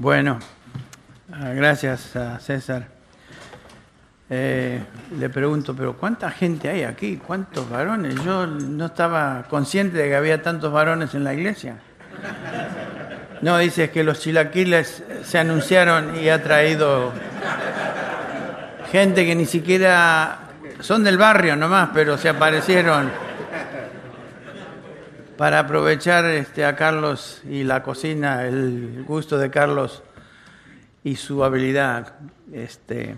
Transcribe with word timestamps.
Bueno, 0.00 0.38
ah, 1.32 1.50
gracias 1.56 2.14
a 2.14 2.38
César. 2.38 2.86
Eh, 4.30 4.80
le 5.18 5.28
pregunto, 5.28 5.74
pero 5.74 5.96
¿cuánta 5.96 6.30
gente 6.30 6.68
hay 6.68 6.84
aquí? 6.84 7.16
¿Cuántos 7.16 7.68
varones? 7.68 8.14
Yo 8.22 8.46
no 8.46 8.86
estaba 8.86 9.46
consciente 9.50 9.96
de 9.98 10.10
que 10.10 10.14
había 10.14 10.40
tantos 10.40 10.72
varones 10.72 11.16
en 11.16 11.24
la 11.24 11.34
iglesia. 11.34 11.78
No, 13.42 13.58
dice 13.58 13.90
que 13.90 14.04
los 14.04 14.20
chilaquiles 14.20 15.02
se 15.24 15.36
anunciaron 15.36 16.14
y 16.14 16.28
ha 16.28 16.44
traído 16.44 17.12
gente 18.92 19.26
que 19.26 19.34
ni 19.34 19.46
siquiera 19.46 20.38
son 20.78 21.02
del 21.02 21.18
barrio 21.18 21.56
nomás, 21.56 21.90
pero 21.92 22.16
se 22.18 22.28
aparecieron 22.28 23.10
para 25.38 25.60
aprovechar 25.60 26.24
este, 26.24 26.64
a 26.64 26.74
Carlos 26.74 27.42
y 27.48 27.62
la 27.62 27.84
cocina, 27.84 28.44
el 28.44 29.04
gusto 29.06 29.38
de 29.38 29.52
Carlos 29.52 30.02
y 31.04 31.14
su 31.14 31.44
habilidad 31.44 32.14
este, 32.52 33.16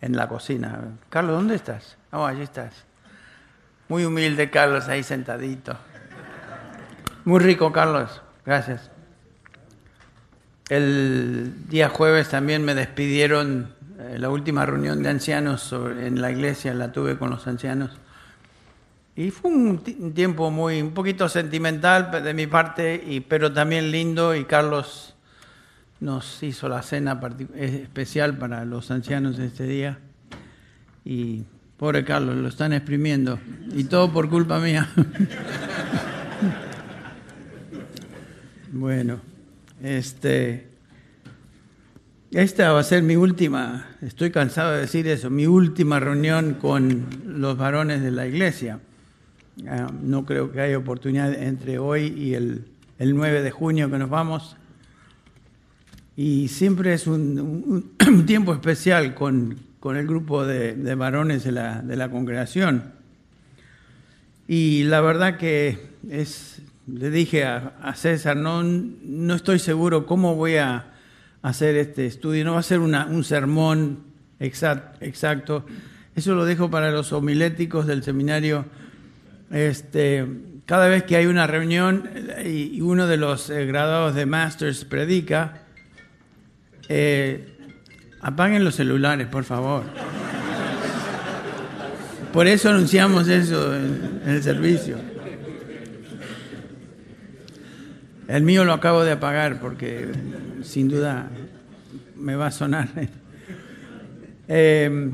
en 0.00 0.16
la 0.16 0.26
cocina. 0.28 0.80
Carlos, 1.10 1.36
¿dónde 1.36 1.56
estás? 1.56 1.98
Oh, 2.10 2.24
allí 2.24 2.40
estás. 2.40 2.86
Muy 3.88 4.06
humilde 4.06 4.48
Carlos 4.48 4.88
ahí 4.88 5.02
sentadito. 5.02 5.76
Muy 7.26 7.38
rico, 7.38 7.70
Carlos. 7.70 8.22
Gracias. 8.46 8.90
El 10.70 11.68
día 11.68 11.90
jueves 11.90 12.30
también 12.30 12.64
me 12.64 12.74
despidieron, 12.74 13.74
eh, 13.98 14.16
la 14.18 14.30
última 14.30 14.64
reunión 14.64 15.02
de 15.02 15.10
ancianos 15.10 15.70
en 15.70 16.22
la 16.22 16.30
iglesia 16.30 16.72
la 16.72 16.92
tuve 16.92 17.18
con 17.18 17.28
los 17.28 17.46
ancianos. 17.46 17.90
Y 19.16 19.30
fue 19.30 19.50
un, 19.50 19.78
tiempo 20.12 20.50
muy, 20.50 20.82
un 20.82 20.92
poquito 20.92 21.28
sentimental 21.28 22.10
de 22.22 22.34
mi 22.34 22.48
parte, 22.48 23.02
y, 23.06 23.20
pero 23.20 23.52
también 23.52 23.92
lindo. 23.92 24.34
Y 24.34 24.44
Carlos 24.44 25.14
nos 26.00 26.42
hizo 26.42 26.68
la 26.68 26.82
cena 26.82 27.20
especial 27.54 28.36
para 28.36 28.64
los 28.64 28.90
ancianos 28.90 29.38
este 29.38 29.64
día. 29.64 29.98
Y 31.04 31.44
pobre 31.76 32.04
Carlos, 32.04 32.36
lo 32.36 32.48
están 32.48 32.72
exprimiendo. 32.72 33.38
Y 33.72 33.84
todo 33.84 34.12
por 34.12 34.28
culpa 34.28 34.58
mía. 34.58 34.88
bueno, 38.72 39.20
este. 39.80 40.70
Esta 42.32 42.72
va 42.72 42.80
a 42.80 42.82
ser 42.82 43.04
mi 43.04 43.14
última, 43.14 43.90
estoy 44.02 44.32
cansado 44.32 44.72
de 44.72 44.80
decir 44.80 45.06
eso, 45.06 45.30
mi 45.30 45.46
última 45.46 46.00
reunión 46.00 46.54
con 46.54 47.06
los 47.24 47.56
varones 47.56 48.02
de 48.02 48.10
la 48.10 48.26
iglesia. 48.26 48.80
Ah, 49.68 49.88
no 50.02 50.26
creo 50.26 50.50
que 50.50 50.60
haya 50.60 50.76
oportunidad 50.76 51.32
entre 51.32 51.78
hoy 51.78 52.12
y 52.16 52.34
el, 52.34 52.64
el 52.98 53.14
9 53.14 53.42
de 53.42 53.50
junio 53.50 53.90
que 53.90 53.98
nos 53.98 54.10
vamos. 54.10 54.56
Y 56.16 56.48
siempre 56.48 56.92
es 56.92 57.06
un, 57.06 57.92
tiempo 58.26 58.52
especial 58.52 59.14
con, 59.14 59.56
con 59.78 59.96
el 59.96 60.06
grupo 60.06 60.44
de, 60.44 60.74
de 60.74 60.94
varones 60.96 61.44
de 61.44 61.52
la, 61.52 61.82
de 61.82 61.96
la, 61.96 62.10
congregación. 62.10 62.92
Y 64.48 64.84
la 64.84 65.00
verdad 65.00 65.38
que 65.38 65.78
es, 66.10 66.60
le 66.86 67.10
dije 67.10 67.44
a, 67.44 67.94
César, 67.94 68.36
no, 68.36 68.62
no 68.62 69.34
estoy 69.34 69.58
seguro 69.60 70.04
cómo 70.04 70.34
voy 70.34 70.56
a 70.56 70.92
hacer 71.42 71.76
este 71.76 72.06
estudio, 72.06 72.44
no 72.44 72.54
va 72.54 72.60
a 72.60 72.64
ser 72.64 72.80
un 72.80 73.24
sermón 73.24 74.00
exact, 74.40 75.00
exacto. 75.00 75.64
Eso 76.16 76.34
lo 76.34 76.44
dejo 76.44 76.70
para 76.70 76.90
los 76.90 77.12
homiléticos 77.12 77.86
del 77.86 78.02
seminario 78.02 78.66
este, 79.50 80.26
cada 80.66 80.88
vez 80.88 81.04
que 81.04 81.16
hay 81.16 81.26
una 81.26 81.46
reunión 81.46 82.08
y 82.44 82.80
uno 82.80 83.06
de 83.06 83.16
los 83.16 83.50
eh, 83.50 83.66
graduados 83.66 84.14
de 84.14 84.26
Masters 84.26 84.84
predica, 84.84 85.62
eh, 86.88 87.56
apaguen 88.20 88.64
los 88.64 88.76
celulares, 88.76 89.26
por 89.28 89.44
favor. 89.44 89.84
Por 92.32 92.46
eso 92.48 92.70
anunciamos 92.70 93.28
eso 93.28 93.76
en, 93.76 94.22
el 94.26 94.42
servicio. 94.42 94.96
El 98.26 98.42
mío 98.42 98.64
lo 98.64 98.72
acabo 98.72 99.04
de 99.04 99.12
apagar 99.12 99.60
porque 99.60 100.08
sin 100.62 100.88
duda 100.88 101.28
me 102.16 102.36
va 102.36 102.46
a 102.46 102.50
sonar. 102.50 102.88
Eh, 104.46 105.10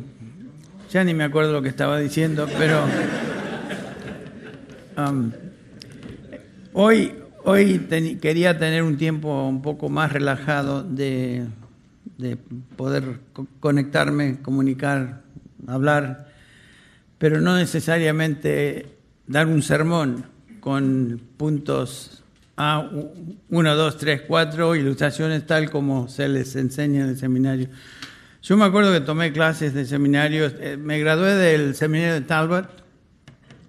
ya 0.91 1.05
ni 1.05 1.15
me 1.15 1.23
acuerdo 1.23 1.53
lo 1.53 1.63
que 1.63 1.69
estaba 1.69 2.01
diciendo, 2.01 2.49
pero 2.59 2.85
Hoy 6.73 7.13
hoy 7.45 7.79
quería 8.21 8.59
tener 8.59 8.83
un 8.83 8.97
tiempo 8.97 9.49
un 9.49 9.63
poco 9.63 9.89
más 9.89 10.13
relajado 10.13 10.83
de, 10.83 11.47
de 12.19 12.37
poder 12.77 13.21
conectarme, 13.61 14.41
comunicar, 14.43 15.23
hablar, 15.67 16.29
pero 17.19 17.41
no 17.41 17.57
necesariamente 17.57 18.99
dar 19.27 19.47
un 19.47 19.63
sermón 19.63 20.25
con 20.61 21.21
puntos 21.37 22.23
A, 22.57 22.91
1, 23.49 23.77
2, 23.77 23.97
3, 23.97 24.23
4, 24.29 24.77
ilustraciones 24.77 25.47
tal 25.47 25.71
como 25.71 26.09
se 26.09 26.29
les 26.29 26.57
enseña 26.57 27.05
en 27.05 27.11
el 27.11 27.17
seminario. 27.17 27.69
Yo 28.43 28.57
me 28.57 28.65
acuerdo 28.65 28.93
que 28.93 29.01
tomé 29.01 29.33
clases 29.33 29.75
de 29.75 29.85
seminario, 29.87 30.47
eh, 30.47 30.77
me 30.77 30.99
gradué 30.99 31.35
del 31.35 31.75
seminario 31.75 32.15
de 32.15 32.21
Talbot, 32.23 32.69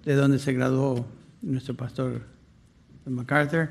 de 0.04 0.14
donde 0.14 0.38
se 0.38 0.52
graduó 0.52 1.06
nuestro 1.42 1.74
pastor 1.74 2.22
MacArthur. 3.04 3.70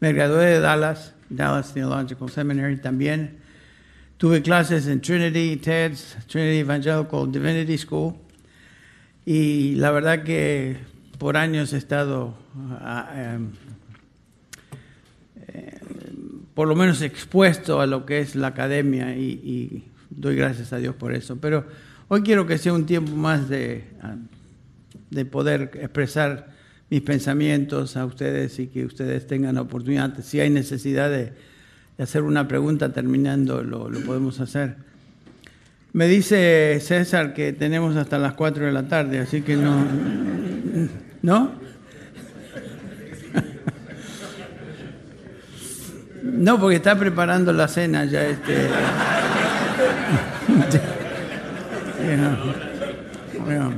Me 0.00 0.12
gradué 0.12 0.46
de 0.46 0.60
Dallas, 0.60 1.14
Dallas 1.30 1.72
Theological 1.72 2.28
Seminary 2.30 2.76
también. 2.76 3.38
Tuve 4.18 4.42
clases 4.42 4.86
en 4.86 5.00
Trinity, 5.00 5.56
TEDS, 5.56 6.18
Trinity 6.26 6.58
Evangelical 6.58 7.30
Divinity 7.30 7.78
School. 7.78 8.14
Y 9.24 9.74
la 9.76 9.90
verdad 9.90 10.22
que 10.22 10.76
por 11.18 11.36
años 11.36 11.72
he 11.72 11.78
estado, 11.78 12.34
uh, 12.54 13.36
um, 13.36 13.52
eh, 15.48 15.80
por 16.54 16.68
lo 16.68 16.76
menos 16.76 17.02
expuesto 17.02 17.80
a 17.80 17.86
lo 17.86 18.06
que 18.06 18.20
es 18.20 18.36
la 18.36 18.48
academia 18.48 19.16
y, 19.16 19.84
doy 20.08 20.36
gracias 20.36 20.72
a 20.72 20.78
Dios 20.78 20.94
por 20.94 21.12
eso. 21.14 21.36
Pero 21.36 21.66
hoy 22.08 22.22
quiero 22.22 22.46
que 22.46 22.58
sea 22.58 22.72
un 22.72 22.86
tiempo 22.86 23.12
más 23.12 23.48
de, 23.48 23.84
uh, 24.02 24.16
de 25.10 25.24
poder 25.24 25.70
expresar 25.74 26.55
mis 26.90 27.02
pensamientos 27.02 27.96
a 27.96 28.04
ustedes 28.04 28.58
y 28.58 28.68
que 28.68 28.84
ustedes 28.84 29.26
tengan 29.26 29.56
la 29.56 29.62
oportunidad. 29.62 30.18
Si 30.22 30.40
hay 30.40 30.50
necesidad 30.50 31.10
de, 31.10 31.32
hacer 31.98 32.22
una 32.22 32.46
pregunta 32.46 32.92
terminando, 32.92 33.62
lo, 33.62 33.88
lo, 33.88 34.00
podemos 34.00 34.40
hacer. 34.40 34.76
Me 35.92 36.06
dice 36.08 36.78
César 36.80 37.32
que 37.32 37.52
tenemos 37.52 37.96
hasta 37.96 38.18
las 38.18 38.34
4 38.34 38.66
de 38.66 38.72
la 38.72 38.86
tarde, 38.86 39.18
así 39.18 39.42
que 39.42 39.56
no. 39.56 39.84
¿No? 41.22 41.66
No, 46.22 46.60
porque 46.60 46.76
está 46.76 46.98
preparando 46.98 47.52
la 47.52 47.66
cena 47.68 48.04
ya 48.04 48.26
este. 48.26 48.54
bueno. 53.44 53.72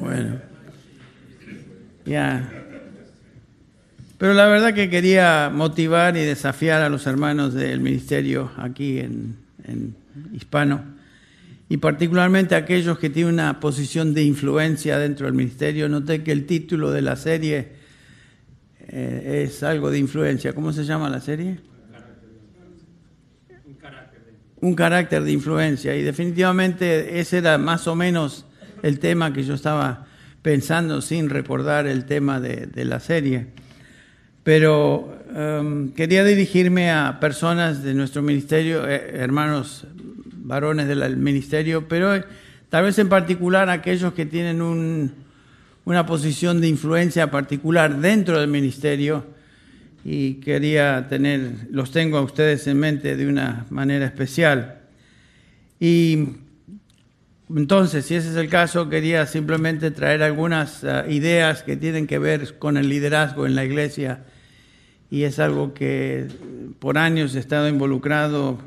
bueno. 0.00 0.49
Ya. 2.10 2.50
Pero 4.18 4.34
la 4.34 4.46
verdad 4.48 4.74
que 4.74 4.90
quería 4.90 5.48
motivar 5.54 6.16
y 6.16 6.24
desafiar 6.24 6.82
a 6.82 6.88
los 6.88 7.06
hermanos 7.06 7.54
del 7.54 7.78
ministerio 7.78 8.50
aquí 8.56 8.98
en, 8.98 9.36
hispano 10.32 10.82
y 11.68 11.76
particularmente 11.76 12.56
aquellos 12.56 12.98
que 12.98 13.10
tienen 13.10 13.34
una 13.34 13.60
posición 13.60 14.12
de 14.12 14.24
influencia 14.24 14.98
dentro 14.98 15.26
del 15.26 15.36
ministerio. 15.36 15.88
Noté 15.88 16.24
que 16.24 16.32
el 16.32 16.46
título 16.46 16.90
de 16.90 17.00
la 17.00 17.14
serie 17.14 17.68
eh, 18.88 19.44
es 19.46 19.62
algo 19.62 19.88
de 19.92 20.00
influencia. 20.00 20.52
¿Cómo 20.52 20.72
se 20.72 20.82
llama 20.82 21.08
la 21.08 21.20
serie? 21.20 21.60
Un 24.60 24.74
carácter 24.74 25.22
de 25.22 25.30
influencia. 25.30 25.94
Y 25.94 26.02
definitivamente 26.02 27.20
ese 27.20 27.38
era 27.38 27.56
más 27.56 27.86
o 27.86 27.94
menos 27.94 28.46
el 28.82 28.98
tema 28.98 29.32
que 29.32 29.44
yo 29.44 29.54
estaba 29.54 30.09
pensando 30.42 31.02
sin 31.02 31.30
recordar 31.30 31.86
el 31.86 32.04
tema 32.04 32.40
de, 32.40 32.84
la 32.84 33.00
serie. 33.00 33.48
Pero 34.42 35.18
um, 35.34 35.90
quería 35.92 36.24
dirigirme 36.24 36.90
a 36.90 37.18
personas 37.20 37.82
de 37.82 37.94
nuestro 37.94 38.22
ministerio, 38.22 38.88
eh, 38.88 39.10
hermanos 39.14 39.86
varones 40.32 40.88
del 40.88 41.16
ministerio, 41.16 41.86
pero 41.88 42.24
tal 42.68 42.84
vez 42.84 42.98
en 42.98 43.08
particular 43.08 43.68
aquellos 43.68 44.14
que 44.14 44.26
tienen 44.26 44.62
un, 44.62 45.12
una 45.84 46.06
posición 46.06 46.60
de 46.60 46.68
influencia 46.68 47.30
particular 47.30 47.98
dentro 47.98 48.40
del 48.40 48.48
ministerio 48.48 49.26
y 50.04 50.34
quería 50.34 51.06
tener, 51.08 51.68
los 51.70 51.90
tengo 51.90 52.16
a 52.16 52.22
ustedes 52.22 52.66
en 52.66 52.78
mente 52.78 53.16
de 53.16 53.26
una 53.26 53.66
manera 53.70 54.06
especial. 54.06 54.78
Y 55.78 56.28
entonces, 57.56 58.06
si 58.06 58.14
ese 58.14 58.30
es 58.30 58.36
el 58.36 58.48
caso, 58.48 58.88
quería 58.88 59.26
simplemente 59.26 59.90
traer 59.90 60.22
algunas 60.22 60.84
uh, 60.84 61.10
ideas 61.10 61.62
que 61.62 61.76
tienen 61.76 62.06
que 62.06 62.18
ver 62.18 62.58
con 62.58 62.76
el 62.76 62.88
liderazgo 62.88 63.46
en 63.46 63.54
la 63.54 63.64
iglesia 63.64 64.24
y 65.10 65.24
es 65.24 65.40
algo 65.40 65.74
que 65.74 66.28
por 66.78 66.96
años 66.96 67.34
he 67.34 67.40
estado 67.40 67.68
involucrado 67.68 68.58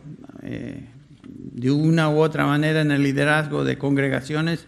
eh, 0.42 0.86
de 1.22 1.72
una 1.72 2.10
u 2.10 2.20
otra 2.20 2.46
manera 2.46 2.82
en 2.82 2.92
el 2.92 3.02
liderazgo 3.02 3.64
de 3.64 3.78
congregaciones. 3.78 4.68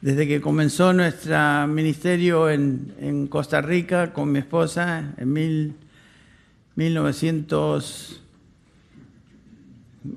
Desde 0.00 0.26
que 0.26 0.40
comenzó 0.40 0.92
nuestro 0.92 1.68
ministerio 1.68 2.50
en, 2.50 3.28
Costa 3.28 3.60
Rica 3.60 4.12
con 4.12 4.32
mi 4.32 4.40
esposa 4.40 5.14
en 5.16 5.32
mil, 5.32 5.74
1900, 6.74 8.22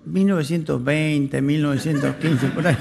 1920, 0.06 1.41
1915, 1.41 2.47
por 2.47 2.68
ahí. 2.68 2.77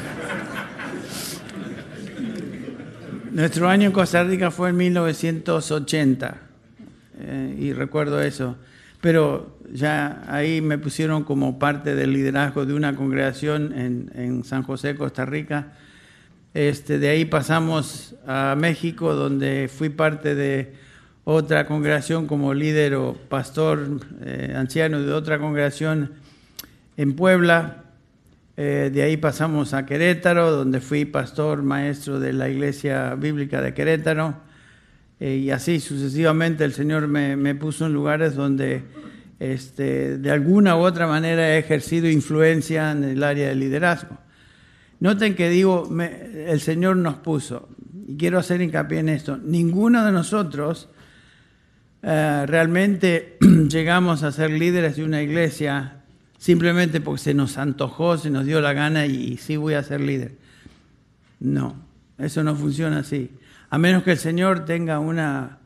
Nuestro 3.32 3.68
año 3.68 3.86
en 3.86 3.92
Costa 3.92 4.24
Rica 4.24 4.50
fue 4.50 4.70
en 4.70 4.76
1980 4.78 6.40
eh, 7.20 7.56
y 7.58 7.72
recuerdo 7.72 8.20
eso. 8.20 8.56
Pero 9.00 9.58
ya 9.72 10.24
ahí 10.26 10.60
me 10.60 10.78
pusieron 10.78 11.24
como 11.24 11.58
parte 11.58 11.94
del 11.94 12.12
liderazgo 12.12 12.66
de 12.66 12.74
una 12.74 12.96
congregación 12.96 13.72
en, 13.72 14.44
San 14.44 14.62
José, 14.62 14.96
Costa 14.96 15.24
Rica. 15.24 15.74
Este, 16.52 16.98
de 16.98 17.10
ahí 17.10 17.24
pasamos 17.26 18.16
a 18.26 18.56
México, 18.58 19.14
donde 19.14 19.70
fui 19.72 19.90
parte 19.90 20.34
de 20.34 20.74
otra 21.22 21.66
congregación 21.66 22.26
como 22.26 22.54
líder 22.54 22.94
o 22.94 23.12
pastor 23.12 24.00
eh, 24.22 24.54
anciano 24.56 25.00
de 25.02 25.12
otra 25.12 25.38
congregación 25.38 26.12
en 26.98 27.14
Puebla. 27.14 27.84
Eh, 28.56 28.90
de 28.92 29.02
ahí 29.02 29.16
pasamos 29.16 29.72
a 29.72 29.86
Querétaro, 29.86 30.50
donde 30.50 30.80
fui 30.80 31.04
pastor 31.04 31.62
maestro 31.62 32.18
de 32.18 32.32
la 32.32 32.50
Iglesia 32.50 33.14
Bíblica 33.14 33.62
de 33.62 33.72
Querétaro. 33.72 34.34
Eh, 35.20 35.36
y 35.36 35.50
así 35.50 35.78
sucesivamente 35.78 36.64
el 36.64 36.72
Señor 36.72 37.06
me, 37.06 37.54
puso 37.54 37.86
en 37.86 37.92
lugares 37.92 38.34
donde 38.34 38.82
este, 39.38 40.18
de 40.18 40.30
alguna 40.32 40.76
u 40.76 40.80
otra 40.80 41.06
manera 41.06 41.54
he 41.54 41.58
ejercido 41.58 42.10
influencia 42.10 42.90
en 42.90 43.04
el 43.04 43.22
área 43.22 43.48
del 43.48 43.60
liderazgo. 43.60 44.18
Noten 44.98 45.36
que 45.36 45.48
digo, 45.48 45.88
el 46.00 46.60
Señor 46.60 46.96
nos 46.96 47.14
puso, 47.18 47.68
y 48.08 48.16
quiero 48.16 48.40
hacer 48.40 48.60
hincapié 48.60 48.98
en 48.98 49.08
esto, 49.08 49.38
ninguno 49.38 50.04
de 50.04 50.10
nosotros 50.10 50.88
eh, 52.02 52.44
realmente 52.48 53.36
llegamos 53.68 54.24
a 54.24 54.32
ser 54.32 54.50
líderes 54.50 54.96
de 54.96 55.04
una 55.04 55.22
iglesia 55.22 55.97
simplemente 56.38 57.00
porque 57.00 57.20
se 57.20 57.34
nos 57.34 57.58
antojó, 57.58 58.16
se 58.16 58.30
nos 58.30 58.46
dio 58.46 58.60
la 58.60 58.72
gana 58.72 59.06
y, 59.06 59.36
sí 59.36 59.56
voy 59.56 59.74
a 59.74 59.82
ser 59.82 60.00
líder. 60.00 60.36
No, 61.40 61.76
eso 62.16 62.42
no 62.42 62.54
funciona 62.54 63.00
así. 63.00 63.30
A 63.70 63.76
menos 63.76 64.02
que 64.04 64.12
el 64.12 64.18
Señor 64.18 64.64
tenga 64.64 64.98
una, 65.00 65.58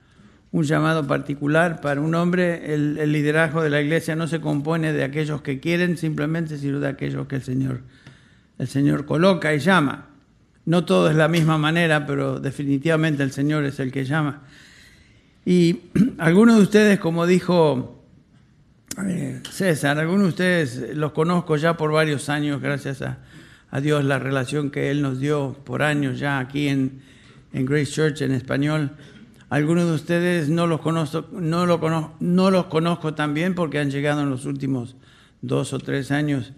un 0.50 0.64
llamado 0.64 1.06
particular 1.06 1.80
para 1.80 2.00
un 2.00 2.14
hombre, 2.14 2.74
el, 2.74 3.12
liderazgo 3.12 3.62
de 3.62 3.70
la 3.70 3.80
iglesia 3.80 4.16
no 4.16 4.26
se 4.26 4.40
compone 4.40 4.92
de 4.92 5.04
aquellos 5.04 5.42
que 5.42 5.60
quieren 5.60 5.96
simplemente, 5.96 6.58
sino 6.58 6.80
de 6.80 6.88
aquellos 6.88 7.26
que 7.26 7.36
el 7.36 7.42
Señor, 7.42 7.82
el 8.58 8.66
Señor 8.66 9.04
coloca 9.04 9.54
y 9.54 9.60
llama. 9.60 10.06
No 10.64 10.84
todo 10.84 11.10
es 11.10 11.16
la 11.16 11.28
misma 11.28 11.58
manera, 11.58 12.06
pero 12.06 12.40
definitivamente 12.40 13.22
el 13.22 13.32
Señor 13.32 13.64
es 13.64 13.78
el 13.78 13.92
que 13.92 14.04
llama. 14.04 14.42
Y 15.44 15.80
algunos 16.18 16.56
de 16.56 16.62
ustedes, 16.62 16.98
como 16.98 17.26
dijo 17.26 18.01
César, 19.50 19.98
algunos 19.98 20.22
de 20.24 20.28
ustedes 20.28 20.96
los 20.96 21.12
conozco 21.12 21.56
ya 21.56 21.76
por 21.76 21.92
varios 21.92 22.28
años, 22.28 22.60
gracias 22.60 23.02
a, 23.02 23.80
Dios, 23.80 24.04
la 24.04 24.18
relación 24.18 24.70
que 24.70 24.90
Él 24.90 25.00
nos 25.00 25.18
dio 25.18 25.56
por 25.64 25.82
años 25.82 26.18
ya 26.18 26.38
aquí 26.38 26.68
en, 26.68 27.00
Grace 27.52 27.90
Church 27.90 28.20
en 28.20 28.32
español. 28.32 28.90
Algunos 29.48 29.86
de 29.86 29.92
ustedes 29.92 30.50
no 30.50 30.66
los 30.66 30.80
conozco, 30.80 31.26
no, 31.32 31.64
lo 31.64 31.80
conozco, 31.80 32.14
no 32.20 32.50
los 32.50 32.66
conozco 32.66 33.14
también 33.14 33.54
porque 33.54 33.78
han 33.78 33.90
llegado 33.90 34.22
en 34.22 34.30
los 34.30 34.44
últimos 34.44 34.96
dos 35.40 35.72
o 35.72 35.78
tres 35.78 36.10
años. 36.10 36.52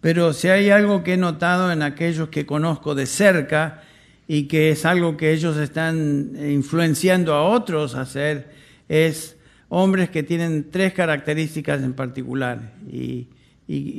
Pero 0.00 0.32
si 0.32 0.48
hay 0.48 0.70
algo 0.70 1.02
que 1.02 1.14
he 1.14 1.16
notado 1.16 1.72
en 1.72 1.82
aquellos 1.82 2.28
que 2.28 2.46
conozco 2.46 2.94
de 2.94 3.06
cerca 3.06 3.82
y 4.28 4.44
que 4.44 4.70
es 4.70 4.84
algo 4.84 5.16
que 5.16 5.32
ellos 5.32 5.56
están 5.56 6.32
influenciando 6.36 7.34
a 7.34 7.42
otros 7.42 7.96
a 7.96 8.02
hacer, 8.02 8.52
es 8.88 9.37
hombres 9.68 10.10
que 10.10 10.22
tienen 10.22 10.70
tres 10.70 10.92
características 10.92 11.82
en 11.82 11.94
particular. 11.94 12.72
Y, 12.90 13.28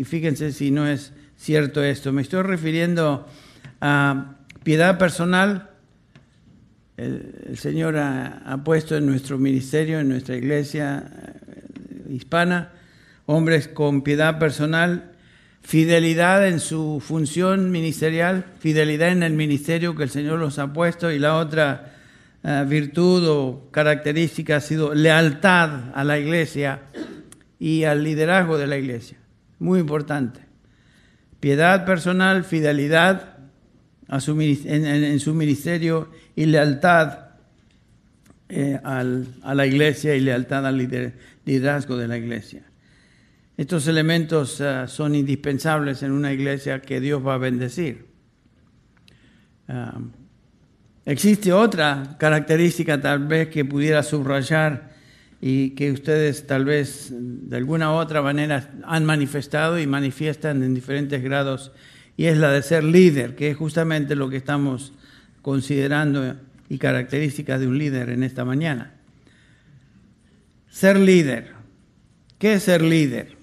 fíjense 0.05 0.51
si 0.51 0.71
no 0.71 0.87
es 0.87 1.13
cierto 1.37 1.83
esto. 1.83 2.11
Me 2.11 2.23
estoy 2.23 2.41
refiriendo 2.41 3.27
a 3.81 4.35
piedad 4.63 4.97
personal. 4.97 5.69
El, 6.97 7.57
Señor 7.57 7.97
ha, 7.97 8.61
puesto 8.63 8.97
en 8.97 9.05
nuestro 9.05 9.37
ministerio, 9.37 9.99
en 9.99 10.09
nuestra 10.09 10.35
iglesia 10.35 11.03
eh, 11.07 12.13
hispana, 12.13 12.71
hombres 13.25 13.67
con 13.67 14.01
piedad 14.01 14.39
personal, 14.39 15.11
fidelidad 15.61 16.47
en 16.47 16.59
su 16.59 17.01
función 17.05 17.71
ministerial, 17.71 18.45
fidelidad 18.59 19.09
en 19.09 19.23
el 19.23 19.33
ministerio 19.33 19.95
que 19.95 20.03
el 20.03 20.09
Señor 20.09 20.39
los 20.39 20.57
ha 20.57 20.73
puesto 20.73 21.11
y 21.11 21.19
la 21.19 21.37
otra 21.37 21.98
eh, 22.43 22.65
virtud 22.67 23.27
o 23.27 23.67
característica 23.71 24.57
ha 24.57 24.61
sido 24.61 24.93
lealtad 24.93 25.91
a 25.93 26.03
la 26.03 26.17
iglesia 26.17 26.83
y 27.59 27.83
al 27.83 28.03
liderazgo 28.03 28.57
de 28.57 28.67
la 28.67 28.77
iglesia. 28.77 29.17
Muy 29.59 29.81
importante. 29.81 30.39
Piedad 31.39 31.85
personal, 31.85 32.45
fidelidad 32.45 33.37
a 34.07 34.19
su, 34.21 34.39
en, 34.41 35.19
su 35.19 35.33
ministerio 35.33 36.09
y 36.35 36.45
lealtad 36.45 37.27
eh, 38.47 38.79
a 38.83 39.53
la 39.53 39.65
iglesia 39.65 40.15
y 40.15 40.21
lealtad 40.21 40.65
al 40.65 40.77
liderazgo 41.45 41.97
de 41.97 42.07
la 42.07 42.17
iglesia. 42.17 42.63
Estos 43.57 43.87
elementos 43.87 44.61
eh, 44.61 44.85
son 44.87 45.13
indispensables 45.13 46.01
en 46.03 46.13
una 46.13 46.31
iglesia 46.31 46.81
que 46.81 47.01
Dios 47.01 47.25
va 47.25 47.33
a 47.33 47.37
bendecir. 47.37 48.07
Existe 51.09 51.51
otra 51.51 52.17
característica 52.19 53.01
tal 53.01 53.25
vez 53.25 53.47
que 53.47 53.65
pudiera 53.65 54.03
subrayar 54.03 54.91
y 55.41 55.71
que 55.71 55.91
ustedes 55.91 56.45
tal 56.45 56.65
vez 56.65 57.07
de 57.11 57.57
alguna 57.57 57.91
u 57.91 57.95
otra 57.95 58.21
manera 58.21 58.69
han 58.83 59.05
manifestado 59.05 59.79
y 59.79 59.87
manifiestan 59.87 60.61
en 60.61 60.75
diferentes 60.75 61.23
grados, 61.23 61.71
y 62.15 62.25
es 62.25 62.37
la 62.37 62.51
de 62.51 62.61
ser 62.61 62.83
líder, 62.83 63.35
que 63.35 63.49
es 63.49 63.57
justamente 63.57 64.15
lo 64.15 64.29
que 64.29 64.37
estamos 64.37 64.93
considerando 65.41 66.35
y 66.69 66.77
características 66.77 67.59
de 67.59 67.65
un 67.65 67.79
líder 67.79 68.11
en 68.11 68.21
esta 68.21 68.45
mañana. 68.45 68.91
Ser 70.69 70.99
líder. 70.99 71.53
¿Qué 72.37 72.53
es 72.53 72.61
ser 72.61 72.83
líder? 72.83 73.35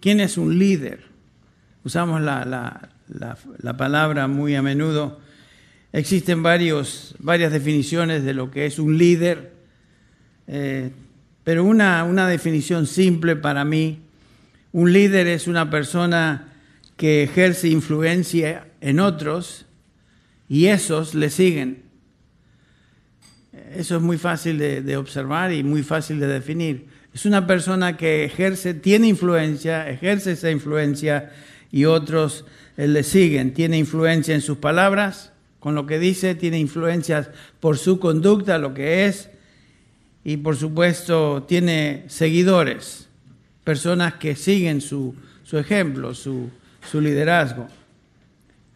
¿Quién 0.00 0.20
es 0.20 0.38
un 0.38 0.58
líder? 0.58 1.00
Usamos 1.84 2.22
la, 2.22 2.46
la, 2.46 3.36
la 3.58 3.76
palabra 3.76 4.26
muy 4.26 4.54
a 4.54 4.62
menudo 4.62 5.25
Existen 5.96 6.42
varios, 6.42 7.14
varias 7.20 7.50
definiciones 7.50 8.22
de 8.22 8.34
lo 8.34 8.50
que 8.50 8.66
es 8.66 8.78
un 8.78 8.98
líder, 8.98 9.54
eh, 10.46 10.90
pero 11.42 11.64
una, 11.64 12.04
una 12.04 12.28
definición 12.28 12.86
simple 12.86 13.34
para 13.34 13.64
mí, 13.64 14.00
un 14.72 14.92
líder 14.92 15.26
es 15.26 15.46
una 15.48 15.70
persona 15.70 16.52
que 16.98 17.22
ejerce 17.22 17.68
influencia 17.68 18.66
en 18.82 19.00
otros 19.00 19.64
y 20.50 20.66
esos 20.66 21.14
le 21.14 21.30
siguen. 21.30 21.84
Eso 23.74 23.96
es 23.96 24.02
muy 24.02 24.18
fácil 24.18 24.58
de, 24.58 24.82
de, 24.82 24.98
observar 24.98 25.50
y 25.50 25.64
muy 25.64 25.82
fácil 25.82 26.20
de 26.20 26.26
definir. 26.26 26.88
Es 27.14 27.24
una 27.24 27.46
persona 27.46 27.96
que 27.96 28.26
ejerce, 28.26 28.74
tiene 28.74 29.08
influencia, 29.08 29.88
ejerce 29.88 30.32
esa 30.32 30.50
influencia 30.50 31.32
y 31.72 31.86
otros 31.86 32.44
eh, 32.76 32.86
le 32.86 33.02
siguen. 33.02 33.54
Tiene 33.54 33.78
influencia 33.78 34.34
en 34.34 34.42
sus 34.42 34.58
palabras, 34.58 35.32
con 35.66 35.74
lo 35.74 35.84
que 35.84 35.98
dice, 35.98 36.36
tiene 36.36 36.60
influencias 36.60 37.28
por 37.58 37.76
su 37.76 37.98
conducta, 37.98 38.56
lo 38.56 38.72
que 38.72 39.06
es, 39.06 39.30
y 40.22 40.36
por 40.36 40.54
supuesto 40.54 41.42
tiene 41.42 42.04
seguidores, 42.06 43.08
personas 43.64 44.14
que 44.14 44.36
siguen 44.36 44.80
su, 44.80 45.16
ejemplo, 45.50 46.14
su, 46.14 46.52
liderazgo. 46.92 47.66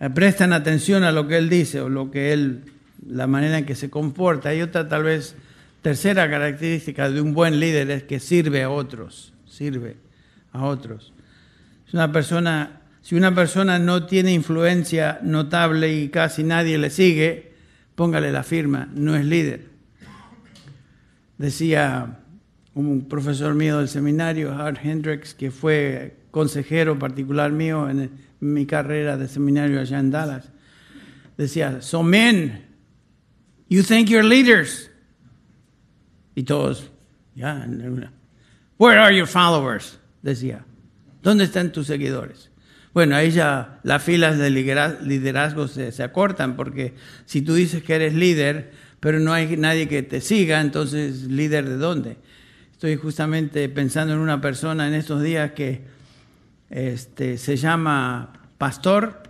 Eh, 0.00 0.10
prestan 0.10 0.52
atención 0.52 1.04
a 1.04 1.12
lo 1.12 1.28
que 1.28 1.38
él 1.38 1.48
dice 1.48 1.80
o 1.80 1.88
lo 1.88 2.10
que 2.10 2.32
él, 2.32 2.64
la 3.06 3.28
manera 3.28 3.58
en 3.58 3.66
que 3.66 3.76
se 3.76 3.88
comporta. 3.88 4.48
Hay 4.48 4.60
otra 4.60 4.88
tal 4.88 5.04
vez 5.04 5.36
tercera 5.82 6.28
característica 6.28 7.08
de 7.08 7.20
un 7.20 7.34
buen 7.34 7.60
líder 7.60 7.88
es 7.92 8.02
que 8.02 8.18
sirve 8.18 8.64
a 8.64 8.70
otros, 8.70 9.32
sirve 9.46 9.96
a 10.52 10.64
otros. 10.64 11.12
Es 11.86 11.94
una 11.94 12.10
persona 12.10 12.79
si 13.02 13.14
una 13.14 13.34
persona 13.34 13.78
no 13.78 14.06
tiene 14.06 14.32
influencia 14.32 15.18
notable 15.22 15.94
y 15.94 16.08
casi 16.08 16.42
nadie 16.42 16.78
le 16.78 16.90
sigue, 16.90 17.52
póngale 17.94 18.30
la 18.32 18.42
firma, 18.42 18.88
no 18.94 19.16
es 19.16 19.24
líder. 19.24 19.68
Decía 21.38 22.18
un 22.74 23.08
profesor 23.08 23.54
mío 23.54 23.78
del 23.78 23.88
seminario, 23.88 24.52
Hart 24.52 24.78
Hendricks, 24.82 25.34
que 25.34 25.50
fue 25.50 26.16
consejero 26.30 26.98
particular 26.98 27.50
mío 27.50 27.88
en 27.88 28.10
mi 28.40 28.66
carrera 28.66 29.16
de 29.16 29.28
seminario 29.28 29.80
allá 29.80 29.98
en 29.98 30.10
Dallas, 30.10 30.50
decía, 31.36 31.80
so 31.82 32.02
men, 32.02 32.66
you 33.68 33.82
think 33.82 34.08
you're 34.08 34.26
leaders. 34.26 34.90
Y 36.34 36.44
todos, 36.44 36.90
ya, 37.34 37.66
Where 38.78 38.98
are 38.98 39.14
your 39.14 39.26
followers? 39.26 39.98
Decía. 40.22 40.64
¿Dónde 41.22 41.44
están 41.44 41.70
tus 41.72 41.86
seguidores? 41.86 42.49
Bueno, 42.92 43.14
ahí 43.14 43.30
ya 43.30 43.78
las 43.82 44.02
filas 44.02 44.38
de 44.38 44.50
liderazgo 44.50 45.68
se, 45.68 46.02
acortan, 46.02 46.56
porque 46.56 46.94
si 47.24 47.42
tú 47.42 47.54
dices 47.54 47.82
que 47.82 47.94
eres 47.94 48.14
líder, 48.14 48.72
pero 48.98 49.20
no 49.20 49.32
hay 49.32 49.56
nadie 49.56 49.88
que 49.88 50.02
te 50.02 50.20
siga, 50.20 50.60
entonces, 50.60 51.22
¿líder 51.24 51.68
de 51.68 51.76
dónde? 51.76 52.16
Estoy 52.72 52.96
justamente 52.96 53.68
pensando 53.68 54.14
en 54.14 54.18
una 54.18 54.40
persona 54.40 54.88
en 54.88 54.94
estos 54.94 55.22
días 55.22 55.52
que 55.52 55.82
este, 56.70 57.38
se 57.38 57.56
llama 57.56 58.32
pastor 58.58 59.22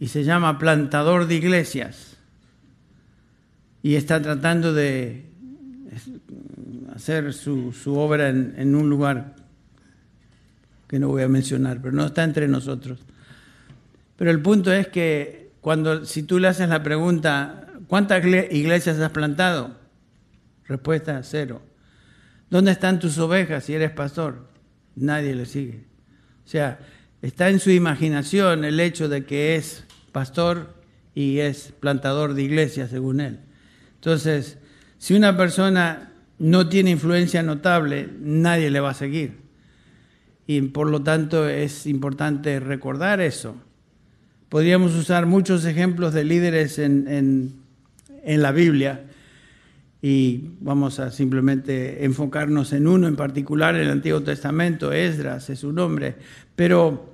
y 0.00 0.08
se 0.08 0.24
llama 0.24 0.58
plantador 0.58 1.26
de 1.26 1.34
iglesias 1.34 2.18
y 3.82 3.94
está 3.94 4.20
tratando 4.20 4.72
de 4.72 5.24
hacer 6.94 7.32
su, 7.32 7.72
obra 7.86 8.28
en, 8.28 8.74
un 8.74 8.90
lugar 8.90 9.36
que 10.88 10.98
no 10.98 11.08
voy 11.08 11.22
a 11.22 11.28
mencionar, 11.28 11.80
pero 11.80 11.94
no 11.94 12.06
está 12.06 12.24
entre 12.24 12.48
nosotros. 12.48 12.98
Pero 14.16 14.30
el 14.30 14.40
punto 14.40 14.72
es 14.72 14.88
que 14.88 15.52
cuando 15.60 16.04
si 16.04 16.22
tú 16.22 16.38
le 16.38 16.48
haces 16.48 16.68
la 16.68 16.82
pregunta, 16.82 17.66
¿cuántas 17.86 18.24
iglesias 18.24 18.98
has 18.98 19.10
plantado? 19.10 19.76
Respuesta, 20.66 21.22
cero. 21.22 21.62
¿Dónde 22.50 22.72
están 22.72 22.98
tus 22.98 23.18
ovejas 23.18 23.64
si 23.64 23.74
eres 23.74 23.90
pastor? 23.90 24.48
Nadie 24.96 25.34
le 25.34 25.46
sigue. 25.46 25.84
O 26.44 26.48
sea, 26.48 26.78
está 27.20 27.50
en 27.50 27.60
su 27.60 27.70
imaginación 27.70 28.64
el 28.64 28.80
hecho 28.80 29.08
de 29.08 29.24
que 29.24 29.56
es 29.56 29.84
pastor 30.12 30.74
y 31.14 31.40
es 31.40 31.72
plantador 31.78 32.34
de 32.34 32.42
iglesia, 32.42 32.88
según 32.88 33.20
él. 33.20 33.40
Entonces, 33.96 34.58
si 34.98 35.14
una 35.14 35.36
persona 35.36 36.12
no 36.38 36.68
tiene 36.68 36.90
influencia 36.90 37.42
notable, 37.42 38.08
nadie 38.20 38.70
le 38.70 38.80
va 38.80 38.90
a 38.90 38.94
seguir. 38.94 39.47
Y 40.48 40.62
por 40.62 40.90
lo 40.90 41.04
tanto 41.04 41.48
es 41.48 41.86
importante 41.86 42.58
recordar 42.58 43.20
eso. 43.20 43.54
Podríamos 44.48 44.96
usar 44.96 45.26
muchos 45.26 45.64
ejemplos 45.64 46.12
de 46.12 46.24
líderes 46.24 46.80
en, 46.80 47.06
en 47.06 48.42
la 48.42 48.50
Biblia 48.50 49.04
y 50.00 50.52
vamos 50.60 51.00
a 51.00 51.10
simplemente 51.10 52.04
enfocarnos 52.04 52.72
en 52.72 52.86
uno 52.86 53.08
en 53.08 53.16
particular, 53.16 53.74
el 53.74 53.90
Antiguo 53.90 54.22
Testamento, 54.22 54.92
Esdras 54.92 55.50
es 55.50 55.60
su 55.60 55.72
nombre, 55.72 56.14
pero 56.54 57.12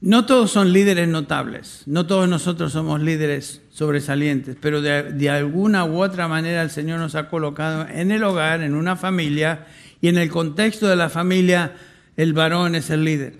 no 0.00 0.26
todos 0.26 0.50
son 0.50 0.72
líderes 0.72 1.08
notables, 1.08 1.82
no 1.86 2.06
todos 2.06 2.28
nosotros 2.28 2.72
somos 2.72 3.00
líderes 3.00 3.62
sobresalientes, 3.70 4.56
pero 4.60 4.80
de, 4.80 5.30
alguna 5.30 5.84
u 5.84 6.02
otra 6.02 6.26
manera 6.26 6.62
el 6.62 6.70
Señor 6.70 6.98
nos 6.98 7.14
ha 7.14 7.28
colocado 7.28 7.86
en 7.88 8.10
el 8.10 8.24
hogar, 8.24 8.62
en 8.62 8.74
una 8.74 8.96
familia, 8.96 9.66
y 10.00 10.08
en 10.08 10.18
el 10.18 10.30
contexto 10.30 10.86
de 10.86 10.96
la 10.96 11.08
familia 11.08 11.74
el 12.16 12.32
varón 12.32 12.74
es 12.74 12.90
el 12.90 13.04
líder. 13.04 13.34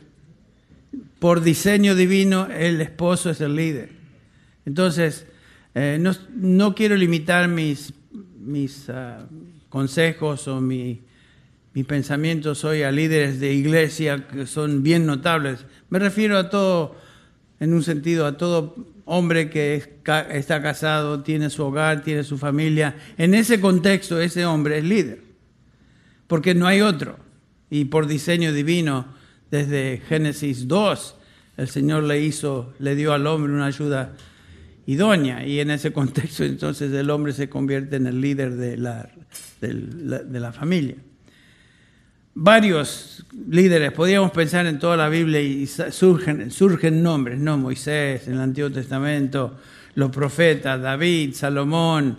Por 1.19 1.43
diseño 1.43 1.95
divino 1.95 2.47
el 2.47 2.81
esposo 2.81 3.31
es 3.31 3.41
el 3.41 3.57
líder. 3.57 3.91
Entonces, 4.67 5.27
eh, 5.75 5.99
no, 6.01 6.75
quiero 6.75 6.97
limitar 6.97 7.49
mis, 7.49 7.93
mis 8.39 8.89
ah, 8.91 9.27
consejos 9.69 10.47
o 10.49 10.61
mi, 10.61 11.01
mis 11.75 11.87
pensamientos 11.87 12.65
hoy 12.65 12.83
a 12.83 12.91
líderes 12.91 13.41
de 13.41 13.53
iglesia 13.53 14.27
que 14.27 14.47
son 14.47 14.83
bien 14.83 15.07
notables. 15.07 15.65
Me 15.91 15.99
refiero 15.99 16.39
a 16.39 16.51
todo, 16.51 16.97
en 17.61 17.73
un 17.73 17.83
sentido, 17.83 18.27
a 18.27 18.37
todo 18.37 18.75
hombre 19.05 19.49
que 19.49 19.83
está 20.05 20.63
casado, 20.63 21.23
tiene 21.23 21.51
su 21.51 21.65
hogar, 21.65 22.03
tiene 22.03 22.25
su 22.25 22.37
familia. 22.37 22.95
En 23.17 23.35
ese 23.35 23.61
contexto, 23.61 24.21
ese 24.21 24.45
hombre 24.45 24.79
es 24.79 24.85
líder, 24.85 25.23
porque 26.29 26.55
no 26.55 26.69
hay 26.69 26.81
otro. 26.83 27.19
Y 27.71 27.87
por 27.87 28.07
diseño 28.07 28.53
divino, 28.53 29.07
desde 29.51 30.01
Génesis 30.09 30.69
2, 30.69 31.17
el 31.57 31.69
Señor 31.69 32.05
le 32.05 32.21
hizo, 32.21 32.73
le 32.79 32.95
dio 32.95 33.13
al 33.13 33.27
hombre 33.27 33.53
una 33.53 33.67
ayuda 33.67 34.15
idónea. 34.87 35.45
Y 35.45 35.59
en 35.61 35.71
ese 35.71 35.93
contexto 35.93 36.45
entonces 36.45 36.93
el 36.93 37.11
hombre 37.11 37.33
se 37.33 37.49
convierte 37.49 37.97
en 37.97 38.07
el 38.07 38.21
líder 38.21 38.57
de 38.57 38.77
la, 38.77 39.11
de 39.61 40.41
la, 40.41 40.53
familia. 40.53 40.97
Varios 42.35 43.27
líderes, 43.49 43.91
podríamos 43.93 44.31
pensar 44.31 44.67
en 44.67 44.79
toda 44.79 44.97
la 44.97 45.09
Biblia 45.09 45.41
y 45.41 45.67
surgen, 45.67 46.51
surgen 46.53 47.03
nombres, 47.03 47.39
¿no? 47.39 47.59
Moisés 47.59 48.29
en 48.29 48.35
el 48.35 48.41
Antiguo 48.41 48.71
Testamento, 48.71 49.59
los 49.95 50.11
profetas, 50.11 50.81
David, 50.81 51.35
Salomón, 51.35 52.19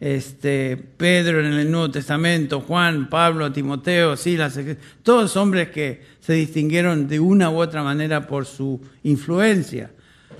este, 0.00 0.76
Pedro 0.76 1.40
en 1.40 1.52
el 1.52 1.70
Nuevo 1.70 1.90
Testamento, 1.90 2.60
Juan, 2.60 3.08
Pablo, 3.08 3.52
Timoteo, 3.52 4.16
Silas, 4.16 4.58
todos 5.02 5.36
hombres 5.36 5.70
que 5.70 6.02
se 6.20 6.34
distinguieron 6.34 7.08
de 7.08 7.20
una 7.20 7.50
u 7.50 7.56
otra 7.56 7.82
manera 7.82 8.26
por 8.26 8.46
su 8.46 8.80
influencia 9.02 9.90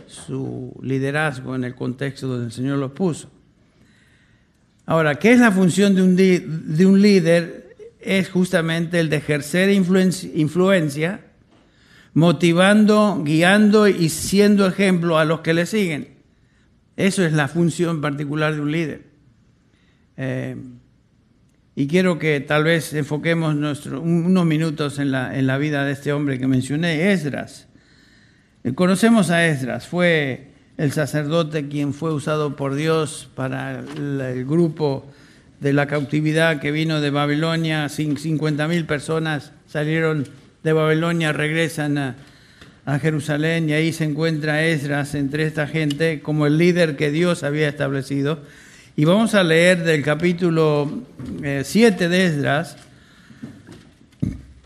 su 0.07 0.75
liderazgo 0.83 1.55
en 1.55 1.65
el 1.65 1.75
contexto 1.75 2.29
donde 2.29 2.47
el 2.47 2.53
Señor 2.53 2.79
los 2.79 2.93
puso. 2.93 3.31
Ahora, 4.87 5.17
¿qué 5.17 5.33
es 5.33 5.41
la 5.41 5.51
función 5.51 5.95
de 5.95 6.03
un, 6.03 6.17
de 6.17 6.87
un 6.87 7.03
líder? 7.03 7.77
Es 8.01 8.31
justamente 8.31 9.01
el 9.01 9.09
de 9.09 9.17
ejercer 9.17 9.69
influencia, 9.71 11.21
motivando, 12.15 13.21
guiando 13.25 13.89
y 13.89 14.09
siendo 14.11 14.67
ejemplo 14.67 15.19
a 15.19 15.25
los 15.25 15.41
que 15.41 15.55
le 15.55 15.67
siguen. 15.67 16.17
Eso 16.97 17.25
es 17.25 17.33
la 17.33 17.49
función 17.49 18.01
particular 18.01 18.55
de 18.55 18.61
un 18.61 18.71
líder. 18.71 19.16
Eh, 20.17 20.57
y 21.75 21.87
quiero 21.87 22.19
que 22.19 22.41
tal 22.41 22.65
vez 22.65 22.95
enfoquemos 22.95 23.55
unos 23.55 24.47
minutos 24.47 24.99
en 24.99 25.11
la, 25.11 25.39
en 25.39 25.47
la 25.47 25.59
vida 25.59 25.85
de 25.85 25.93
este 25.93 26.13
hombre 26.13 26.39
que 26.39 26.47
mencioné, 26.47 27.13
Esdras. 27.13 27.69
Conocemos 28.75 29.31
a 29.31 29.47
Esdras, 29.47 29.87
fue 29.87 30.49
el 30.77 30.93
sacerdote 30.93 31.69
quien 31.69 31.95
fue 31.95 32.13
usado 32.13 32.57
por 32.57 32.75
Dios 32.75 33.31
para 33.35 33.81
el 33.81 34.45
grupo 34.45 35.07
de 35.61 35.73
la 35.73 35.87
cautividad 35.87 36.61
que 36.61 36.71
vino 36.71 37.01
de 37.01 37.11
Babilonia, 37.11 37.89
50 37.89 38.69
mil 38.69 38.85
personas 38.85 39.53
salieron 39.67 40.27
de 40.63 40.73
Babilonia, 40.73 41.33
regresan 41.33 41.99
a, 41.99 42.17
Jerusalén 43.01 43.69
y 43.69 43.73
ahí 43.73 43.93
se 43.93 44.05
encuentra 44.05 44.65
Esdras 44.65 45.17
entre 45.17 45.45
esta 45.45 45.67
gente 45.67 46.21
como 46.21 46.47
el 46.47 46.57
líder 46.57 46.97
que 46.97 47.11
Dios 47.11 47.43
había 47.43 47.69
establecido. 47.69 48.43
Y 48.99 49.05
vamos 49.05 49.35
a 49.35 49.45
leer 49.45 49.85
del 49.85 50.03
capítulo 50.03 50.91
7 51.43 52.05
eh, 52.05 52.09
de 52.09 52.25
Esdras 52.25 52.79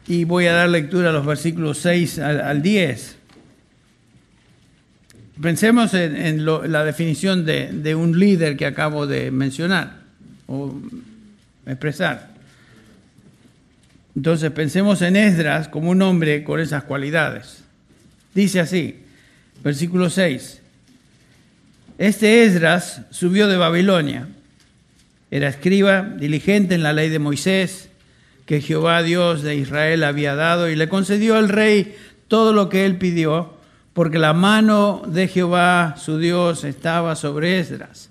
y 0.06 0.22
voy 0.22 0.46
a 0.46 0.52
dar 0.52 0.68
lectura 0.68 1.10
a 1.10 1.12
los 1.12 1.26
versículos 1.26 1.78
6 1.78 2.20
al 2.20 2.62
10. 2.62 3.16
Pensemos 5.42 5.94
en, 5.94 6.44
la 6.44 6.84
definición 6.84 7.44
de, 7.44 7.94
un 7.96 8.16
líder 8.20 8.56
que 8.56 8.66
acabo 8.66 9.08
de 9.08 9.32
mencionar 9.32 9.96
o 10.46 10.80
expresar. 11.66 12.30
Entonces 14.14 14.52
pensemos 14.52 15.02
en 15.02 15.16
Esdras 15.16 15.66
como 15.66 15.90
un 15.90 16.02
hombre 16.02 16.44
con 16.44 16.60
esas 16.60 16.84
cualidades. 16.84 17.64
Dice 18.32 18.60
así, 18.60 19.00
versículo 19.64 20.08
6. 20.08 20.60
Este 22.00 22.44
Esdras 22.44 23.02
subió 23.10 23.46
de 23.46 23.58
Babilonia. 23.58 24.26
Era 25.30 25.48
escriba, 25.48 26.00
diligente 26.00 26.74
en 26.74 26.82
la 26.82 26.94
ley 26.94 27.10
de 27.10 27.18
Moisés, 27.18 27.90
que 28.46 28.62
Jehová 28.62 29.02
Dios 29.02 29.42
de 29.42 29.56
Israel 29.56 30.04
había 30.04 30.34
dado, 30.34 30.70
y 30.70 30.76
le 30.76 30.88
concedió 30.88 31.36
al 31.36 31.50
rey 31.50 31.94
todo 32.26 32.54
lo 32.54 32.70
que 32.70 32.86
él 32.86 32.96
pidió 32.96 33.52
porque 33.92 34.18
la 34.18 34.32
mano 34.32 35.02
de 35.06 35.28
Jehová, 35.28 35.96
su 35.98 36.16
Dios, 36.16 36.64
estaba 36.64 37.16
sobre 37.16 37.60
Esdras. 37.60 38.08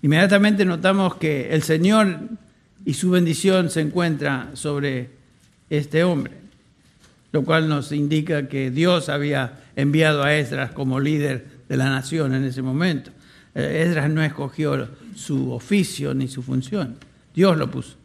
Inmediatamente 0.00 0.64
notamos 0.64 1.16
que 1.16 1.50
el 1.52 1.62
Señor 1.62 2.18
y 2.86 2.94
su 2.94 3.10
bendición 3.10 3.68
se 3.68 3.82
encuentra 3.82 4.52
sobre 4.54 5.10
este 5.68 6.02
hombre, 6.02 6.32
lo 7.30 7.44
cual 7.44 7.68
nos 7.68 7.92
indica 7.92 8.48
que 8.48 8.70
Dios 8.70 9.10
había 9.10 9.60
enviado 9.76 10.22
a 10.22 10.34
Esdras 10.34 10.70
como 10.70 10.98
líder 10.98 11.51
de 11.72 11.78
la 11.78 11.88
nación 11.88 12.34
en 12.34 12.44
ese 12.44 12.60
momento. 12.60 13.10
Eh, 13.54 13.84
Esdras 13.86 14.10
no 14.10 14.22
escogió 14.22 14.90
su 15.16 15.52
oficio 15.52 16.12
ni 16.12 16.28
su 16.28 16.42
función, 16.42 16.96
Dios 17.34 17.56
lo 17.56 17.70
puso. 17.70 17.96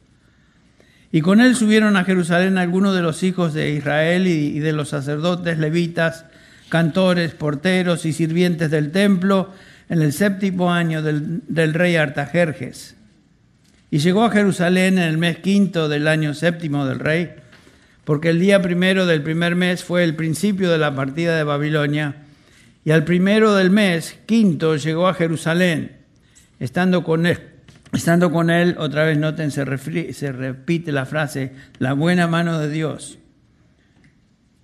Y 1.12 1.20
con 1.20 1.42
él 1.42 1.54
subieron 1.54 1.98
a 1.98 2.06
Jerusalén 2.06 2.58
algunos 2.58 2.96
de 2.96 3.02
los 3.02 3.24
hijos 3.24 3.54
de 3.54 3.72
Israel 3.72 4.26
y 4.26 4.60
de 4.60 4.72
los 4.72 4.88
sacerdotes 4.88 5.58
levitas, 5.58 6.24
cantores, 6.70 7.34
porteros 7.34 8.06
y 8.06 8.14
sirvientes 8.14 8.72
del 8.72 8.92
templo 8.92 9.52
en 9.90 10.02
el 10.02 10.14
séptimo 10.14 10.72
año 10.72 11.02
del, 11.02 11.74
rey 11.74 11.98
Artajerjes. 11.98 12.96
Y 13.92 13.98
llegó 13.98 14.24
a 14.24 14.32
Jerusalén 14.32 14.98
en 14.98 15.10
el 15.10 15.18
mes 15.18 15.40
quinto 15.40 15.90
del 15.90 16.08
año 16.08 16.34
séptimo 16.34 16.86
del 16.86 17.00
rey, 17.00 17.32
porque 18.06 18.30
el 18.30 18.40
día 18.40 18.62
primero 18.62 19.06
del 19.06 19.24
primer 19.24 19.58
mes 19.58 19.84
fue 19.84 20.06
el 20.06 20.16
principio 20.16 20.72
de 20.72 20.78
la 20.78 20.96
partida 20.96 21.36
de 21.36 21.44
Babilonia, 21.44 22.27
y 22.88 22.92
al 22.92 23.04
primero 23.04 23.54
del 23.54 23.70
mes 23.70 24.18
quinto 24.26 24.78
llegó 24.78 25.10
a 25.10 25.14
Jerusalén, 25.14 25.98
estando 26.58 27.04
con 27.04 27.26
él, 27.26 27.38
Estando 27.92 28.32
con 28.32 28.50
él, 28.50 28.78
otra 28.80 29.04
vez 29.04 29.18
noten, 29.18 29.52
se, 29.52 30.14
se 30.14 30.32
repite 30.32 30.94
la 30.94 31.06
frase, 31.06 31.52
la 31.80 31.92
buena 31.92 32.28
mano 32.28 32.60
de 32.60 32.70
Dios. 32.70 33.20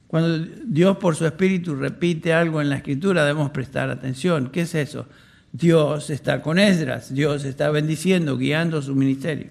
Cuando 0.07 0.47
Dios 0.65 0.95
por 0.99 1.17
su 1.17 1.25
espíritu 1.25 1.75
repite 1.75 2.33
algo 2.33 2.61
en 2.61 2.69
la 2.69 2.77
escritura, 2.77 3.25
debemos 3.25 3.49
prestar 3.49 3.89
atención. 3.89 4.51
¿Qué 4.51 4.61
es 4.61 4.73
eso? 4.73 5.05
Dios 5.51 6.09
está 6.09 6.41
con 6.41 6.59
Esdras, 6.59 7.13
Dios 7.13 7.43
está 7.43 7.71
bendiciendo, 7.71 8.37
guiando 8.37 8.81
su 8.81 8.95
ministerio. 8.95 9.49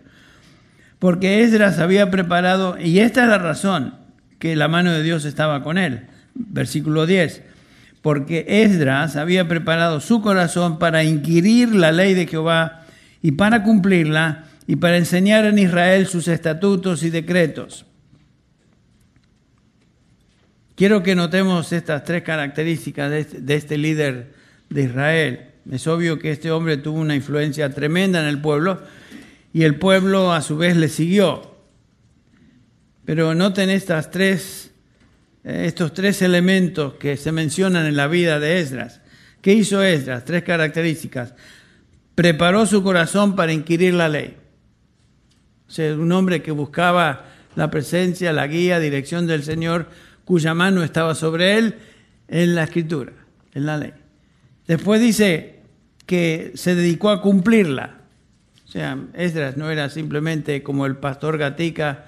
Porque 0.98 1.42
Esdras 1.42 1.78
había 1.78 2.10
preparado, 2.10 2.78
y 2.80 3.00
esta 3.00 3.24
es 3.24 3.28
la 3.28 3.38
razón 3.38 3.96
que 4.38 4.56
la 4.56 4.68
mano 4.68 4.92
de 4.92 5.02
Dios 5.02 5.26
estaba 5.26 5.62
con 5.62 5.76
él. 5.76 6.06
Versículo 6.34 7.04
10. 7.04 7.51
Porque 8.02 8.44
Esdras 8.48 9.16
había 9.16 9.48
preparado 9.48 10.00
su 10.00 10.20
corazón 10.20 10.78
para 10.78 11.04
inquirir 11.04 11.74
la 11.74 11.92
ley 11.92 12.14
de 12.14 12.26
Jehová 12.26 12.84
y 13.22 13.32
para 13.32 13.62
cumplirla 13.62 14.44
y 14.66 14.76
para 14.76 14.96
enseñar 14.96 15.44
en 15.44 15.58
Israel 15.58 16.06
sus 16.06 16.28
estatutos 16.28 17.02
y 17.04 17.10
decretos. 17.10 17.86
Quiero 20.74 21.02
que 21.02 21.14
notemos 21.14 21.72
estas 21.72 22.02
tres 22.04 22.22
características 22.22 23.10
de 23.10 23.20
este, 23.20 23.54
este 23.54 23.78
líder 23.78 24.34
de 24.68 24.82
Israel. 24.82 25.40
Es 25.70 25.86
obvio 25.86 26.18
que 26.18 26.32
este 26.32 26.50
hombre 26.50 26.76
tuvo 26.76 26.98
una 26.98 27.14
influencia 27.14 27.70
tremenda 27.70 28.20
en 28.20 28.26
el 28.26 28.40
pueblo 28.40 28.82
y 29.52 29.62
el 29.62 29.76
pueblo 29.76 30.32
a 30.32 30.42
su 30.42 30.56
vez 30.56 30.76
le 30.76 30.88
siguió. 30.88 31.54
Pero 33.04 33.34
noten 33.34 33.70
estas 33.70 34.10
tres, 34.10 34.71
estos 35.44 35.92
tres 35.92 36.22
elementos 36.22 36.94
que 36.94 37.16
se 37.16 37.32
mencionan 37.32 37.86
en 37.86 37.96
la 37.96 38.06
vida 38.06 38.38
de 38.38 38.60
Esdras. 38.60 39.00
¿Qué 39.40 39.52
hizo 39.52 39.82
Esdras? 39.82 40.24
Tres 40.24 40.44
características. 40.44 41.34
Preparó 42.14 42.66
su 42.66 42.82
corazón 42.82 43.34
para 43.34 43.52
inquirir 43.52 43.94
la 43.94 44.08
ley. 44.08 44.36
O 45.68 45.70
sea, 45.70 45.94
un 45.94 46.12
hombre 46.12 46.42
que 46.42 46.52
buscaba 46.52 47.24
la 47.56 47.70
presencia, 47.70 48.32
la 48.32 48.46
guía, 48.46 48.78
dirección 48.78 49.26
del 49.26 49.42
Señor, 49.42 49.88
cuya 50.24 50.54
mano 50.54 50.84
estaba 50.84 51.14
sobre 51.14 51.58
él 51.58 51.76
en 52.28 52.54
la 52.54 52.64
escritura, 52.64 53.12
en 53.54 53.66
la 53.66 53.78
ley. 53.78 53.92
Después 54.66 55.00
dice 55.00 55.60
que 56.06 56.52
se 56.54 56.74
dedicó 56.74 57.10
a 57.10 57.20
cumplirla. 57.20 57.98
O 58.66 58.70
sea, 58.70 58.98
Esdras 59.14 59.56
no 59.56 59.70
era 59.70 59.90
simplemente 59.90 60.62
como 60.62 60.86
el 60.86 60.96
pastor 60.96 61.36
Gatica 61.36 62.04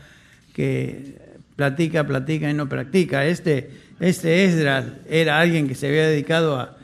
que 0.54 1.23
platica, 1.56 2.06
platica 2.06 2.50
y 2.50 2.54
no 2.54 2.68
practica. 2.68 3.24
Este, 3.26 3.70
este 4.00 4.44
Esdras 4.44 4.86
era 5.08 5.38
alguien 5.38 5.68
que 5.68 5.74
se 5.74 5.88
había 5.88 6.08
dedicado 6.08 6.58
a, 6.58 6.76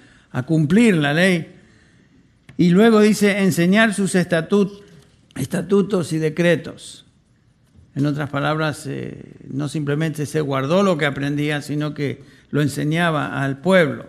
cumplir 0.45 0.97
la 0.97 1.13
ley. 1.13 1.55
Y 2.57 2.71
luego 2.71 3.01
dice 3.01 3.41
enseñar 3.41 3.95
sus 3.95 4.15
estatutos 4.15 4.83
y 6.13 6.19
decretos. 6.19 7.07
En 7.97 8.07
otras 8.07 8.31
palabras, 8.31 8.87
eh, 8.87 9.35
no 9.49 9.69
simplemente 9.69 10.25
se 10.27 10.41
guardó 10.41 10.83
lo 10.83 10.97
que 10.97 11.07
aprendía, 11.07 11.61
sino 11.63 11.95
que 11.95 12.23
lo 12.51 12.63
enseñaba 12.63 13.43
al 13.43 13.59
pueblo. 13.59 14.07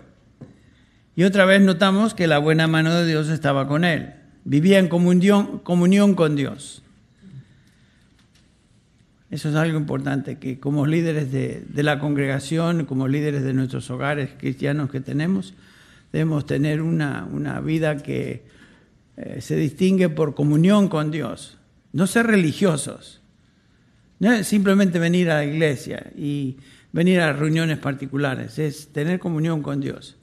Y 1.16 1.24
otra 1.24 1.44
vez 1.44 1.60
notamos 1.60 2.14
que 2.14 2.26
la 2.26 2.38
buena 2.38 2.68
mano 2.68 2.94
de 2.94 3.06
Dios 3.06 3.28
estaba 3.28 3.66
con 3.66 3.84
él. 3.84 4.14
Vivía 4.44 4.78
en 4.78 4.88
comunión, 4.88 5.58
comunión 5.58 6.14
con 6.14 6.36
Dios. 6.36 6.81
Eso 9.32 9.48
es 9.48 9.54
algo 9.54 9.78
importante, 9.78 10.36
que 10.36 10.60
como 10.60 10.86
líderes 10.86 11.32
de, 11.32 11.64
la 11.76 11.98
congregación, 11.98 12.84
como 12.84 13.08
líderes 13.08 13.42
de 13.42 13.54
nuestros 13.54 13.88
hogares 13.90 14.28
cristianos 14.38 14.90
que 14.90 15.00
tenemos, 15.00 15.54
debemos 16.12 16.44
tener 16.44 16.82
una, 16.82 17.24
vida 17.64 17.96
que 17.96 18.44
eh, 19.16 19.40
se 19.40 19.56
distingue 19.56 20.10
por 20.10 20.34
comunión 20.34 20.88
con 20.88 21.10
Dios. 21.10 21.56
No 21.94 22.06
ser 22.06 22.26
religiosos, 22.26 23.22
no 24.18 24.30
es 24.30 24.46
simplemente 24.46 24.98
venir 24.98 25.30
a 25.30 25.36
la 25.36 25.46
iglesia 25.46 26.12
y 26.14 26.58
venir 26.92 27.20
a 27.20 27.32
reuniones 27.32 27.78
particulares, 27.78 28.58
es 28.58 28.88
tener 28.92 29.18
comunión 29.18 29.62
con 29.62 29.80
Dios. 29.80 30.18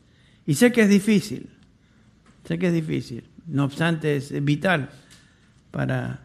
Y 0.45 0.53
sé 0.53 0.71
que 0.71 0.81
es 0.81 0.89
difícil, 0.89 1.49
sé 2.47 2.59
que 2.59 2.67
es 2.67 2.73
difícil, 2.73 3.23
no 3.47 3.63
obstante 3.63 4.17
es 4.17 4.45
vital 4.45 4.91
para 5.71 6.19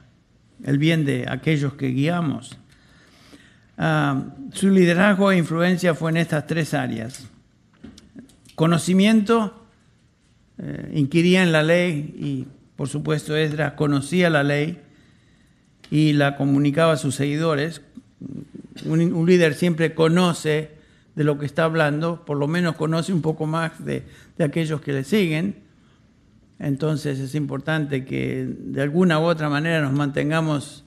el 0.65 0.77
bien 0.77 1.07
de 1.07 1.25
aquellos 1.31 1.73
que 1.73 1.89
guiamos. 1.89 2.59
Ah, 3.77 4.23
su 4.53 4.71
liderazgo 4.71 5.33
e 5.33 5.39
influencia 5.39 5.95
fue 5.95 6.11
en 6.11 6.19
estas 6.19 6.47
tres 6.47 6.75
áreas. 6.75 7.29
Conocimiento, 8.55 9.67
eh, 10.59 10.93
inquiría 10.95 11.43
en 11.43 11.51
la 11.51 11.63
ley 11.63 12.15
y 12.17 12.47
por 12.77 12.89
supuesto 12.89 13.37
Esdras 13.37 13.73
conocía 13.73 14.31
la 14.31 14.45
ley 14.45 14.81
y 15.91 16.13
la 16.13 16.37
comunicaba 16.37 16.93
a 16.93 16.97
sus 16.97 17.17
seguidores. 17.17 17.83
Un, 18.85 19.27
líder 19.27 19.55
siempre 19.55 19.95
conoce 19.95 20.71
de 21.15 21.25
lo 21.25 21.39
que 21.39 21.47
está 21.47 21.65
hablando, 21.65 22.25
por 22.25 22.37
lo 22.37 22.49
menos 22.49 22.77
conoce 22.77 23.13
un 23.13 23.23
poco 23.23 23.47
más 23.47 23.85
de, 23.85 24.05
aquellos 24.39 24.81
que 24.81 24.93
le 24.93 25.05
siguen. 25.05 25.57
Entonces 26.59 27.19
es 27.19 27.35
importante 27.35 28.05
que 28.05 28.49
de 28.49 28.83
alguna 28.83 29.19
u 29.19 29.25
otra 29.25 29.49
manera 29.49 29.81
nos 29.81 29.93
mantengamos 29.93 30.84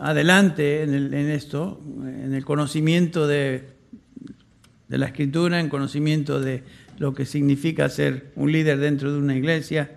adelante 0.00 0.82
en, 0.82 1.14
esto, 1.14 1.80
en 2.04 2.34
el 2.34 2.44
conocimiento 2.44 3.26
de, 3.26 3.64
de, 4.88 4.98
la 4.98 5.06
escritura, 5.06 5.60
en 5.60 5.68
conocimiento 5.68 6.40
de 6.40 6.62
lo 6.98 7.14
que 7.14 7.26
significa 7.26 7.88
ser 7.88 8.32
un 8.36 8.52
líder 8.52 8.78
dentro 8.78 9.12
de 9.12 9.18
una 9.18 9.36
iglesia 9.36 9.90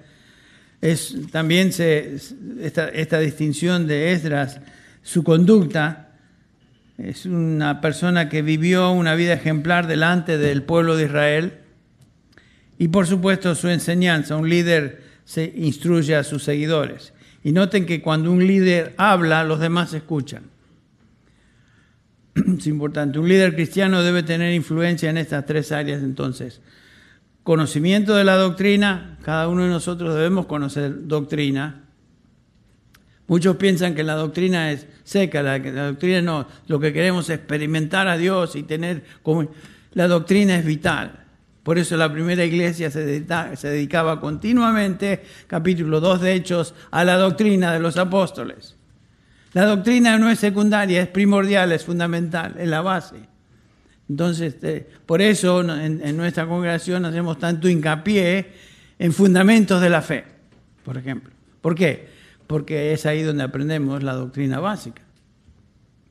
es, 0.82 1.16
también 1.32 1.72
se, 1.74 2.18
esta, 2.62 3.20
distinción 3.20 3.88
de 3.88 4.12
Esdras, 4.12 4.60
su 5.02 5.24
conducta, 5.24 6.12
es 6.98 7.26
una 7.26 7.82
persona 7.82 8.30
que 8.30 8.42
vivió 8.42 8.92
una 8.92 9.16
vida 9.16 9.34
ejemplar 9.34 9.88
delante 9.88 10.38
del 10.38 10.64
pueblo 10.64 10.96
de 10.96 11.06
Israel 11.06 11.54
y 12.80 12.88
por 12.88 13.08
supuesto 13.08 13.54
su 13.56 13.70
enseñanza, 13.70 14.36
un 14.36 14.50
líder 14.50 15.04
se 15.26 15.52
instruye 15.56 16.16
a 16.16 16.24
sus 16.24 16.44
seguidores. 16.44 17.14
Y 17.48 17.54
noten 17.54 17.86
que 17.86 18.02
cuando 18.02 18.30
un 18.30 18.46
líder 18.46 18.94
habla, 18.98 19.46
los 19.46 19.62
demás 19.62 19.94
escuchan. 19.94 20.44
Es 22.36 22.68
importante, 22.68 23.20
un 23.20 23.30
líder 23.30 23.56
cristiano 23.56 24.04
debe 24.04 24.22
tener 24.24 24.54
influencia 24.54 25.10
en 25.10 25.18
estas 25.18 25.46
tres 25.46 25.72
áreas 25.72 26.04
entonces 26.04 26.60
conocimiento 27.48 28.14
de 28.14 28.26
la 28.26 28.36
doctrina, 28.36 29.18
cada 29.24 29.48
uno 29.48 29.64
de 29.64 29.70
nosotros 29.70 30.14
debemos 30.14 30.48
conocer 30.48 31.08
doctrina. 31.08 31.86
Muchos 33.28 33.56
piensan 33.56 33.96
que 33.96 34.04
la 34.04 34.16
doctrina 34.16 34.70
es 34.74 34.86
seca, 35.06 35.42
la, 35.42 35.58
doctrina 35.58 36.22
no, 36.22 36.46
lo 36.68 36.82
que 36.82 36.92
queremos 36.92 37.30
es 37.30 37.38
experimentar 37.38 38.10
a 38.10 38.18
Dios 38.18 38.58
y 38.58 38.64
tener 38.64 39.06
como... 39.24 39.50
La 39.94 40.10
doctrina 40.10 40.58
es 40.58 40.66
vital. 40.66 41.27
Por 41.68 41.78
eso 41.78 41.98
la 41.98 42.10
primera 42.10 42.46
iglesia 42.46 42.90
se 42.90 43.04
dedicaba, 43.04 44.22
continuamente, 44.22 45.22
capítulo 45.48 46.00
2 46.00 46.22
de 46.22 46.34
Hechos, 46.34 46.74
a 46.92 47.04
la 47.04 47.18
doctrina 47.18 47.74
de 47.74 47.82
los 47.82 47.98
apóstoles. 47.98 48.78
La 49.52 49.66
doctrina 49.66 50.18
no 50.18 50.30
es 50.30 50.40
secundaria, 50.40 51.02
es 51.02 51.10
primordial, 51.10 51.74
es 51.74 51.84
fundamental, 51.84 52.56
es 52.58 52.70
la 52.70 52.80
base. 52.80 53.18
Entonces, 54.08 54.54
este, 54.54 54.88
por 55.06 55.22
eso 55.22 55.60
en, 55.60 56.16
nuestra 56.16 56.48
congregación 56.48 57.04
hacemos 57.04 57.38
tanto 57.38 57.68
hincapié 57.68 58.48
en 58.98 59.12
fundamentos 59.12 59.82
de 59.82 59.90
la 59.90 60.02
fe, 60.02 60.24
por 60.86 60.98
ejemplo. 60.98 61.34
¿Por 61.60 61.76
qué? 61.76 62.08
Porque 62.48 62.94
es 62.94 63.06
ahí 63.06 63.24
donde 63.24 63.44
aprendemos 63.44 64.04
la 64.04 64.14
doctrina 64.14 64.62
básica. 64.62 65.02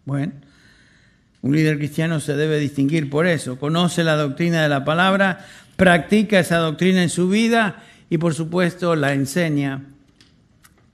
Bueno, 0.05 0.35
un 1.43 1.55
líder 1.55 1.79
cristiano 1.79 2.21
se 2.21 2.35
debe 2.37 2.59
distinguir 2.59 3.11
por 3.11 3.27
eso. 3.27 3.59
Conoce 3.59 4.05
la 4.05 4.17
doctrina 4.17 4.63
de 4.63 4.69
la 4.69 4.85
palabra, 4.85 5.47
practica 5.77 6.41
esa 6.41 6.59
doctrina 6.59 7.03
en 7.03 7.11
su 7.11 7.29
vida 7.29 7.83
y 8.11 8.19
por 8.19 8.35
supuesto 8.35 8.97
la 8.97 9.13
enseña 9.13 9.85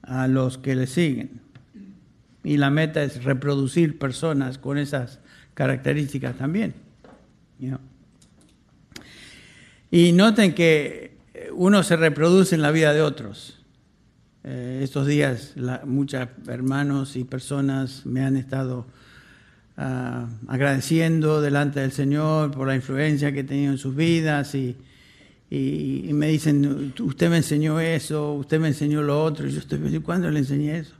a 0.03 0.29
los 0.29 0.59
que 0.59 0.75
le 0.75 0.87
siguen. 0.87 1.41
Y 2.45 2.57
la 2.57 2.71
meta 2.71 3.03
es 3.03 3.23
reproducir 3.23 3.99
personas 3.99 4.59
con 4.59 4.79
esas 4.79 5.21
características 5.55 6.37
también. 6.37 6.75
Y 9.91 10.13
noten 10.13 10.55
que 10.55 11.17
uno 11.53 11.83
se 11.83 11.97
reproduce 11.97 12.55
en 12.55 12.63
la 12.63 12.71
vida 12.71 12.93
de 12.93 13.03
otros. 13.03 13.59
Eh, 14.45 14.81
estos 14.83 15.07
días 15.07 15.55
muchos 15.85 16.27
hermanos 16.49 17.15
y 17.15 17.23
personas 17.23 18.05
me 18.05 18.25
han 18.25 18.37
estado 18.37 18.87
ah, 19.77 20.29
agradeciendo 20.49 21.41
delante 21.41 21.81
del 21.81 21.93
Señor 21.93 22.51
por 22.51 22.67
la 22.67 22.75
influencia 22.75 23.33
que 23.33 23.41
he 23.41 23.45
tenido 23.45 23.73
en 23.73 23.79
sus 23.79 23.95
vidas 23.95 24.55
y, 24.55 24.77
me 25.51 26.29
dicen, 26.29 26.95
usted 27.01 27.29
me 27.29 27.39
enseñó 27.39 27.79
eso, 27.79 28.33
usted 28.33 28.59
me 28.59 28.69
enseñó 28.69 29.03
lo 29.03 29.23
otro. 29.23 29.47
Y 29.47 29.53
yo 29.53 29.59
estoy 29.59 30.01
¿cuándo 30.01 30.31
le 30.31 30.39
enseñé 30.39 30.79
eso? 30.79 30.95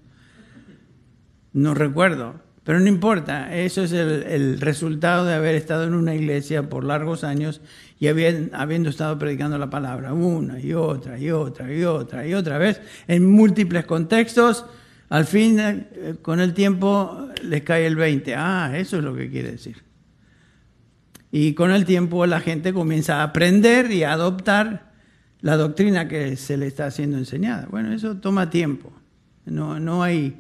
No 1.55 1.75
recuerdo, 1.75 2.41
Pero 2.65 2.79
no 2.79 2.87
importa, 2.87 3.55
eso 3.55 3.83
es 3.83 3.93
el, 3.93 4.61
resultado 4.61 5.25
de 5.25 5.35
haber 5.35 5.55
estado 5.55 5.85
en 5.85 5.95
una 5.95 6.15
iglesia 6.15 6.69
por 6.69 6.85
largos 6.85 7.25
años 7.25 7.61
y 7.99 8.09
habiendo 8.09 8.91
estado 8.91 9.19
predicando 9.19 9.59
la 9.59 9.69
palabra 9.69 10.13
una 10.13 10.61
y 10.61 10.73
otra 10.73 11.19
y 11.19 11.31
otra 11.31 11.73
y 11.73 11.83
otra 11.85 12.27
y 12.27 12.35
otra 12.35 12.59
vez 12.59 12.81
en 13.09 13.31
múltiples 13.31 13.85
contextos. 13.85 14.65
Al 15.13 15.27
fin, 15.27 15.59
eh, 15.61 16.15
con 16.23 16.41
el 16.41 16.55
tiempo, 16.55 17.29
les 17.43 17.63
cae 17.65 17.87
el 17.87 17.97
20. 17.97 18.35
Ah, 18.35 18.73
eso 18.75 18.97
es 18.97 19.05
lo 19.05 19.15
que 19.15 19.29
quiere 19.29 19.53
decir. 19.53 19.77
Y 21.31 21.53
con 21.53 21.71
el 21.71 21.85
tiempo 21.85 22.25
la 22.25 22.41
gente 22.41 22.73
comienza 22.73 23.21
a 23.21 23.25
aprender 23.25 23.91
y 23.91 24.05
a 24.05 24.15
adoptar 24.15 24.91
la 25.43 25.59
doctrina 25.59 26.09
que 26.09 26.37
se 26.37 26.57
le 26.57 26.67
está 26.67 26.91
siendo 26.91 27.19
enseñada. 27.19 27.69
Bueno, 27.71 27.93
eso 27.93 28.17
toma 28.17 28.49
tiempo. 28.49 28.91
No, 29.45 29.79
no 29.79 30.03
hay 30.03 30.35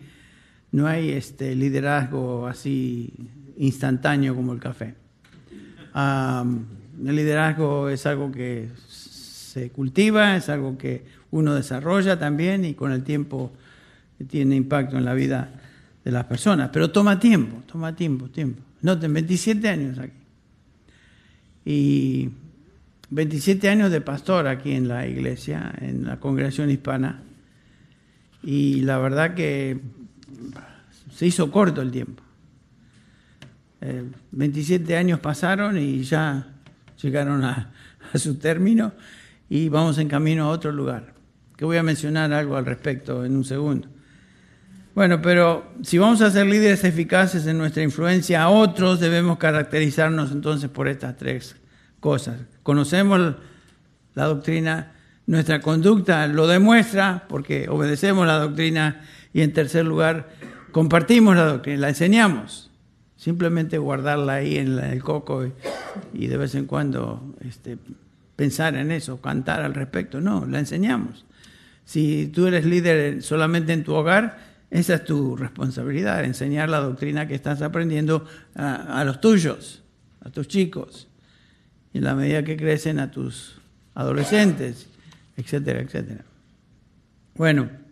no 0.71 0.87
hay 0.87 1.11
este 1.11 1.55
liderazgo 1.55 2.47
así 2.47 3.13
instantáneo 3.59 4.35
como 4.35 4.55
el 4.55 4.59
café. 4.59 4.95
el 5.95 7.15
liderazgo 7.15 7.91
es 7.91 8.07
algo 8.07 8.33
que 8.33 8.71
se 8.89 9.69
cultiva, 9.69 10.35
es 10.35 10.49
algo 10.49 10.79
que 10.79 11.05
uno 11.31 11.55
desarrolla 11.55 12.19
también 12.19 12.65
y 12.65 12.73
con 12.73 12.91
el 12.91 13.05
tiempo 13.05 13.53
tiene 14.29 14.57
impacto 14.57 14.97
en 14.97 15.05
la 15.05 15.15
vida 15.15 15.53
de 16.05 16.11
las 16.11 16.25
personas. 16.25 16.71
Pero 16.73 16.91
toma 16.91 17.19
tiempo, 17.19 17.63
toma 17.67 17.95
tiempo, 17.95 18.29
tiempo. 18.29 18.63
Noten, 18.81 19.13
27 19.13 19.69
años 19.69 19.99
aquí. 19.99 20.19
Y 21.65 22.31
27 23.11 23.69
años 23.69 23.91
de 23.91 24.01
pastor 24.01 24.47
aquí 24.47 24.73
en 24.73 24.89
la 24.89 25.07
iglesia, 25.07 25.73
en 25.81 26.05
la 26.05 26.19
congregación 26.19 26.71
hispana. 26.71 27.23
Y 28.43 28.81
la 28.81 28.99
verdad 28.99 29.35
que 29.35 29.81
se 31.15 31.27
hizo 31.27 31.51
corto 31.51 31.83
el 31.83 31.91
tiempo. 31.91 32.23
27 34.31 34.93
eh, 34.93 34.97
años 34.97 35.21
pasaron 35.21 35.77
y 35.77 36.03
ya 36.03 36.47
llegaron 37.01 37.45
a, 37.45 37.73
su 38.15 38.37
término 38.37 38.93
y 39.49 39.69
vamos 39.69 39.99
en 39.99 40.09
camino 40.09 40.45
a 40.45 40.49
otro 40.49 40.73
lugar, 40.73 41.15
que 41.57 41.65
voy 41.65 41.77
a 41.77 41.83
mencionar 41.83 42.33
algo 42.33 42.57
al 42.57 42.67
respecto 42.67 43.25
en 43.25 43.37
un 43.37 43.45
segundo. 43.45 43.89
Bueno, 44.95 45.23
pero 45.23 45.73
si 45.83 45.97
vamos 45.97 46.21
a 46.21 46.31
ser 46.31 46.47
líderes 46.47 46.85
eficaces 46.85 47.47
en 47.47 47.57
nuestra 47.57 47.83
influencia 47.83 48.43
a 48.43 48.51
otros, 48.51 49.01
debemos 49.01 49.39
caracterizarnos 49.39 50.33
entonces 50.33 50.69
por 50.69 50.87
estas 50.87 51.17
tres 51.17 51.57
cosas. 51.99 52.41
Conocemos 52.63 53.37
la 54.15 54.25
doctrina, 54.25 54.93
nuestra 55.27 55.63
conducta 55.63 56.27
lo 56.27 56.47
demuestra 56.47 57.25
porque 57.29 57.71
obedecemos 57.71 58.27
la 58.27 58.39
doctrina 58.39 59.01
y 59.33 59.41
en 59.41 59.55
tercer 59.55 59.87
lugar, 59.87 60.29
compartimos 60.73 61.37
la 61.37 61.47
doctrina, 61.47 61.81
la 61.81 61.89
enseñamos. 61.89 62.71
Simplemente 63.17 63.79
guardarla 63.79 64.35
ahí 64.35 64.59
en 64.59 64.79
el 64.79 65.03
coco 65.03 65.47
y, 66.13 66.27
de 66.27 66.37
vez 66.37 66.55
en 66.55 66.67
cuando 66.67 67.35
este, 67.41 67.79
pensar 68.37 68.75
en 68.75 68.91
eso, 68.91 69.23
cantar 69.23 69.63
al 69.63 69.73
respecto. 69.73 70.21
No, 70.21 70.45
la 70.45 70.59
enseñamos. 70.59 71.25
Si 71.87 72.27
tú 72.27 72.47
eres 72.47 72.67
líder 72.67 73.23
solamente 73.23 73.73
en 73.73 73.85
tu 73.85 73.95
hogar, 73.95 74.52
esa 74.73 74.95
es 74.95 75.05
tu 75.05 75.37
responsabilidad, 75.37 76.25
enseñar 76.25 76.71
la 76.71 76.81
doctrina 76.81 77.29
que 77.29 77.35
estás 77.35 77.61
aprendiendo 77.61 78.27
a, 78.55 79.05
los 79.05 79.21
tuyos, 79.21 79.83
a 80.23 80.31
tus 80.31 80.49
chicos, 80.49 81.09
y 81.93 81.99
en 81.99 82.05
la 82.05 82.15
medida 82.15 82.43
que 82.43 82.57
crecen 82.57 82.99
a 82.99 83.11
tus 83.11 83.61
adolescentes, 83.95 84.89
etcétera, 85.37 85.81
etcétera. 85.81 86.25
Bueno. 87.35 87.83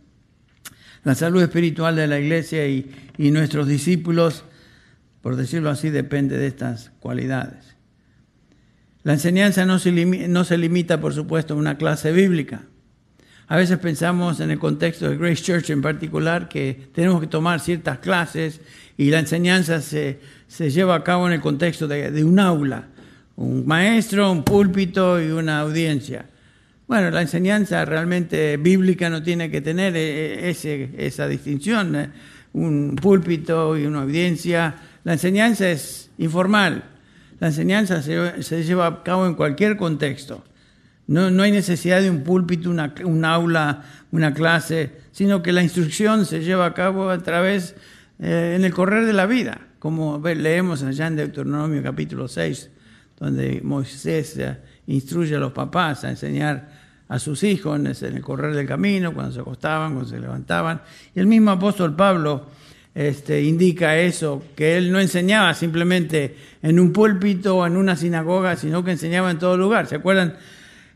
La 1.03 1.15
salud 1.15 1.43
espiritual 1.43 1.97
de 1.97 2.07
la 2.07 2.19
iglesia 2.19 2.67
y, 2.67 2.85
nuestros 3.17 3.67
discípulos, 3.67 4.45
por 5.23 5.37
decirlo 5.37 5.71
así, 5.71 5.89
depende 5.89 6.37
de 6.37 6.47
estas 6.47 6.93
cualidades. 7.01 7.77
La 9.03 9.15
enseñanza 9.15 9.65
no 9.65 9.79
se, 9.79 9.93
no 10.29 10.45
se 10.45 10.59
limita, 10.59 11.01
por 11.01 11.15
supuesto, 11.15 11.55
a 11.55 11.57
una 11.57 11.79
clase 11.79 12.13
bíblica. 12.13 12.65
A 13.51 13.57
veces 13.57 13.79
pensamos 13.79 14.39
en 14.39 14.53
el 14.53 14.61
contexto 14.61 15.11
de 15.11 15.17
Grace 15.17 15.43
Church 15.43 15.71
en 15.71 15.83
particular 15.83 16.49
que 16.49 16.87
tenemos 16.95 17.21
que 17.21 17.27
tomar 17.27 17.59
ciertas 17.59 17.99
clases 17.99 18.61
y 18.97 19.11
la 19.11 19.19
enseñanza 19.19 19.81
se, 19.81 20.21
lleva 20.71 20.95
a 20.95 21.03
cabo 21.03 21.27
en 21.27 21.33
el 21.33 21.41
contexto 21.41 21.89
de, 21.89 22.13
de 22.13 22.23
un 22.23 22.39
aula, 22.39 22.85
un 23.35 23.67
maestro, 23.67 24.31
un 24.31 24.45
púlpito 24.45 25.21
y 25.21 25.33
una 25.33 25.59
audiencia. 25.59 26.27
Bueno, 26.87 27.11
la 27.11 27.23
enseñanza 27.23 27.85
realmente 27.85 28.57
bíblica 28.57 29.11
no 29.11 29.21
tiene 29.21 29.51
que 29.51 29.61
tener 29.61 29.95
eh, 29.97 30.49
ese, 30.49 30.91
esa 30.97 31.27
distinción, 31.27 31.97
eh, 31.97 32.09
un 32.53 32.95
púlpito 32.95 33.77
y 33.77 33.85
una 33.85 34.03
audiencia. 34.03 34.77
La 35.03 35.15
enseñanza 35.15 35.69
es 35.69 36.09
informal, 36.19 36.85
la 37.41 37.49
enseñanza 37.49 38.01
se, 38.01 38.63
lleva 38.63 38.87
a 38.87 39.03
cabo 39.03 39.27
en 39.27 39.35
cualquier 39.35 39.77
contexto. 39.77 40.45
No, 41.11 41.29
no 41.29 41.43
hay 41.43 41.51
necesidad 41.51 42.01
de 42.01 42.09
un 42.09 42.23
púlpito, 42.23 42.71
una, 42.71 42.95
un 43.05 43.25
aula, 43.25 43.83
una 44.13 44.33
clase, 44.33 44.93
sino 45.11 45.43
que 45.43 45.51
la 45.51 45.61
instrucción 45.61 46.25
se 46.25 46.39
lleva 46.45 46.67
a 46.67 46.73
cabo 46.73 47.11
a 47.11 47.19
través, 47.19 47.75
eh, 48.21 48.55
en 48.57 48.65
el 48.65 48.73
correr 48.73 49.05
de 49.05 49.13
la 49.13 49.27
vida, 49.27 49.61
como 49.81 50.23
leemos 50.25 50.85
allá 50.85 51.09
en 51.09 51.17
Deuteronomio 51.17 51.83
capítulo 51.83 52.29
6, 52.29 52.71
donde 53.19 53.61
Moisés 53.65 54.39
instruye 54.87 55.35
a 55.35 55.41
los 55.41 55.51
papás 55.51 56.05
a 56.05 56.11
enseñar 56.11 56.69
a 57.09 57.19
sus 57.19 57.43
hijos 57.43 57.77
en 57.77 57.87
el 57.89 58.23
correr 58.23 58.55
del 58.55 58.69
camino, 58.69 59.13
cuando 59.13 59.33
se 59.33 59.41
acostaban, 59.41 59.95
cuando 59.95 60.09
se 60.09 60.21
levantaban. 60.21 60.81
Y 61.13 61.19
el 61.19 61.27
mismo 61.27 61.51
apóstol 61.51 61.97
Pablo 61.97 62.47
este, 62.95 63.43
indica 63.43 63.99
eso, 63.99 64.45
que 64.55 64.77
él 64.77 64.93
no 64.93 65.01
enseñaba 65.01 65.55
simplemente 65.55 66.37
en 66.63 66.79
un 66.79 66.93
púlpito 66.93 67.57
o 67.57 67.67
en 67.67 67.77
una 67.77 67.97
sinagoga, 67.97 68.55
sino 68.55 68.85
que 68.85 68.93
enseñaba 68.93 69.33
en 69.33 69.41
todo 69.41 69.57
lugar. 69.57 69.89
¿Se 69.89 69.97
acuerdan? 69.97 70.37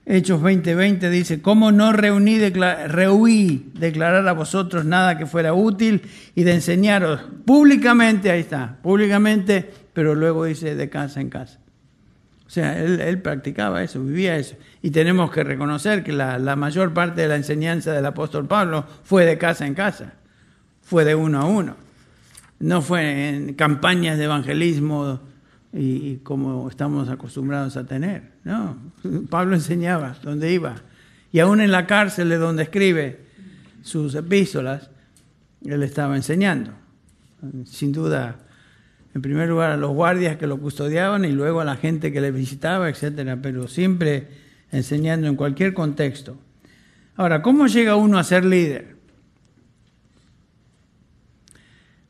Hechos 0.07 0.43
20:20 0.43 1.09
dice, 1.09 1.41
¿cómo 1.41 1.73
no 1.73 1.93
reuní, 1.93 2.39
rehuí 2.39 3.71
declarar 3.75 4.29
a 4.29 4.33
vosotros 4.33 4.85
nada 4.85 5.17
que 5.17 5.25
fuera 5.25 5.55
útil 5.55 6.03
y 6.35 6.43
de 6.43 6.53
enseñaros 6.53 7.21
públicamente, 7.47 8.31
ahí 8.31 8.41
está, 8.41 8.77
públicamente, 8.83 9.71
pero 9.95 10.15
luego 10.15 10.45
dice 10.45 10.75
de 10.75 10.91
casa 10.91 11.23
en 11.23 11.31
casa. 11.31 11.59
O 12.47 12.51
sea, 12.51 12.79
él, 12.79 13.21
practicaba 13.23 13.83
eso, 13.83 14.01
vivía 14.03 14.37
eso. 14.37 14.57
Y 14.83 14.91
tenemos 14.91 15.31
que 15.31 15.43
reconocer 15.43 16.05
que 16.05 16.13
la, 16.13 16.39
mayor 16.57 16.93
parte 16.93 17.23
de 17.23 17.29
la 17.29 17.37
enseñanza 17.37 17.93
del 17.93 18.05
apóstol 18.05 18.47
Pablo 18.47 18.85
fue 19.03 19.25
de 19.25 19.39
casa 19.39 19.67
en 19.67 19.75
casa, 19.75 20.13
fue 20.83 21.05
de 21.05 21.15
uno 21.15 21.41
a 21.41 21.47
uno. 21.47 21.77
No 22.61 22.83
fue 22.83 23.31
en 23.31 23.55
campañas 23.55 24.19
de 24.19 24.25
evangelismo 24.25 25.21
y, 25.77 26.17
como 26.19 26.69
estamos 26.69 27.09
acostumbrados 27.09 27.77
a 27.77 27.85
tener. 27.85 28.31
No, 28.45 28.77
Pablo 29.31 29.57
enseñaba 29.57 30.17
donde 30.23 30.53
iba. 30.53 30.77
Y 31.33 31.41
aún 31.41 31.61
en 31.61 31.73
la 31.73 31.87
cárcel 31.87 32.29
de 32.29 32.39
donde 32.39 32.63
escribe 32.63 33.25
sus 33.83 34.15
epístolas, 34.15 34.89
él 35.65 35.83
estaba 35.83 36.17
enseñando. 36.17 36.71
Sin 37.65 37.93
duda 37.93 38.37
en 39.15 39.23
primer 39.23 39.49
lugar 39.49 39.71
a 39.71 39.77
los 39.77 39.93
guardias 39.93 40.37
que 40.37 40.47
lo 40.47 40.59
custodiaban 40.59 41.25
y 41.25 41.31
luego 41.31 41.61
a 41.61 41.65
la 41.65 41.77
gente 41.77 42.13
que 42.13 42.21
le 42.21 42.31
visitaba, 42.31 42.89
etcétera, 42.89 43.39
pero 43.41 43.69
siempre 43.69 44.29
enseñando 44.73 45.29
en 45.29 45.37
cualquier 45.37 45.73
contexto. 45.73 46.37
Ahora, 47.17 47.41
¿cómo 47.43 47.69
llega 47.69 47.95
uno 47.95 48.19
a 48.19 48.25
ser 48.25 48.45
líder? 48.45 48.97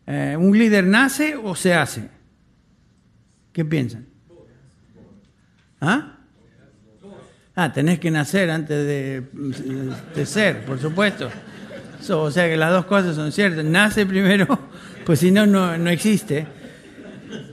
Eh, 0.06 0.36
¿Un 0.38 0.56
líder 0.56 0.84
nace 0.84 1.36
o 1.36 1.54
se 1.54 1.74
hace? 1.74 2.13
¿Qué 3.54 3.64
piensan? 3.64 4.06
¿Ah? 5.80 6.18
Ah, 7.56 7.72
tenés 7.72 7.98
que 7.98 8.10
nacer 8.10 8.50
antes 8.50 8.86
de, 8.86 10.26
ser, 10.26 10.66
por 10.66 10.78
supuesto. 10.78 11.30
o 12.10 12.30
sea 12.30 12.48
que 12.48 12.56
las 12.58 12.70
dos 12.70 12.84
cosas 12.84 13.16
son 13.16 13.32
ciertas. 13.32 13.64
Nace 13.64 14.04
primero, 14.04 14.46
pues 15.06 15.20
si 15.20 15.30
no, 15.30 15.46
no 15.46 15.88
existe 15.88 16.46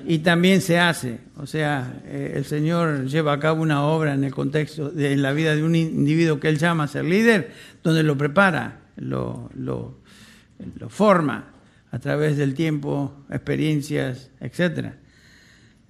y 0.05 0.19
también 0.19 0.61
se 0.61 0.79
hace. 0.79 1.19
O 1.37 1.47
sea, 1.47 2.01
eh, 2.05 2.33
el 2.35 2.45
Señor 2.45 3.05
lleva 3.05 3.33
a 3.33 3.39
cabo 3.39 3.61
una 3.61 3.83
obra 3.83 4.13
en 4.13 4.23
el 4.23 4.33
contexto, 4.33 4.89
de, 4.89 5.13
en 5.13 5.21
la 5.21 5.33
vida 5.33 5.55
de 5.55 5.63
un 5.63 5.75
individuo 5.75 6.39
que 6.39 6.49
Él 6.49 6.57
llama 6.57 6.85
a 6.85 6.87
ser 6.87 7.05
líder, 7.05 7.51
donde 7.83 8.03
lo 8.03 8.17
prepara, 8.17 8.81
lo, 8.97 9.49
lo, 9.55 9.99
forma 10.89 11.45
a 11.91 11.99
través 11.99 12.37
del 12.37 12.53
tiempo, 12.53 13.23
experiencias, 13.29 14.29
etc. 14.39 14.93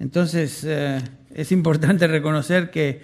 Entonces, 0.01 0.63
eh, 0.63 0.99
es 1.31 1.51
importante 1.51 2.07
reconocer 2.07 2.71
que 2.71 3.01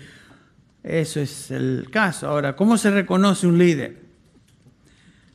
eso 0.82 1.20
es 1.20 1.52
el 1.52 1.90
caso. 1.92 2.28
Ahora, 2.28 2.56
¿cómo 2.56 2.76
se 2.76 2.90
reconoce 2.90 3.46
un 3.46 3.60
líder? 3.60 3.98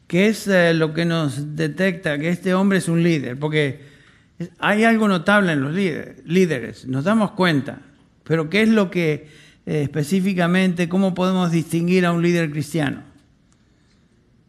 ¿Qué 0.09 0.27
es 0.27 0.49
eh, 0.49 0.75
lo 0.75 0.93
que 0.93 1.05
nos 1.05 1.55
detecta 1.55 2.19
que 2.19 2.31
este 2.31 2.53
hombre 2.53 2.79
es 2.79 2.89
un 2.89 3.05
líder? 3.05 3.39
Porque 3.39 3.81
hay 4.59 4.83
algo 4.83 5.07
notable 5.07 5.53
en 5.53 5.61
los 5.61 5.73
líderes, 5.73 6.89
nos 6.89 7.05
damos 7.05 7.31
cuenta, 7.31 7.79
pero 8.25 8.51
¿qué 8.51 8.63
es 8.63 8.69
lo 8.69 8.91
que 8.91 9.29
eh, 9.65 9.83
específicamente, 9.83 10.89
cómo 10.89 11.15
podemos 11.15 11.53
distinguir 11.53 12.07
a 12.07 12.13
un 12.13 12.23
líder 12.23 12.51
cristiano? 12.51 13.05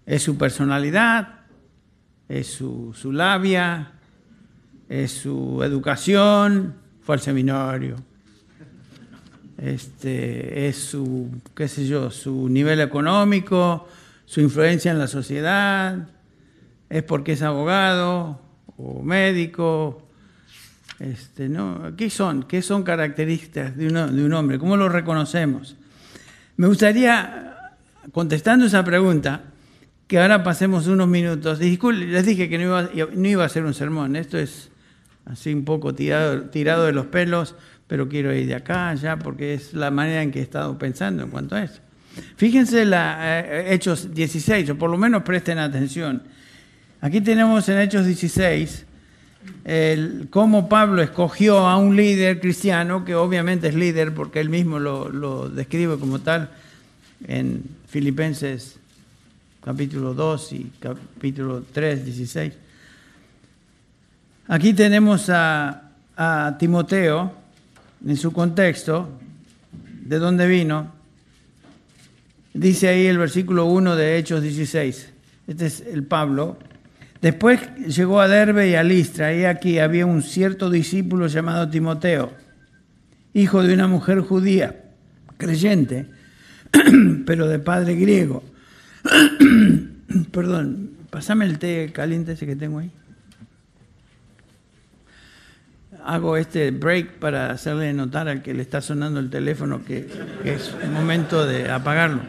¿Es 0.08 0.24
su 0.24 0.36
personalidad? 0.36 1.42
¿Es 2.28 2.48
su, 2.48 2.96
labia? 3.12 3.92
es 4.90 5.12
su 5.12 5.62
educación, 5.64 6.82
fue 7.04 7.16
al 7.16 7.22
seminario, 7.22 7.98
este, 9.58 10.68
es 10.68 10.78
su, 10.78 11.30
qué 11.56 11.68
sé 11.68 11.86
yo, 11.86 12.12
su 12.12 12.50
nivel 12.50 12.82
económico, 12.82 13.88
su 14.26 14.42
influencia 14.42 14.92
en 14.92 15.00
la 15.00 15.08
sociedad, 15.08 16.08
es 16.90 17.04
porque 17.04 17.34
es 17.34 17.42
abogado 17.42 18.42
o 18.78 19.02
médico. 19.04 20.00
Este, 21.00 21.50
¿no? 21.50 21.96
¿Qué 21.98 22.10
son? 22.10 22.44
¿Qué 22.44 22.62
son 22.62 22.84
características 22.84 23.76
de, 23.76 23.90
de 23.90 24.24
un 24.26 24.34
hombre? 24.34 24.60
¿Cómo 24.60 24.78
lo 24.78 24.90
reconocemos? 24.90 25.76
Me 26.56 26.68
gustaría, 26.68 27.76
contestando 28.12 28.66
esa 28.66 28.84
pregunta, 28.84 29.42
que 30.08 30.20
ahora 30.20 30.44
pasemos 30.44 30.88
unos 30.88 31.08
minutos. 31.08 31.60
les 31.60 32.26
dije 32.26 32.48
que 32.48 32.58
no 32.58 32.64
iba, 32.64 32.90
no 33.16 33.28
iba, 33.28 33.46
a 33.46 33.50
ser 33.50 33.66
un 33.66 33.74
sermón, 33.74 34.16
esto 34.16 34.38
es 34.38 34.70
así 35.26 35.54
un 35.54 35.66
poco 35.66 35.94
tirado, 35.94 36.44
tirado 36.44 36.86
de 36.86 36.94
los 36.94 37.08
pelos, 37.08 37.56
pero 37.88 38.10
quiero 38.10 38.34
ir 38.34 38.48
de 38.48 38.56
acá 38.56 38.90
allá 38.90 39.18
porque 39.18 39.54
es 39.54 39.74
la 39.74 39.92
manera 39.92 40.22
en 40.22 40.32
que 40.32 40.40
he 40.40 40.44
estado 40.44 40.78
pensando 40.78 41.24
en 41.24 41.30
cuanto 41.30 41.56
a 41.56 41.64
eso. 41.64 41.80
Fíjense 42.36 42.86
la, 42.86 43.42
eh, 43.42 43.74
Hechos 43.74 44.14
16, 44.14 44.72
o 44.72 44.76
por 44.78 44.90
lo 44.90 44.98
menos 44.98 45.24
presten 45.24 45.58
atención. 45.58 46.24
Aquí 47.02 47.22
tenemos 47.22 47.68
en 47.70 47.80
Hechos 47.80 48.06
16 48.06 48.86
el, 49.66 50.28
cómo 50.30 50.70
Pablo 50.70 51.02
escogió 51.02 51.68
a 51.68 51.78
un 51.78 51.96
líder 51.96 52.40
cristiano, 52.40 53.04
que 53.04 53.16
obviamente 53.16 53.68
es 53.68 53.76
líder 53.76 54.14
porque 54.14 54.40
él 54.40 54.50
mismo 54.50 54.80
lo, 54.80 55.10
lo 55.10 55.50
describe 55.50 55.98
como 55.98 56.20
tal 56.20 56.52
en 57.28 57.64
Filipenses 57.88 58.78
capítulo 59.64 60.14
2 60.14 60.54
y 60.54 60.72
capítulo 60.80 61.64
3, 61.72 62.06
16. 62.06 62.54
Aquí 64.48 64.74
tenemos 64.74 65.30
a, 65.30 65.80
Timoteo 66.60 67.34
en 68.06 68.18
su 68.18 68.34
contexto, 68.34 69.10
de 70.02 70.20
dónde 70.20 70.48
vino. 70.48 70.92
Dice 72.54 72.90
ahí 72.90 73.08
el 73.08 73.18
versículo 73.18 73.66
1 73.66 73.96
de 73.96 74.18
Hechos 74.18 74.44
16. 74.44 75.10
Este 75.48 75.66
es 75.66 75.82
el 75.82 76.04
Pablo. 76.04 76.58
Después 77.22 77.62
llegó 77.88 78.20
a 78.20 78.28
Derbe 78.28 78.70
y 78.70 78.76
a 78.76 78.84
Listra, 78.84 79.34
y 79.34 79.46
aquí 79.46 79.80
había 79.80 80.06
un 80.06 80.22
cierto 80.22 80.70
discípulo 80.70 81.28
llamado 81.28 81.70
Timoteo, 81.70 82.34
hijo 83.34 83.64
de 83.64 83.74
una 83.74 83.88
mujer 83.88 84.20
judía, 84.20 84.84
creyente, 85.38 86.06
pero 87.26 87.48
de 87.48 87.60
padre 87.60 87.96
griego. 87.96 88.44
Perdón, 90.32 90.92
pasame 91.10 91.46
el 91.46 91.60
té 91.60 91.92
caliente 91.94 92.34
ese 92.34 92.46
que 92.46 92.58
tengo 92.58 92.80
ahí. 92.80 92.92
Hago 96.06 96.38
este 96.38 96.72
break 96.72 97.14
para 97.20 97.52
hacerle 97.52 97.94
notar 97.94 98.28
al 98.28 98.42
que 98.42 98.54
le 98.54 98.62
está 98.62 98.82
sonando 98.82 99.20
el 99.20 99.30
teléfono 99.30 99.84
que, 99.86 100.08
es 100.44 100.76
momento 100.92 101.46
de 101.46 101.70
apagarlo. 101.70 102.22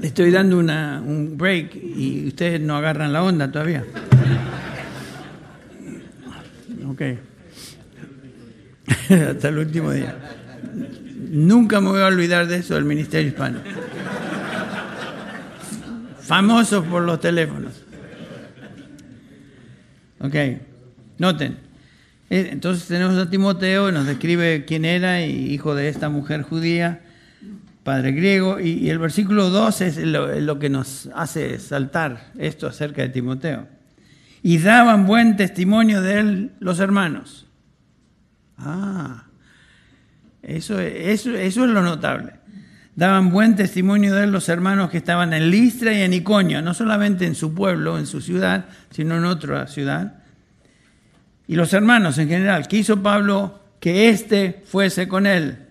Le 0.00 0.06
estoy 0.06 0.30
dando 0.30 0.58
una, 0.58 1.02
un 1.04 1.36
break 1.36 1.74
y 1.74 2.28
ustedes 2.28 2.60
no 2.60 2.76
agarran 2.76 3.12
la 3.12 3.22
onda 3.22 3.50
todavía. 3.50 3.84
Ok. 6.86 7.02
Hasta 9.28 9.48
el 9.48 9.58
último 9.58 9.90
día. 9.92 10.16
Nunca 11.30 11.80
me 11.80 11.88
voy 11.88 12.00
a 12.00 12.06
olvidar 12.06 12.46
de 12.46 12.58
eso 12.58 12.74
del 12.74 12.84
Ministerio 12.84 13.28
Hispano 13.28 13.58
famosos 16.28 16.84
por 16.84 17.02
los 17.02 17.18
teléfonos. 17.20 17.72
Ok, 20.20 20.34
noten. 21.18 21.58
Eh, 22.30 22.48
entonces 22.52 22.86
tenemos 22.86 23.16
a 23.16 23.30
Timoteo, 23.30 23.92
nos 23.92 24.06
describe 24.06 24.64
quién 24.66 24.84
era, 24.84 25.24
hijo 25.24 25.74
de 25.74 25.88
esta 25.88 26.08
mujer 26.08 26.42
judía, 26.42 27.00
padre 27.84 28.12
griego, 28.12 28.60
y, 28.60 28.90
el 28.90 28.98
versículo 28.98 29.50
2 29.50 29.80
es 29.80 29.96
lo, 29.98 30.58
que 30.58 30.68
nos 30.68 31.08
hace 31.14 31.58
saltar 31.58 32.32
esto 32.38 32.66
acerca 32.66 33.02
de 33.02 33.08
Timoteo. 33.08 33.66
Y 34.42 34.58
daban 34.58 35.06
buen 35.06 35.36
testimonio 35.36 36.02
de 36.02 36.20
él 36.20 36.50
los 36.60 36.80
hermanos. 36.80 37.46
Ah, 38.58 39.24
eso, 40.42 40.78
eso, 40.80 41.34
eso 41.34 41.64
es 41.64 41.70
lo 41.70 41.82
notable 41.82 42.38
daban 42.98 43.30
buen 43.30 43.54
testimonio 43.54 44.12
de 44.12 44.24
él 44.24 44.32
los 44.32 44.48
hermanos 44.48 44.90
que 44.90 44.98
estaban 44.98 45.32
en 45.32 45.52
Listra 45.52 45.92
y 45.92 46.02
en 46.02 46.12
Iconio, 46.12 46.62
no 46.62 46.74
solamente 46.74 47.26
en 47.26 47.36
su 47.36 47.54
pueblo, 47.54 47.96
en 47.96 48.06
su 48.06 48.20
ciudad, 48.20 48.64
sino 48.90 49.18
en 49.18 49.24
otra 49.24 49.68
ciudad. 49.68 50.14
Y 51.48 51.56
los 51.56 51.72
hermanos 51.72 52.18
en 52.18 52.28
general, 52.28 52.68
quiso 52.68 53.02
Pablo 53.02 53.58
que 53.80 54.10
éste 54.10 54.62
fuese 54.66 55.08
con 55.08 55.26
él. 55.26 55.66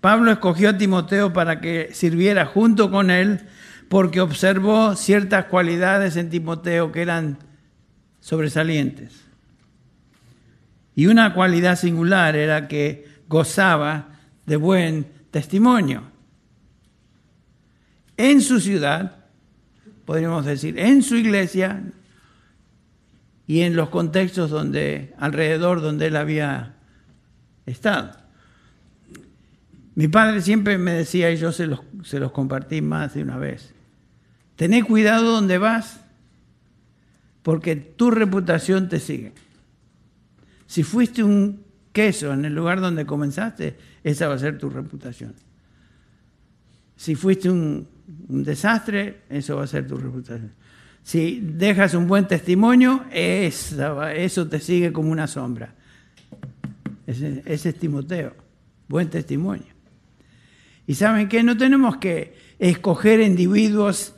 Pablo 0.00 0.32
escogió 0.32 0.70
a 0.70 0.76
Timoteo 0.76 1.32
para 1.32 1.60
que 1.60 1.90
sirviera 1.92 2.46
junto 2.46 2.90
con 2.90 3.10
él 3.10 3.40
porque 3.88 4.20
observó 4.20 4.96
ciertas 4.96 5.44
cualidades 5.46 6.16
en 6.16 6.30
Timoteo 6.30 6.90
que 6.90 7.02
eran 7.02 7.38
sobresalientes. 8.20 9.24
Y 10.96 11.06
una 11.06 11.32
cualidad 11.32 11.76
singular 11.76 12.34
era 12.34 12.66
que 12.66 13.06
gozaba 13.28 14.08
de 14.46 14.56
buen 14.56 15.06
testimonio. 15.30 16.02
En 18.16 18.40
su 18.40 18.60
ciudad, 18.60 19.16
podríamos 20.04 20.44
decir, 20.44 20.76
en 20.78 21.02
su 21.02 21.16
iglesia 21.16 21.84
y 23.50 23.62
en 23.62 23.74
los 23.74 23.88
contextos 23.88 24.48
donde, 24.48 25.12
alrededor 25.18 25.80
donde 25.80 26.06
él 26.06 26.14
había 26.14 26.76
estado. 27.66 28.12
Mi 29.96 30.06
padre 30.06 30.40
siempre 30.40 30.78
me 30.78 30.92
decía, 30.92 31.32
y 31.32 31.36
yo 31.36 31.50
se 31.50 31.66
los, 31.66 31.80
se 32.04 32.20
los 32.20 32.30
compartí 32.30 32.80
más 32.80 33.14
de 33.14 33.24
una 33.24 33.38
vez, 33.38 33.74
tené 34.54 34.84
cuidado 34.84 35.32
donde 35.32 35.58
vas, 35.58 35.98
porque 37.42 37.74
tu 37.74 38.12
reputación 38.12 38.88
te 38.88 39.00
sigue. 39.00 39.32
Si 40.68 40.84
fuiste 40.84 41.24
un 41.24 41.64
queso 41.92 42.32
en 42.32 42.44
el 42.44 42.54
lugar 42.54 42.80
donde 42.80 43.04
comenzaste, 43.04 43.76
esa 44.04 44.28
va 44.28 44.34
a 44.34 44.38
ser 44.38 44.58
tu 44.58 44.70
reputación. 44.70 45.34
Si 46.94 47.16
fuiste 47.16 47.50
un, 47.50 47.88
desastre, 48.28 49.22
eso 49.28 49.56
va 49.56 49.64
a 49.64 49.66
ser 49.66 49.88
tu 49.88 49.96
reputación. 49.96 50.52
Si 51.02 51.40
dejas 51.42 51.94
un 51.94 52.06
buen 52.06 52.28
testimonio, 52.28 53.04
eso 53.12 54.48
te 54.48 54.60
sigue 54.60 54.92
como 54.92 55.10
una 55.10 55.26
sombra. 55.26 55.74
Ese, 57.06 57.42
es 57.46 57.74
Timoteo, 57.74 58.34
buen 58.88 59.08
testimonio. 59.08 59.66
Y 60.86 60.94
saben 60.94 61.28
que 61.28 61.42
no 61.42 61.56
tenemos 61.56 61.96
que 61.96 62.34
escoger 62.58 63.20
individuos 63.20 64.14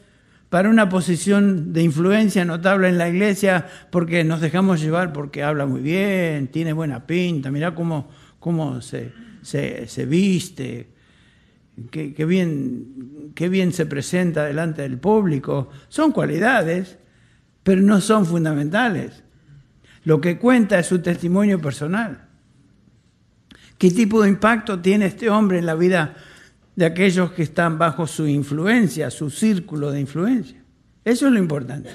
para 0.50 0.68
una 0.68 0.90
posición 0.90 1.72
de 1.72 1.82
influencia 1.82 2.44
notable 2.44 2.88
en 2.88 2.98
la 2.98 3.08
iglesia 3.08 3.66
porque 3.90 4.24
nos 4.24 4.42
dejamos 4.42 4.82
llevar 4.82 5.14
porque 5.14 5.42
habla 5.42 5.64
muy 5.64 5.80
bien, 5.80 6.48
tiene 6.48 6.74
buena 6.74 7.06
pinta, 7.06 7.50
mira 7.50 7.74
cómo, 7.74 8.10
cómo 8.38 8.82
se, 8.82 9.12
se, 9.42 10.06
viste, 10.06 10.88
qué, 11.90 12.24
bien, 12.24 13.32
bien 13.34 13.72
se 13.72 13.86
presenta 13.86 14.44
delante 14.44 14.82
del 14.82 14.98
público. 14.98 15.70
Son 15.88 16.12
cualidades, 16.12 16.98
pero 17.62 17.82
no 17.82 18.00
son 18.00 18.26
fundamentales. 18.26 19.22
Lo 20.04 20.20
que 20.20 20.38
cuenta 20.38 20.78
es 20.78 20.86
su 20.86 21.00
testimonio 21.00 21.60
personal. 21.60 22.28
¿Qué 23.78 23.90
tipo 23.90 24.22
de 24.22 24.28
impacto 24.28 24.80
tiene 24.80 25.06
este 25.06 25.30
hombre 25.30 25.58
en 25.58 25.66
la 25.66 25.74
vida 25.74 26.14
de 26.76 26.86
aquellos 26.86 27.32
que 27.32 27.42
están 27.42 27.78
bajo 27.78 28.06
su 28.06 28.26
influencia, 28.26 29.10
su 29.10 29.30
círculo 29.30 29.90
de 29.90 30.00
influencia? 30.00 30.62
Eso 31.04 31.26
es 31.26 31.32
lo 31.32 31.38
importante. 31.38 31.90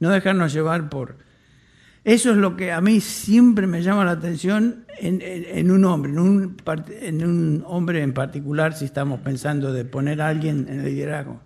No 0.00 0.10
dejarnos 0.10 0.52
llevar 0.52 0.88
por 0.88 1.16
eso 2.08 2.30
es 2.30 2.38
lo 2.38 2.56
que 2.56 2.72
a 2.72 2.80
mí 2.80 3.02
siempre 3.02 3.66
me 3.66 3.82
llama 3.82 4.02
la 4.02 4.12
atención 4.12 4.86
en, 4.96 5.70
un 5.70 5.84
hombre, 5.84 6.10
en 6.10 7.22
un, 7.22 7.62
hombre 7.66 8.02
en 8.02 8.14
particular, 8.14 8.72
si 8.72 8.86
estamos 8.86 9.20
pensando 9.20 9.74
de 9.74 9.84
poner 9.84 10.22
a 10.22 10.28
alguien 10.28 10.66
en 10.70 10.80
el 10.80 10.86
liderazgo. 10.86 11.42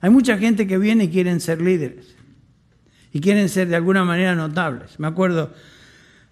Hay 0.00 0.10
mucha 0.10 0.36
gente 0.36 0.66
que 0.66 0.78
viene 0.78 1.04
y 1.04 1.08
quieren 1.10 1.38
ser 1.38 1.62
líderes 1.62 2.16
y 3.12 3.20
quieren 3.20 3.48
ser 3.48 3.68
de 3.68 3.76
alguna 3.76 4.04
manera 4.04 4.34
notables. 4.34 4.98
Me 4.98 5.06
acuerdo 5.06 5.52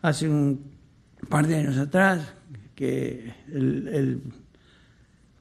hace 0.02 0.28
un 0.28 0.72
par 1.28 1.46
de 1.46 1.54
años 1.54 1.78
atrás 1.78 2.35
que 2.74 3.32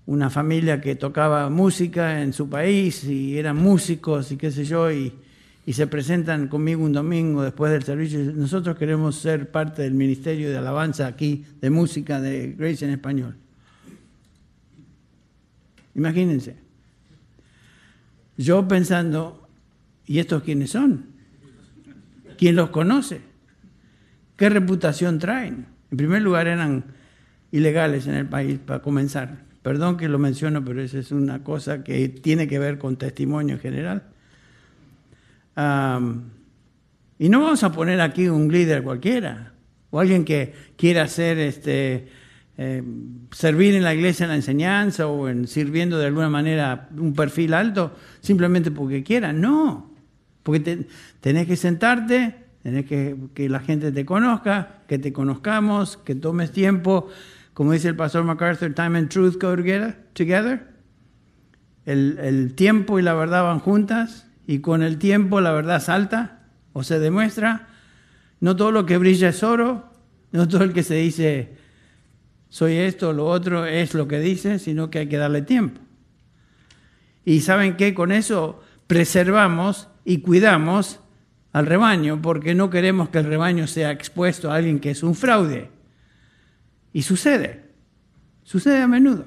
una 0.06 0.30
familia 0.30 0.80
que 0.80 0.94
tocaba 0.94 1.50
música 1.50 2.22
en 2.22 2.34
su 2.34 2.48
país 2.50 3.04
y 3.06 3.40
eran 3.40 3.58
músicos 3.58 4.32
y 4.32 4.38
qué 4.38 4.52
sé 4.52 4.64
yo, 4.64 4.92
y 4.92 5.25
y 5.66 5.74
se 5.74 5.88
presentan 5.88 6.48
conmigo 6.48 6.84
un 6.84 6.94
domingo 6.94 7.42
después 7.42 7.72
del 7.72 7.84
servicio 7.84 8.20
y 8.20 8.24
dicen, 8.24 8.40
nosotros 8.40 8.78
queremos 8.78 9.16
ser 9.16 9.50
parte 9.50 9.82
del 9.82 9.96
ministerio 9.96 10.50
de 10.50 10.58
alabanza 10.58 11.08
aquí, 11.08 11.44
de 11.60 11.70
música 11.72 12.22
de 12.22 12.54
Grace 12.58 12.86
en 12.86 12.92
español. 12.92 13.36
Imagínense. 15.96 16.56
Yo 18.38 18.68
pensando, 18.68 19.48
¿y 20.06 20.20
estos 20.20 20.44
quiénes 20.44 20.70
son? 20.72 21.06
¿Quién 22.38 22.56
los 22.56 22.70
conoce? 22.70 23.22
¿Qué 24.36 24.50
reputación 24.50 25.18
traen? 25.18 25.66
En 25.90 25.98
primer 25.98 26.22
lugar 26.22 26.48
eran 26.48 26.84
ilegales 27.52 28.06
en 28.06 28.16
el 28.16 28.28
país, 28.28 28.60
para 28.60 28.82
comenzar. 28.82 29.46
Perdón 29.64 29.98
que 29.98 30.10
lo 30.10 30.20
menciono, 30.20 30.64
pero 30.64 30.82
esa 30.82 31.00
es 31.00 31.12
una 31.12 31.44
cosa 31.44 31.84
que 31.84 32.10
tiene 32.10 32.48
que 32.48 32.60
ver 32.60 32.78
con 32.78 32.98
testimonio 32.98 33.56
en 33.56 33.62
general. 33.62 34.04
Y 35.58 37.30
no 37.30 37.42
vamos 37.42 37.64
a 37.64 37.72
poner 37.72 38.02
aquí 38.02 38.28
un 38.28 38.52
líder 38.52 38.84
cualquiera, 38.84 39.54
o 39.90 40.00
alguien 40.00 40.26
que 40.26 40.54
quiera 40.76 41.04
hacer 41.04 41.40
este, 41.40 42.10
eh, 42.58 42.84
servir 43.32 43.76
en 43.76 43.84
la 43.84 43.94
iglesia 43.94 44.26
en 44.26 44.30
la 44.30 44.36
enseñanza 44.36 45.08
o 45.08 45.30
en 45.30 45.48
sirviendo 45.48 45.98
de 45.98 46.08
alguna 46.08 46.30
manera 46.30 46.90
un 46.98 47.14
perfil 47.14 47.54
alto 47.54 47.96
simplemente 48.22 48.72
porque 48.72 49.04
quiera. 49.04 49.34
No, 49.34 49.94
porque 50.44 50.86
tenés 51.22 51.48
que 51.48 51.56
sentarte, 51.56 52.36
tenés 52.64 52.86
que 52.86 53.16
que 53.34 53.50
la 53.50 53.60
gente 53.60 53.92
te 53.92 54.06
conozca, 54.06 54.82
que 54.88 55.00
te 55.00 55.14
conozcamos, 55.14 55.98
que 55.98 56.16
tomes 56.16 56.52
tiempo. 56.52 57.08
Como 57.54 57.72
dice 57.72 57.88
el 57.88 57.96
pastor 57.96 58.26
MacArthur, 58.26 58.74
time 58.74 58.98
and 58.98 59.10
truth 59.10 59.42
go 59.42 59.56
together. 60.14 60.76
El, 61.86 62.18
el 62.22 62.54
tiempo 62.56 63.00
y 63.00 63.02
la 63.02 63.14
verdad 63.14 63.44
van 63.44 63.60
juntas 63.60 64.28
y 64.48 64.60
con 64.60 64.84
el 64.84 64.98
tiempo 64.98 65.42
la 65.42 65.52
verdad 65.52 65.82
salta 65.82 66.40
o 66.74 66.84
se 66.84 67.00
demuestra. 67.00 67.68
No 68.40 68.56
todo 68.56 68.72
lo 68.72 68.86
que 68.86 68.98
brilla 68.98 69.30
es 69.30 69.44
oro, 69.44 69.92
no 70.32 70.48
todo 70.48 70.64
el 70.64 70.74
que 70.74 70.84
se 70.84 70.96
dice 70.96 71.56
soy 72.56 72.78
esto, 72.78 73.12
lo 73.12 73.26
otro, 73.26 73.66
es 73.66 73.94
lo 73.94 74.08
que 74.08 74.18
dice, 74.20 74.60
sino 74.60 74.90
que 74.90 75.00
hay 75.00 75.10
que 75.10 75.18
darle 75.18 75.42
tiempo. 75.42 75.82
Y 77.26 77.42
saben 77.42 77.76
que 77.76 77.94
con 77.94 78.14
eso 78.14 78.64
preservamos 78.88 79.90
y 80.06 80.20
cuidamos 80.20 81.02
al 81.52 81.66
rebaño, 81.66 82.22
porque 82.22 82.56
no 82.56 82.70
queremos 82.70 83.10
que 83.10 83.18
el 83.18 83.26
rebaño 83.26 83.68
sea 83.68 83.92
expuesto 83.92 84.50
a 84.50 84.56
alguien 84.56 84.80
que 84.80 84.92
es 84.92 85.04
un 85.04 85.16
fraude. 85.16 85.70
Y 86.94 87.02
sucede, 87.02 87.66
sucede 88.44 88.82
a 88.82 88.88
menudo. 88.88 89.26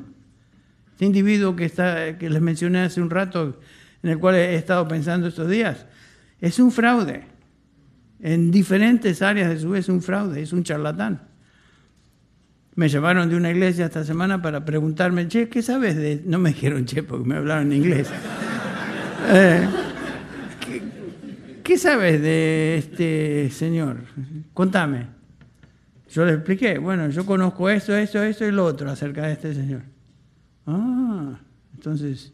Este 0.93 1.05
individuo 1.05 1.55
que, 1.55 1.67
está, 1.67 2.17
que 2.17 2.31
les 2.31 2.41
mencioné 2.41 2.81
hace 2.81 3.03
un 3.03 3.11
rato, 3.11 3.61
en 4.03 4.11
el 4.11 4.19
cual 4.19 4.37
he 4.37 4.55
estado 4.55 4.87
pensando 4.87 5.29
estos 5.29 5.49
días, 5.49 5.87
es 6.41 6.59
un 6.59 6.71
fraude. 6.71 7.25
En 8.21 8.51
diferentes 8.51 9.23
áreas 9.23 9.49
de 9.51 9.61
su 9.61 9.69
vida 9.71 9.81
es 9.81 9.89
un 9.89 10.03
fraude, 10.03 10.43
es 10.43 10.53
un 10.53 10.65
charlatán. 10.65 11.23
Me 12.75 12.89
llamaron 12.89 13.29
de 13.29 13.37
una 13.37 13.51
iglesia 13.51 13.87
esta 13.87 14.05
semana 14.05 14.41
para 14.41 14.65
preguntarme, 14.65 15.27
che, 15.29 15.49
¿qué 15.49 15.63
sabes 15.63 15.97
de...? 15.97 16.23
No 16.25 16.39
me 16.39 16.51
dijeron 16.51 16.85
che 16.85 17.03
porque 17.03 17.29
me 17.29 17.37
hablaron 17.37 17.73
en 17.73 17.79
inglés. 17.79 18.09
Eh, 19.31 19.69
¿qué, 21.65 21.77
sabes 21.77 22.23
de 22.23 22.79
este 22.79 23.51
señor? 23.51 24.05
Contame. 24.55 25.07
Yo 26.09 26.25
le 26.25 26.35
expliqué, 26.35 26.79
bueno, 26.79 27.11
yo 27.11 27.27
conozco 27.27 27.69
esto, 27.69 27.97
esto, 27.97 28.23
esto 28.23 28.47
y 28.47 28.53
lo 28.53 28.65
otro 28.65 28.89
acerca 28.89 29.27
de 29.27 29.33
este 29.33 29.55
señor. 29.55 29.83
Ah, 30.67 31.41
entonces 31.75 32.33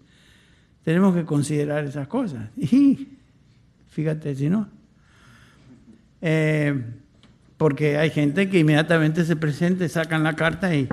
tenemos 0.85 1.15
que 1.15 1.25
considerar 1.25 1.85
esas 1.85 2.09
cosas. 2.09 2.49
Y 2.57 3.09
fíjate 3.89 4.35
si 4.35 4.49
no. 4.49 4.69
Eh, 6.21 6.83
porque 7.57 7.97
hay 7.97 8.11
gente 8.11 8.49
que 8.49 8.59
inmediatamente 8.59 9.25
se 9.25 9.37
presenta, 9.37 9.89
sacan 9.89 10.23
la 10.23 10.35
carta 10.35 10.75
y, 10.75 10.89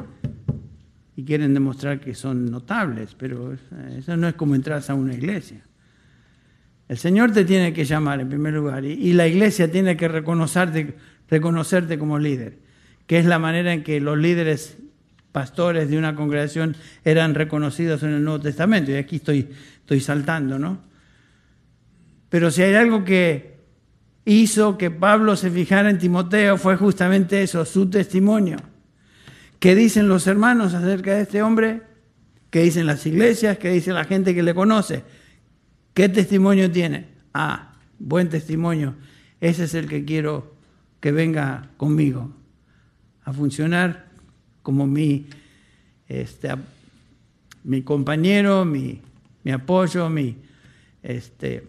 y 1.16 1.24
quieren 1.24 1.54
demostrar 1.54 2.00
que 2.00 2.16
son 2.16 2.50
notables, 2.50 3.16
pero 3.18 3.56
eso 3.98 4.18
no 4.18 4.28
es 4.28 4.36
como 4.36 4.56
entrar 4.56 4.82
a 4.88 4.94
una 4.94 5.14
iglesia. 5.14 5.62
El 6.92 6.98
Señor 6.98 7.32
te 7.32 7.46
tiene 7.46 7.72
que 7.72 7.86
llamar 7.86 8.20
en 8.20 8.28
primer 8.28 8.54
lugar 8.54 8.84
y, 8.84 9.14
la 9.14 9.26
iglesia 9.26 9.72
tiene 9.72 9.96
que 9.96 10.10
reconocerte, 10.10 10.96
reconocerte 11.30 11.98
como 11.98 12.20
líder, 12.20 12.58
que 13.08 13.18
es 13.18 13.26
la 13.26 13.40
manera 13.40 13.72
en 13.72 13.84
que 13.84 14.02
los 14.02 14.18
líderes 14.18 14.78
pastores 15.32 15.90
de 15.90 15.98
una 15.98 16.16
congregación 16.16 16.76
eran 17.06 17.34
reconocidos 17.34 18.04
en 18.04 18.10
el 18.10 18.26
Nuevo 18.26 18.42
Testamento. 18.42 18.92
Y 18.92 18.96
aquí 18.96 19.16
estoy, 19.16 19.48
estoy 19.92 20.00
saltando, 20.00 20.58
¿no? 20.58 20.80
Pero 22.30 22.50
si 22.50 22.62
hay 22.62 22.76
algo 22.76 23.04
que 23.04 23.58
hizo 24.24 24.78
que 24.78 24.90
Pablo 24.90 25.36
se 25.36 25.52
fijara 25.52 25.90
en 25.90 25.98
Timoteo 25.98 26.58
fue 26.58 26.78
justamente 26.78 27.44
eso, 27.44 27.66
su 27.66 27.90
testimonio. 27.90 28.56
¿Qué 29.60 29.76
dicen 29.76 30.08
los 30.08 30.28
hermanos 30.28 30.74
acerca 30.74 31.14
de 31.16 31.24
este 31.24 31.42
hombre? 31.42 31.82
¿Qué 32.50 32.62
dicen 32.62 32.86
las 32.86 33.06
iglesias? 33.06 33.58
¿Qué 33.58 33.70
dice 33.70 33.92
la 33.92 34.06
gente 34.06 34.34
que 34.34 34.44
le 34.44 34.54
conoce? 34.54 35.04
¿Qué 35.94 36.08
testimonio 36.08 36.72
tiene? 36.72 37.10
Ah, 37.34 37.74
buen 38.00 38.30
testimonio. 38.30 38.96
Ese 39.42 39.66
es 39.66 39.74
el 39.74 39.90
que 39.90 40.06
quiero 40.06 40.56
que 41.02 41.12
venga 41.12 41.68
conmigo 41.76 42.34
a 43.26 43.34
funcionar 43.34 44.08
como 44.64 44.88
mi, 44.88 45.28
este, 46.08 46.48
mi 47.66 47.82
compañero, 47.82 48.64
mi, 48.64 49.02
mi 49.44 49.52
apoyo, 49.52 50.10
mi, 50.10 50.38
este, 51.04 51.68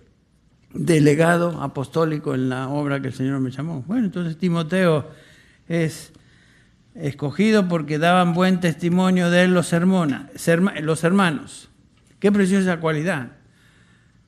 delegado 0.75 1.61
apostólico 1.61 2.35
en 2.35 2.49
la 2.49 2.69
obra 2.69 3.01
que 3.01 3.09
el 3.09 3.15
Señor 3.15 3.41
me 3.41 3.51
llamó. 3.51 3.83
Bueno, 3.87 4.07
entonces 4.07 4.37
Timoteo 4.39 5.11
es 5.69 6.13
escogido 6.95 7.69
porque 7.69 7.99
daban 7.99 8.35
buen 8.35 8.61
testimonio 8.61 9.31
de 9.31 9.45
él 9.45 9.55
los, 9.55 9.73
los 9.73 11.05
hermanos. 11.05 11.69
Qué 12.19 12.33
preciosa 12.33 12.81
cualidad 12.81 13.33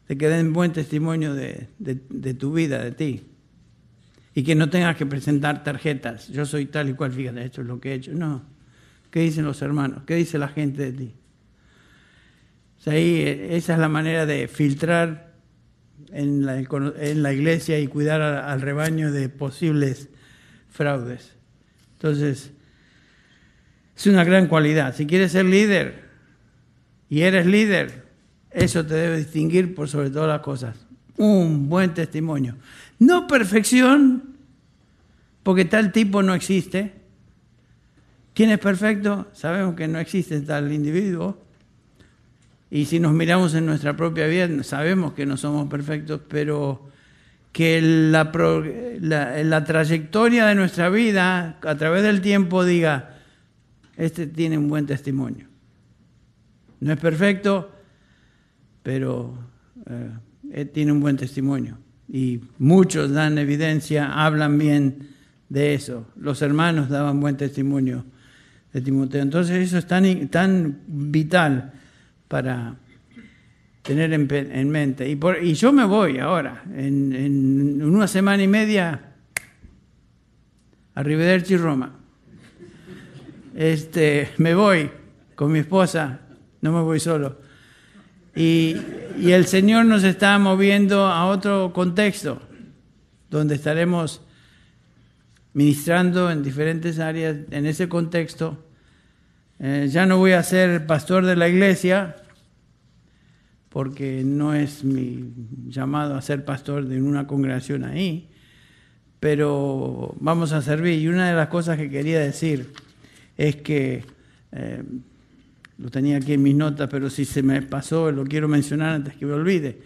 de 0.09 0.19
que 0.19 0.29
den 0.29 0.53
buen 0.53 0.73
testimonio 0.73 1.35
de, 1.35 1.69
de, 1.79 2.35
tu 2.35 2.53
vida, 2.53 2.83
de 2.83 2.93
ti. 2.93 3.23
Y 4.35 4.43
que 4.43 4.55
no 4.55 4.69
tengas 4.69 4.97
que 4.97 5.07
presentar 5.07 5.63
tarjetas. 5.63 6.29
Yo 6.29 6.45
soy 6.45 6.67
tal 6.67 6.91
y 6.91 6.95
cual, 6.95 7.13
fíjate, 7.13 7.45
esto 7.45 7.61
es 7.61 7.67
lo 7.67 7.81
que 7.81 7.93
he 7.93 7.95
hecho. 7.95 8.13
No. 8.13 8.43
¿Qué 9.11 9.21
dicen 9.21 9.45
los 9.45 9.63
hermanos? 9.63 10.03
¿Qué 10.05 10.17
dice 10.17 10.39
la 10.39 10.49
gente 10.49 10.91
de 10.91 10.93
ti? 10.93 11.15
Ahí, 12.87 13.21
eh, 13.21 13.57
esa 13.57 13.75
es 13.75 13.79
la 13.79 13.89
manera 13.89 14.27
de 14.27 14.49
filtrar 14.49 15.33
en 16.13 16.47
la, 16.47 16.59
en 16.59 17.23
la 17.23 17.33
iglesia 17.33 17.79
y 17.81 17.87
cuidar 17.87 18.21
al 18.23 18.61
rebaño 18.61 19.11
de 19.11 19.29
posibles 19.29 20.09
fraudes. 20.71 21.35
Entonces, 21.95 22.53
es 23.97 24.07
una 24.07 24.25
gran 24.25 24.47
cualidad. 24.47 24.95
Si 24.95 25.07
quieres 25.07 25.33
ser 25.33 25.45
líder 25.45 26.05
y 27.09 27.23
eres 27.23 27.47
líder, 27.47 28.05
eso 28.51 28.85
te 28.85 28.95
debe 28.95 29.19
distinguir 29.19 29.75
por 29.75 29.89
sobre 29.89 30.11
todas 30.11 30.29
las 30.29 30.41
cosas. 30.41 30.77
Un 31.17 31.69
buen 31.69 31.95
testimonio. 31.95 32.57
No 32.99 33.27
perfección, 33.27 34.37
porque 35.43 35.65
tal 35.65 35.93
tipo 35.93 36.23
no 36.23 36.35
existe. 36.35 36.93
¿Quién 38.33 38.51
es 38.51 38.59
perfecto? 38.59 39.29
Sabemos 39.33 39.75
que 39.77 39.87
no 39.87 39.99
existe 39.99 40.41
tal 40.41 40.73
individuo. 40.73 41.44
Y 42.75 42.87
si 42.87 42.99
nos 42.99 43.13
miramos 43.13 43.55
en 43.55 43.67
nuestra 43.67 43.97
propia 43.97 44.27
vida, 44.27 44.49
sabemos 44.65 45.13
que 45.13 45.27
no 45.27 45.37
somos 45.37 45.71
perfectos, 45.71 46.23
pero 46.29 46.89
que 47.53 47.81
la, 47.81 49.65
trayectoria 49.65 50.47
de 50.47 50.57
nuestra 50.57 50.89
vida 50.89 51.57
a 51.63 51.77
través 51.77 52.03
del 52.03 52.21
tiempo 52.21 52.65
diga, 52.65 53.15
este 53.97 54.27
tiene 54.27 54.59
un 54.59 54.69
buen 54.69 54.87
testimonio. 54.87 55.47
No 56.81 56.93
es 56.93 56.99
perfecto, 56.99 57.71
pero 58.83 59.39
eh, 60.51 60.65
tiene 60.65 60.91
un 60.91 61.01
buen 61.01 61.17
testimonio. 61.17 61.79
Y 62.09 62.41
muchos 62.59 63.13
dan 63.13 63.39
evidencia, 63.39 64.13
hablan 64.13 64.59
bien 64.59 65.11
de 65.49 65.75
eso. 65.75 66.09
Los 66.17 66.43
hermanos 66.43 66.89
daban 66.89 67.21
buen 67.21 67.37
testimonio 67.37 68.05
de 68.73 68.81
Timoteo. 68.81 69.23
Entonces 69.23 69.59
eso 69.59 69.79
es 69.79 69.87
tan 69.87 70.81
vital 70.89 71.71
para 72.35 72.75
tener 73.83 74.13
en, 74.13 74.69
mente. 74.69 75.09
Y, 75.09 75.15
por, 75.15 75.41
y, 75.41 75.55
yo 75.55 75.73
me 75.73 75.85
voy 75.85 76.19
ahora, 76.19 76.65
en, 76.75 77.81
una 77.81 78.09
semana 78.09 78.43
y 78.43 78.49
media, 78.49 79.13
a 80.97 81.03
Rivederci, 81.05 81.57
Roma. 81.57 81.93
Este, 83.55 84.31
me 84.39 84.53
voy 84.53 84.91
con 85.37 85.53
mi 85.53 85.61
esposa, 85.61 86.23
no 86.61 86.73
me 86.73 86.81
voy 86.81 86.99
solo. 86.99 87.39
Y, 88.35 88.79
el 89.23 89.47
Señor 89.47 89.87
nos 89.87 90.03
está 90.03 90.37
moviendo 90.41 91.07
a 91.07 91.27
otro 91.27 91.73
contexto, 91.73 92.43
donde 93.31 93.55
estaremos 93.55 94.23
ministrando 95.53 96.33
en 96.33 96.43
diferentes 96.43 96.99
áreas 96.99 97.37
en 97.53 97.67
ese 97.67 97.89
contexto. 97.89 98.59
Eh, 99.61 99.87
ya 99.89 100.05
no 100.05 100.19
voy 100.19 100.33
a 100.33 100.43
ser 100.43 100.85
pastor 100.85 101.25
de 101.27 101.37
la 101.37 101.49
iglesia, 101.49 102.17
porque 103.75 104.23
no 104.25 104.55
es 104.55 104.85
mi 104.85 105.33
llamado 105.67 106.15
a 106.15 106.23
ser 106.23 106.45
pastor 106.45 106.87
de 106.87 107.03
una 107.03 107.27
congregación 107.27 107.83
ahí, 107.83 108.29
pero 109.19 110.15
vamos 110.21 110.53
a 110.53 110.63
servir. 110.63 111.01
Y 111.01 111.09
una 111.09 111.29
de 111.29 111.35
las 111.35 111.49
cosas 111.49 111.77
que 111.77 111.91
quería 111.91 112.21
decir 112.21 112.71
es 113.37 113.57
que, 113.57 114.05
eh, 114.53 114.85
lo 115.79 115.91
tenía 115.91 116.19
aquí 116.19 116.35
en 116.35 116.45
mis 116.45 116.55
notas, 116.55 116.89
pero 116.89 117.11
si 117.11 117.25
se 117.25 117.43
me 117.43 117.63
pasó, 117.63 118.13
lo 118.13 118.23
quiero 118.23 118.47
mencionar 118.47 118.95
antes 118.95 119.17
que 119.17 119.27
me 119.27 119.33
olvide. 119.33 119.81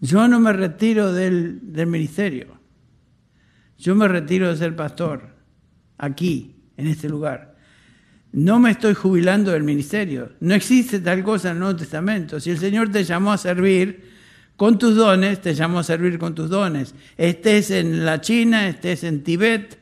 Yo 0.00 0.26
no 0.26 0.40
me 0.40 0.52
retiro 0.52 1.12
del, 1.12 1.72
del 1.72 1.86
ministerio. 1.86 2.58
yo 3.78 3.94
me 3.94 4.08
retiro 4.08 4.48
de 4.48 4.56
ser 4.56 4.74
pastor, 4.74 5.36
aquí, 5.98 6.56
en 6.76 6.88
este 6.88 7.08
lugar. 7.08 7.53
No 8.34 8.58
me 8.58 8.72
estoy 8.72 8.94
jubilando 8.94 9.52
del 9.52 9.62
ministerio. 9.62 10.32
No 10.40 10.54
existe 10.54 10.98
tal 10.98 11.22
cosa 11.22 11.50
en 11.50 11.54
el 11.54 11.60
Nuevo 11.60 11.76
Testamento. 11.76 12.40
Si 12.40 12.50
el 12.50 12.58
Señor 12.58 12.90
te 12.90 13.04
llamó 13.04 13.32
a 13.32 13.38
servir 13.38 14.10
con 14.56 14.76
tus 14.76 14.96
dones, 14.96 15.40
te 15.40 15.54
llamó 15.54 15.78
a 15.78 15.84
servir 15.84 16.18
con 16.18 16.34
tus 16.34 16.50
dones. 16.50 16.96
Estés 17.16 17.70
en 17.70 18.04
la 18.04 18.20
China, 18.20 18.66
estés 18.66 19.04
en 19.04 19.22
Tibet, 19.22 19.78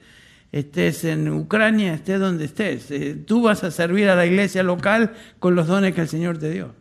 estés 0.53 1.05
en 1.05 1.31
Ucrania, 1.31 1.95
estés 1.95 2.21
donde 2.21 2.45
estés. 2.45 2.91
Eh, 2.91 3.15
tú 3.27 3.41
vas 3.41 3.65
a 3.65 3.71
servir 3.71 4.11
a 4.11 4.17
la 4.17 4.27
iglesia 4.27 4.63
local 4.63 5.15
con 5.39 5.55
los 5.55 5.67
dones 5.67 5.95
que 5.95 6.03
el 6.03 6.09
Señor 6.09 6.37
te 6.37 6.51
dio. 6.51 6.75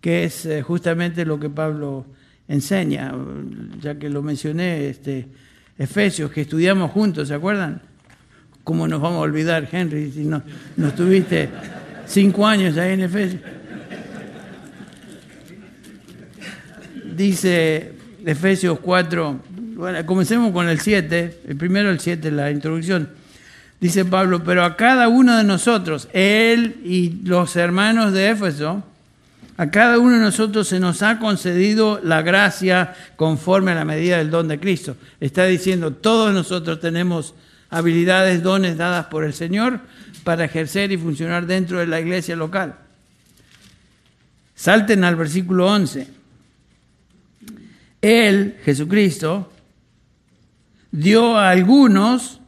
Que 0.00 0.24
es 0.24 0.46
eh, 0.46 0.62
justamente 0.62 1.26
lo 1.26 1.38
que 1.38 1.50
Pablo 1.50 2.06
enseña, 2.48 3.14
ya 3.78 3.98
que 3.98 4.08
lo 4.08 4.22
mencioné, 4.22 4.88
este, 4.88 5.28
Efesios, 5.76 6.30
que 6.30 6.40
estudiamos 6.40 6.92
juntos, 6.92 7.28
¿se 7.28 7.34
acuerdan? 7.34 7.89
¿Cómo 8.70 8.86
nos 8.86 9.00
vamos 9.00 9.18
a 9.18 9.22
olvidar, 9.22 9.68
Henry, 9.72 10.12
si 10.12 10.20
no, 10.20 10.40
no 10.76 10.86
estuviste 10.86 11.48
cinco 12.06 12.46
años 12.46 12.76
ahí 12.78 12.92
en 12.92 13.00
Efesios? 13.00 13.42
Dice 17.16 17.94
Efesios 18.24 18.78
4, 18.78 19.40
bueno, 19.74 20.06
comencemos 20.06 20.52
con 20.52 20.68
el 20.68 20.78
7, 20.78 21.40
el 21.48 21.56
primero 21.56 21.90
el 21.90 21.98
7, 21.98 22.30
la 22.30 22.52
introducción. 22.52 23.08
Dice 23.80 24.04
Pablo, 24.04 24.44
pero 24.44 24.62
a 24.64 24.76
cada 24.76 25.08
uno 25.08 25.36
de 25.36 25.42
nosotros, 25.42 26.06
él 26.12 26.76
y 26.84 27.22
los 27.24 27.56
hermanos 27.56 28.12
de 28.12 28.30
Éfeso, 28.30 28.84
a 29.56 29.68
cada 29.72 29.98
uno 29.98 30.14
de 30.14 30.22
nosotros 30.22 30.68
se 30.68 30.78
nos 30.78 31.02
ha 31.02 31.18
concedido 31.18 32.00
la 32.04 32.22
gracia 32.22 32.94
conforme 33.16 33.72
a 33.72 33.74
la 33.74 33.84
medida 33.84 34.18
del 34.18 34.30
don 34.30 34.46
de 34.46 34.60
Cristo. 34.60 34.96
Está 35.18 35.46
diciendo, 35.46 35.92
todos 35.92 36.32
nosotros 36.32 36.78
tenemos 36.78 37.34
habilidades, 37.70 38.42
dones 38.42 38.76
dadas 38.76 39.06
por 39.06 39.24
el 39.24 39.32
Señor 39.32 39.80
para 40.24 40.44
ejercer 40.44 40.92
y 40.92 40.98
funcionar 40.98 41.46
dentro 41.46 41.78
de 41.78 41.86
la 41.86 42.00
iglesia 42.00 42.36
local. 42.36 42.74
Salten 44.54 45.04
al 45.04 45.16
versículo 45.16 45.66
11. 45.66 46.06
Él, 48.02 48.58
Jesucristo, 48.64 49.50
dio 50.90 51.38
a 51.38 51.50
algunos, 51.50 52.40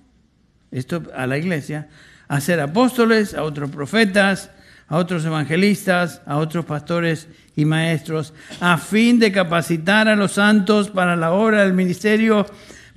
esto 0.70 1.02
a 1.14 1.26
la 1.26 1.38
iglesia, 1.38 1.88
a 2.28 2.40
ser 2.40 2.60
apóstoles, 2.60 3.34
a 3.34 3.42
otros 3.42 3.70
profetas, 3.70 4.50
a 4.88 4.96
otros 4.96 5.24
evangelistas, 5.24 6.20
a 6.26 6.36
otros 6.36 6.64
pastores 6.64 7.28
y 7.56 7.64
maestros, 7.64 8.34
a 8.60 8.78
fin 8.78 9.18
de 9.18 9.32
capacitar 9.32 10.08
a 10.08 10.16
los 10.16 10.32
santos 10.32 10.90
para 10.90 11.16
la 11.16 11.32
obra 11.32 11.62
del 11.62 11.72
ministerio 11.72 12.46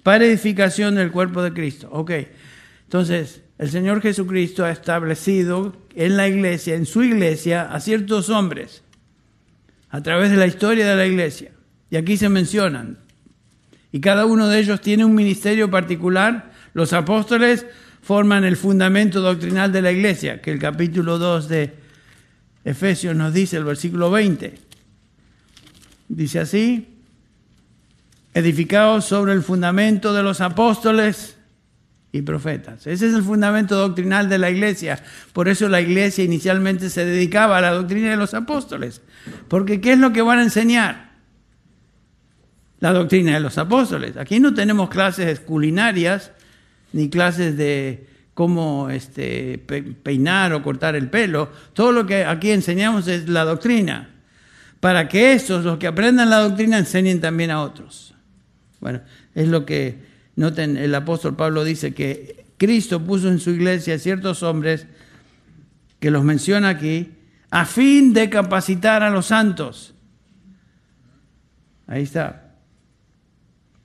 para 0.05 0.23
edificación 0.23 0.93
del 0.93 1.09
cuerpo 1.11 1.41
de 1.41 1.51
Cristo. 1.51 1.89
Ok, 1.91 2.11
entonces 2.83 3.41
el 3.57 3.71
Señor 3.71 4.03
Jesucristo 4.03 4.63
ha 4.63 4.69
establecido 4.69 5.75
en 5.95 6.15
la 6.15 6.27
iglesia, 6.27 6.75
en 6.75 6.85
su 6.85 7.01
iglesia, 7.01 7.63
a 7.73 7.79
ciertos 7.79 8.29
hombres, 8.29 8.83
a 9.89 10.03
través 10.03 10.29
de 10.29 10.37
la 10.37 10.45
historia 10.45 10.87
de 10.87 10.95
la 10.95 11.07
iglesia. 11.07 11.53
Y 11.89 11.95
aquí 11.95 12.17
se 12.17 12.29
mencionan. 12.29 12.99
Y 13.91 13.99
cada 13.99 14.27
uno 14.27 14.47
de 14.47 14.59
ellos 14.59 14.79
tiene 14.79 15.05
un 15.05 15.15
ministerio 15.15 15.71
particular. 15.71 16.51
Los 16.75 16.93
apóstoles 16.93 17.65
forman 18.03 18.43
el 18.43 18.57
fundamento 18.57 19.21
doctrinal 19.21 19.71
de 19.71 19.81
la 19.81 19.91
iglesia, 19.91 20.39
que 20.39 20.51
el 20.51 20.59
capítulo 20.59 21.17
2 21.17 21.49
de 21.49 21.73
Efesios 22.63 23.15
nos 23.15 23.33
dice, 23.33 23.57
el 23.57 23.63
versículo 23.63 24.11
20. 24.11 24.53
Dice 26.09 26.39
así, 26.41 26.94
edificados 28.35 29.05
sobre 29.05 29.31
el 29.31 29.41
fundamento 29.41 30.13
de 30.13 30.21
los 30.21 30.41
apóstoles 30.41 31.37
y 32.11 32.21
profetas. 32.21 32.85
Ese 32.85 33.07
es 33.07 33.13
el 33.13 33.23
fundamento 33.23 33.75
doctrinal 33.75 34.27
de 34.27 34.37
la 34.37 34.51
iglesia. 34.51 35.01
Por 35.31 35.47
eso 35.47 35.69
la 35.69 35.79
iglesia 35.79 36.25
inicialmente 36.25 36.89
se 36.89 37.05
dedicaba 37.05 37.57
a 37.57 37.61
la 37.61 37.71
doctrina 37.71 38.09
de 38.09 38.17
los 38.17 38.33
apóstoles. 38.33 39.01
Porque 39.47 39.79
¿qué 39.79 39.93
es 39.93 39.99
lo 39.99 40.11
que 40.11 40.21
van 40.21 40.39
a 40.39 40.43
enseñar? 40.43 41.13
La 42.81 42.91
doctrina 42.91 43.33
de 43.33 43.39
los 43.39 43.57
apóstoles. 43.57 44.17
Aquí 44.17 44.41
no 44.41 44.53
tenemos 44.53 44.89
clases 44.89 45.39
culinarias 45.39 46.33
ni 46.91 47.09
clases 47.09 47.55
de 47.55 48.05
cómo 48.33 48.89
este, 48.89 49.59
peinar 50.03 50.51
o 50.51 50.61
cortar 50.61 50.97
el 50.97 51.09
pelo. 51.09 51.49
Todo 51.71 51.93
lo 51.93 52.05
que 52.05 52.25
aquí 52.25 52.51
enseñamos 52.51 53.07
es 53.07 53.29
la 53.29 53.45
doctrina. 53.45 54.09
Para 54.81 55.07
que 55.07 55.31
esos, 55.31 55.63
los 55.63 55.77
que 55.77 55.87
aprendan 55.87 56.29
la 56.29 56.39
doctrina, 56.39 56.77
enseñen 56.77 57.21
también 57.21 57.49
a 57.49 57.61
otros. 57.61 58.14
Bueno, 58.85 59.01
es 59.33 59.47
lo 59.47 59.65
que 59.65 59.97
noten, 60.35 60.77
el 60.77 60.93
apóstol 60.93 61.35
Pablo 61.35 61.63
dice 61.63 61.95
que 61.95 62.45
Cristo 62.57 63.03
puso 63.03 63.29
en 63.29 63.39
su 63.39 63.49
iglesia 63.49 63.97
ciertos 63.97 64.43
hombres, 64.43 64.85
que 65.99 66.11
los 66.11 66.23
menciona 66.23 66.69
aquí, 66.69 67.09
a 67.49 67.65
fin 67.65 68.13
de 68.13 68.29
capacitar 68.29 69.01
a 69.01 69.09
los 69.09 69.25
santos. 69.25 69.95
Ahí 71.87 72.03
está. 72.03 72.57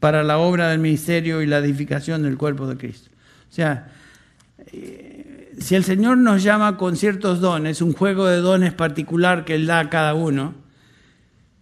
Para 0.01 0.23
la 0.23 0.37
obra 0.37 0.69
del 0.69 0.81
ministerio 0.81 1.41
y 1.41 1.47
la 1.47 1.61
edificación 1.61 2.23
del 2.23 2.37
cuerpo 2.37 2.67
de 2.67 2.77
Cristo. 2.77 3.09
O 3.49 3.55
sea, 3.55 3.91
eh, 4.67 5.55
si 5.59 5.77
el 5.77 5.85
Señor 5.85 6.19
nos 6.19 6.43
llama 6.43 6.77
con 6.77 6.99
ciertos 6.99 7.41
dones, 7.41 7.81
un 7.81 7.95
juego 7.95 8.27
de 8.27 8.37
dones 8.37 8.75
particular 8.75 9.47
que 9.47 9.55
Él 9.55 9.65
da 9.65 9.79
a 9.81 9.89
cada 9.89 10.13
uno, 10.13 10.57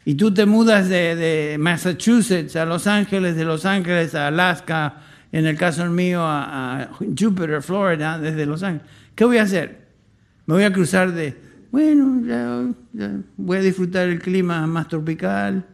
y 0.09 0.15
tú 0.15 0.33
te 0.33 0.47
mudas 0.47 0.89
de, 0.89 1.57
Massachusetts 1.61 2.57
a 2.57 2.65
Los 2.65 2.87
Ángeles, 2.87 3.37
de 3.37 3.45
Los 3.45 3.67
Ángeles 3.67 4.15
a 4.15 4.29
Alaska, 4.29 5.03
en 5.33 5.45
el 5.45 5.55
caso 5.59 5.85
mío 5.91 6.23
a, 6.23 6.89
Jupiter, 6.99 7.61
Florida, 7.61 8.19
desde 8.19 8.47
Los 8.47 8.63
Ángeles, 8.63 8.91
¿qué 9.15 9.27
voy 9.27 9.37
a 9.37 9.43
hacer? 9.43 9.89
Me 10.47 10.55
voy 10.55 10.63
a 10.65 10.73
cruzar 10.73 11.13
de, 11.13 11.37
bueno, 11.71 12.23
ya, 12.27 13.19
voy 13.37 13.59
a 13.59 13.61
disfrutar 13.61 14.09
el 14.09 14.19
clima 14.19 14.67
más 14.67 14.89
tropical, 14.89 15.67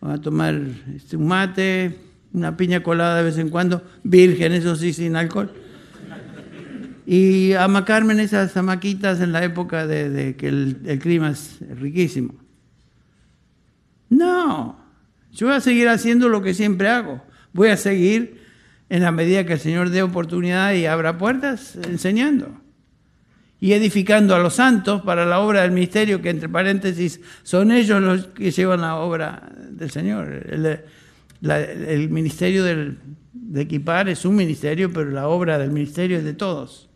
voy 0.00 0.14
a 0.14 0.18
tomar 0.18 0.58
este, 0.96 1.18
un 1.18 1.26
mate, 1.26 1.98
una 2.32 2.56
piña 2.56 2.82
colada 2.82 3.18
de 3.18 3.24
vez 3.24 3.36
en 3.36 3.50
cuando, 3.50 3.84
virgen, 4.02 4.52
eso 4.52 4.76
sí, 4.76 4.94
sin 4.94 5.14
alcohol. 5.14 5.52
Y 7.04 7.52
amacarme 7.52 8.14
en 8.14 8.20
esas 8.20 8.56
hamaquitas 8.56 9.20
en 9.20 9.32
la 9.32 9.44
época 9.44 9.86
de, 9.86 10.36
que 10.38 10.48
el 10.48 10.98
clima 11.02 11.32
es 11.32 11.58
riquísimo. 11.78 12.39
No, 14.10 14.78
yo 15.32 15.46
voy 15.46 15.56
a 15.56 15.60
seguir 15.60 15.88
haciendo 15.88 16.28
lo 16.28 16.42
que 16.42 16.52
siempre 16.52 16.88
hago. 16.88 17.22
Voy 17.52 17.68
a 17.68 17.76
seguir 17.76 18.42
en 18.90 19.02
la 19.02 19.12
medida 19.12 19.46
que 19.46 19.54
el 19.54 19.60
Señor 19.60 19.90
dé 19.90 20.02
oportunidad 20.02 20.74
y 20.74 20.86
abra 20.86 21.16
puertas, 21.16 21.76
enseñando 21.76 22.60
y 23.60 23.72
edificando 23.74 24.34
a 24.34 24.38
los 24.38 24.54
santos 24.54 25.02
para 25.02 25.26
la 25.26 25.40
obra 25.40 25.62
del 25.62 25.70
ministerio, 25.70 26.22
que 26.22 26.30
entre 26.30 26.48
paréntesis 26.48 27.20
son 27.42 27.70
ellos 27.70 28.02
los 28.02 28.26
que 28.28 28.50
llevan 28.50 28.80
la 28.80 28.96
obra 28.96 29.52
del 29.70 29.90
Señor. 29.90 30.46
El, 31.42 32.08
ministerio 32.08 32.64
de 32.64 33.60
equipar 33.60 34.08
es 34.08 34.24
un 34.24 34.34
ministerio, 34.34 34.90
pero 34.92 35.10
la 35.10 35.28
obra 35.28 35.58
del 35.58 35.70
ministerio 35.70 36.18
es 36.18 36.24
de 36.24 36.32
todos. 36.32 36.88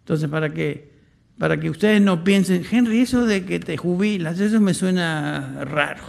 Entonces, 0.00 0.28
para 0.28 0.50
que 0.50 0.93
para 1.38 1.58
que 1.58 1.70
ustedes 1.70 2.00
no 2.00 2.22
piensen, 2.22 2.64
Henry, 2.70 3.00
eso 3.00 3.26
de 3.26 3.44
que 3.44 3.58
te 3.58 3.76
jubilas, 3.76 4.38
eso 4.38 4.60
me 4.60 4.74
suena 4.74 5.64
raro. 5.64 6.02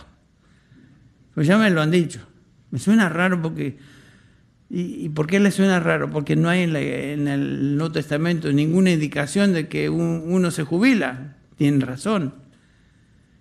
Pues 1.33 1.47
ya 1.47 1.57
me 1.57 1.69
lo 1.69 1.81
han 1.81 1.91
dicho. 1.91 2.21
Me 2.71 2.79
suena 2.79 3.09
raro 3.09 3.41
porque... 3.41 3.77
¿Y, 4.67 5.09
por 5.09 5.27
qué 5.27 5.39
le 5.39 5.51
suena 5.51 5.79
raro? 5.79 6.09
Porque 6.09 6.35
no 6.35 6.49
hay 6.49 6.63
en, 6.63 7.27
el 7.27 7.77
Nuevo 7.77 7.93
Testamento 7.93 8.51
ninguna 8.51 8.91
indicación 8.91 9.53
de 9.53 9.67
que 9.67 9.89
uno 9.89 10.51
se 10.51 10.63
jubila. 10.63 11.35
Tienen 11.55 11.81
razón. 11.81 12.33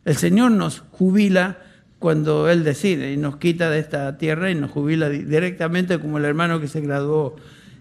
El 0.04 0.16
Señor 0.16 0.52
nos 0.52 0.80
jubila 0.90 1.58
cuando 1.98 2.50
Él 2.50 2.62
decide 2.62 3.12
y 3.12 3.16
nos 3.16 3.38
quita 3.38 3.70
de 3.70 3.78
esta 3.78 4.18
tierra 4.18 4.50
y 4.50 4.54
nos 4.54 4.70
jubila 4.70 5.08
directamente 5.08 5.98
como 5.98 6.18
el 6.18 6.26
hermano 6.26 6.60
que 6.60 6.68
se 6.68 6.82
graduó 6.82 7.36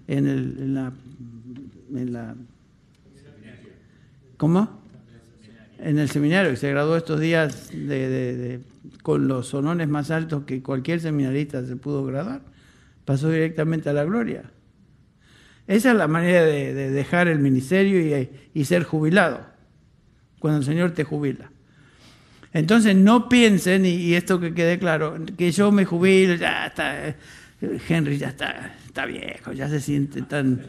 en, 0.08 0.74
la, 0.74 0.94
en 1.94 2.14
la 2.14 2.36
¿Cómo? 4.38 4.82
En 5.80 6.00
el 6.00 6.10
seminario, 6.10 6.52
que 6.52 6.58
se 6.58 6.70
graduó 6.70 6.96
estos 6.96 7.20
días 7.20 7.72
con 9.02 9.28
los 9.28 9.54
honores 9.54 9.88
más 9.88 10.12
altos 10.12 10.44
que 10.46 10.62
cualquier 10.62 11.02
seminarista 11.02 11.66
se 11.66 11.76
pudo 11.76 12.06
graduar. 12.06 12.42
Pasó 13.06 13.30
directamente 13.30 13.90
a 13.90 13.94
la 13.94 14.06
gloria. 14.06 14.44
Esa 15.68 15.92
es 15.92 15.98
la 15.98 16.08
manera 16.08 16.44
de, 16.44 16.74
dejar 16.92 17.28
el 17.28 17.40
ministerio 17.40 18.28
y, 18.54 18.66
ser 18.66 18.84
jubilado, 18.84 19.46
cuando 20.40 20.60
el 20.60 20.66
Señor 20.66 20.92
te 20.92 21.04
jubila. 21.04 21.52
Entonces 22.52 22.96
no 22.96 23.30
piensen, 23.30 23.86
y, 23.86 24.14
esto 24.14 24.40
que 24.40 24.54
quede 24.54 24.78
claro, 24.78 25.18
que 25.38 25.52
yo 25.52 25.72
me 25.72 25.86
jubilo, 25.86 26.36
ya 26.36 26.68
está, 26.68 27.16
Henry 27.62 28.18
ya 28.18 28.30
está, 28.30 28.76
está 28.86 29.06
viejo, 29.06 29.54
ya 29.54 29.70
se 29.70 29.80
siente 29.80 30.22
tan... 30.22 30.62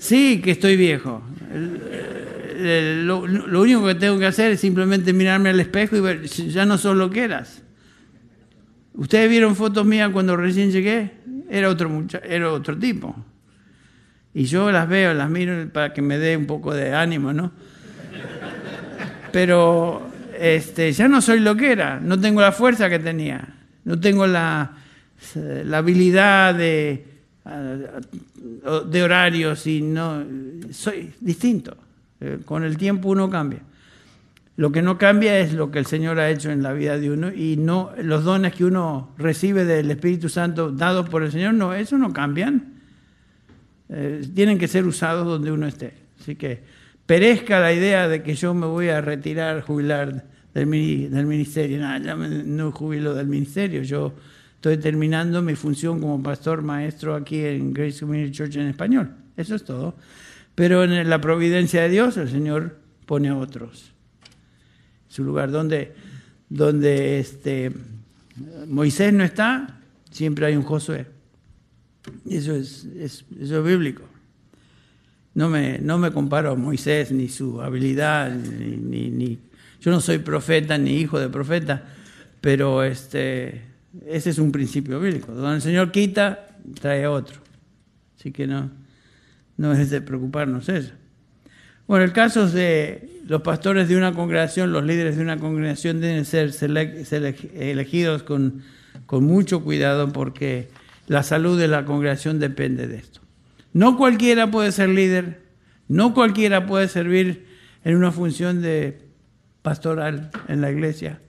Sí, 0.00 0.40
que 0.42 0.52
estoy 0.52 0.76
viejo. 0.76 1.22
Eh, 1.52 3.02
lo, 3.04 3.20
único 3.20 3.86
que 3.86 3.94
tengo 3.94 4.18
que 4.18 4.24
hacer 4.24 4.52
es 4.52 4.60
simplemente 4.60 5.12
mirarme 5.12 5.50
al 5.50 5.60
espejo 5.60 5.94
y 5.94 6.00
ver, 6.00 6.22
ya 6.22 6.64
no 6.64 6.78
sos 6.78 6.96
lo 6.96 7.10
que 7.10 7.24
eras. 7.24 7.62
Ustedes 8.94 9.28
vieron 9.28 9.54
fotos 9.54 9.84
mías 9.84 10.08
cuando 10.10 10.38
recién 10.38 10.72
llegué, 10.72 11.12
era 11.50 11.68
otro, 11.68 12.06
era 12.24 12.50
otro 12.50 12.78
tipo. 12.78 13.14
Y 14.32 14.44
yo 14.44 14.72
las 14.72 14.88
veo, 14.88 15.12
las 15.12 15.28
miro 15.28 15.68
para 15.70 15.92
que 15.92 16.00
me 16.00 16.16
dé 16.16 16.34
un 16.34 16.46
poco 16.46 16.72
de 16.72 16.94
ánimo, 16.94 17.34
¿no? 17.34 17.52
Pero 19.32 20.10
este, 20.38 20.92
ya 20.92 21.08
no 21.08 21.20
soy 21.20 21.40
lo 21.40 21.56
que 21.56 21.72
era, 21.72 22.00
no 22.00 22.18
tengo 22.18 22.40
la 22.40 22.52
fuerza 22.52 22.88
que 22.88 22.98
tenía, 22.98 23.48
no 23.84 24.00
tengo 24.00 24.26
la, 24.26 24.76
la 25.34 25.78
habilidad 25.78 26.54
de, 26.54 27.09
de 27.50 29.02
horarios 29.02 29.66
y 29.66 29.80
no, 29.80 30.24
soy 30.70 31.12
distinto. 31.20 31.76
Eh, 32.20 32.40
con 32.44 32.64
el 32.64 32.76
tiempo 32.76 33.08
uno 33.08 33.30
cambia. 33.30 33.60
Lo 34.56 34.70
que 34.70 34.82
no 34.82 34.98
cambia 34.98 35.38
es 35.38 35.54
lo 35.54 35.70
que 35.70 35.78
el 35.78 35.86
Señor 35.86 36.20
ha 36.20 36.28
hecho 36.28 36.50
en 36.50 36.62
la 36.62 36.74
vida 36.74 36.98
de 36.98 37.10
uno 37.10 37.32
y 37.32 37.56
no 37.56 37.92
los 38.02 38.24
dones 38.24 38.54
que 38.54 38.64
uno 38.64 39.14
recibe 39.16 39.64
del 39.64 39.90
Espíritu 39.90 40.28
Santo 40.28 40.70
dados 40.70 41.08
por 41.08 41.22
el 41.22 41.32
Señor, 41.32 41.54
no, 41.54 41.72
eso 41.72 41.96
no 41.96 42.12
cambian. 42.12 42.74
Eh, 43.88 44.28
tienen 44.34 44.58
que 44.58 44.68
ser 44.68 44.86
usados 44.86 45.26
donde 45.26 45.50
uno 45.50 45.66
esté. 45.66 45.94
Así 46.20 46.36
que 46.36 46.62
perezca 47.06 47.58
la 47.58 47.72
idea 47.72 48.06
de 48.06 48.22
que 48.22 48.34
yo 48.34 48.52
me 48.52 48.66
voy 48.66 48.90
a 48.90 49.00
retirar, 49.00 49.62
jubilar 49.62 50.26
del, 50.52 51.10
del 51.10 51.26
ministerio. 51.26 51.78
Nada, 51.78 51.98
ya 51.98 52.14
no 52.14 52.70
jubilo 52.72 53.14
del 53.14 53.28
ministerio. 53.28 53.82
Yo 53.82 54.12
estoy 54.60 54.76
terminando 54.76 55.40
mi 55.40 55.54
función 55.54 56.00
como 56.00 56.22
pastor 56.22 56.60
maestro 56.60 57.14
aquí 57.14 57.42
en 57.42 57.72
Grace 57.72 58.00
Community 58.00 58.30
Church 58.30 58.56
en 58.56 58.66
español. 58.66 59.10
Eso 59.34 59.54
es 59.54 59.64
todo. 59.64 59.94
Pero 60.54 60.84
en 60.84 61.08
la 61.08 61.18
providencia 61.18 61.80
de 61.80 61.88
Dios 61.88 62.18
el 62.18 62.28
Señor 62.28 62.76
pone 63.06 63.30
a 63.30 63.38
otros 63.38 63.94
su 65.08 65.24
lugar. 65.24 65.50
Donde, 65.50 65.94
donde 66.50 67.20
este, 67.20 67.72
Moisés 68.66 69.14
no 69.14 69.24
está, 69.24 69.80
siempre 70.10 70.44
hay 70.44 70.56
un 70.56 70.62
Josué. 70.62 71.06
Eso 72.28 72.54
es, 72.54 72.86
eso 72.98 73.24
es 73.40 73.64
bíblico. 73.64 74.02
No 75.32 75.48
me, 75.48 75.78
no 75.78 75.96
me 75.96 76.12
comparo 76.12 76.50
a 76.50 76.54
Moisés 76.54 77.12
ni 77.12 77.28
su 77.28 77.62
habilidad, 77.62 78.30
ni, 78.30 79.08
ni, 79.08 79.38
yo 79.80 79.90
no 79.90 80.02
soy 80.02 80.18
profeta 80.18 80.76
ni 80.76 81.00
hijo 81.00 81.18
de 81.18 81.30
profeta, 81.30 81.82
pero 82.42 82.82
este, 82.82 83.69
ese 84.06 84.30
es 84.30 84.38
un 84.38 84.52
principio 84.52 85.00
bíblico. 85.00 85.32
Donde 85.32 85.56
el 85.56 85.62
Señor 85.62 85.92
quita, 85.92 86.48
trae 86.80 87.06
otro. 87.06 87.40
Así 88.18 88.32
que 88.32 88.46
no, 88.46 88.70
no 89.56 89.72
es 89.72 89.90
de 89.90 90.00
preocuparnos 90.00 90.68
eso. 90.68 90.92
Bueno, 91.86 92.04
el 92.04 92.12
caso 92.12 92.48
de 92.48 93.20
los 93.26 93.42
pastores 93.42 93.88
de 93.88 93.96
una 93.96 94.12
congregación, 94.12 94.72
los 94.72 94.84
líderes 94.84 95.16
de 95.16 95.22
una 95.22 95.38
congregación 95.38 96.00
deben 96.00 96.24
ser 96.24 96.52
elegidos 97.54 98.22
con, 98.22 98.62
con 99.06 99.24
mucho 99.24 99.64
cuidado 99.64 100.12
porque 100.12 100.68
la 101.08 101.24
salud 101.24 101.58
de 101.58 101.66
la 101.66 101.84
congregación 101.84 102.38
depende 102.38 102.86
de 102.86 102.98
esto. 102.98 103.20
No 103.72 103.96
cualquiera 103.96 104.50
puede 104.50 104.70
ser 104.70 104.90
líder, 104.90 105.42
no 105.88 106.14
cualquiera 106.14 106.66
puede 106.66 106.86
servir 106.86 107.46
en 107.84 107.96
una 107.96 108.12
función 108.12 108.62
de 108.62 109.00
pastoral 109.62 110.30
en 110.48 110.60
la 110.60 110.70
iglesia. 110.70 111.20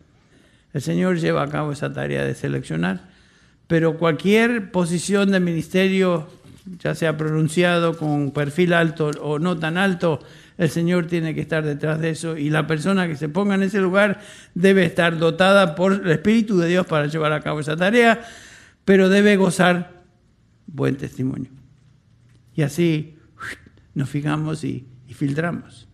El 0.73 0.81
Señor 0.81 1.19
lleva 1.19 1.43
a 1.43 1.49
cabo 1.49 1.71
esa 1.71 1.91
tarea 1.91 2.23
de 2.23 2.35
seleccionar, 2.35 3.09
pero 3.67 3.97
cualquier 3.97 4.71
posición 4.71 5.31
de 5.31 5.39
ministerio, 5.39 6.27
ya 6.79 6.95
sea 6.95 7.17
pronunciado 7.17 7.97
con 7.97 8.31
perfil 8.31 8.73
alto 8.73 9.11
o 9.21 9.39
no 9.39 9.57
tan 9.57 9.77
alto, 9.77 10.19
el 10.57 10.69
Señor 10.69 11.07
tiene 11.07 11.33
que 11.33 11.41
estar 11.41 11.65
detrás 11.65 11.99
de 11.99 12.11
eso 12.11 12.37
y 12.37 12.49
la 12.49 12.67
persona 12.67 13.07
que 13.07 13.15
se 13.15 13.29
ponga 13.29 13.55
en 13.55 13.63
ese 13.63 13.79
lugar 13.79 14.21
debe 14.53 14.85
estar 14.85 15.17
dotada 15.17 15.75
por 15.75 15.93
el 15.93 16.11
Espíritu 16.11 16.57
de 16.59 16.67
Dios 16.67 16.85
para 16.85 17.07
llevar 17.07 17.33
a 17.33 17.41
cabo 17.41 17.61
esa 17.61 17.75
tarea, 17.75 18.21
pero 18.85 19.09
debe 19.09 19.37
gozar 19.37 20.03
buen 20.67 20.97
testimonio. 20.97 21.51
Y 22.55 22.61
así 22.61 23.17
nos 23.93 24.09
fijamos 24.09 24.63
y, 24.63 24.87
filtramos. 25.13 25.87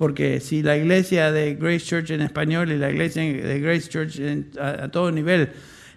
Porque 0.00 0.40
si 0.40 0.62
la 0.62 0.78
iglesia 0.78 1.30
de 1.30 1.56
Grace 1.56 1.84
Church 1.84 2.10
en 2.10 2.22
español 2.22 2.72
y 2.72 2.78
la 2.78 2.90
iglesia 2.90 3.22
de 3.22 3.60
Grace 3.60 3.86
Church 3.86 4.18
a 4.58 4.88
todo 4.88 5.12
nivel 5.12 5.50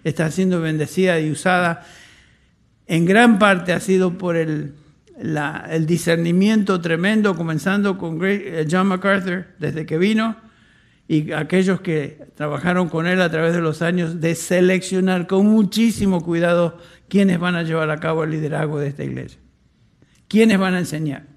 está 0.04 0.30
siendo 0.30 0.60
bendecida 0.60 1.18
y 1.20 1.30
usada, 1.30 1.86
en 2.86 3.06
gran 3.06 3.38
parte 3.38 3.72
ha 3.72 3.80
sido 3.80 4.18
por 4.18 4.36
el 4.36 4.74
el 5.70 5.86
discernimiento 5.86 6.82
tremendo, 6.82 7.34
comenzando 7.34 7.96
con 7.96 8.18
eh, 8.24 8.66
John 8.70 8.88
MacArthur 8.88 9.46
desde 9.58 9.86
que 9.86 9.96
vino 9.96 10.36
y 11.08 11.32
aquellos 11.32 11.80
que 11.80 12.26
trabajaron 12.34 12.90
con 12.90 13.06
él 13.06 13.22
a 13.22 13.30
través 13.30 13.54
de 13.54 13.62
los 13.62 13.80
años, 13.80 14.20
de 14.20 14.34
seleccionar 14.34 15.26
con 15.26 15.46
muchísimo 15.46 16.22
cuidado 16.22 16.76
quiénes 17.08 17.38
van 17.38 17.54
a 17.54 17.62
llevar 17.62 17.88
a 17.88 18.00
cabo 18.00 18.24
el 18.24 18.32
liderazgo 18.32 18.78
de 18.78 18.88
esta 18.88 19.02
iglesia, 19.02 19.40
quiénes 20.28 20.58
van 20.58 20.74
a 20.74 20.80
enseñar. 20.80 21.33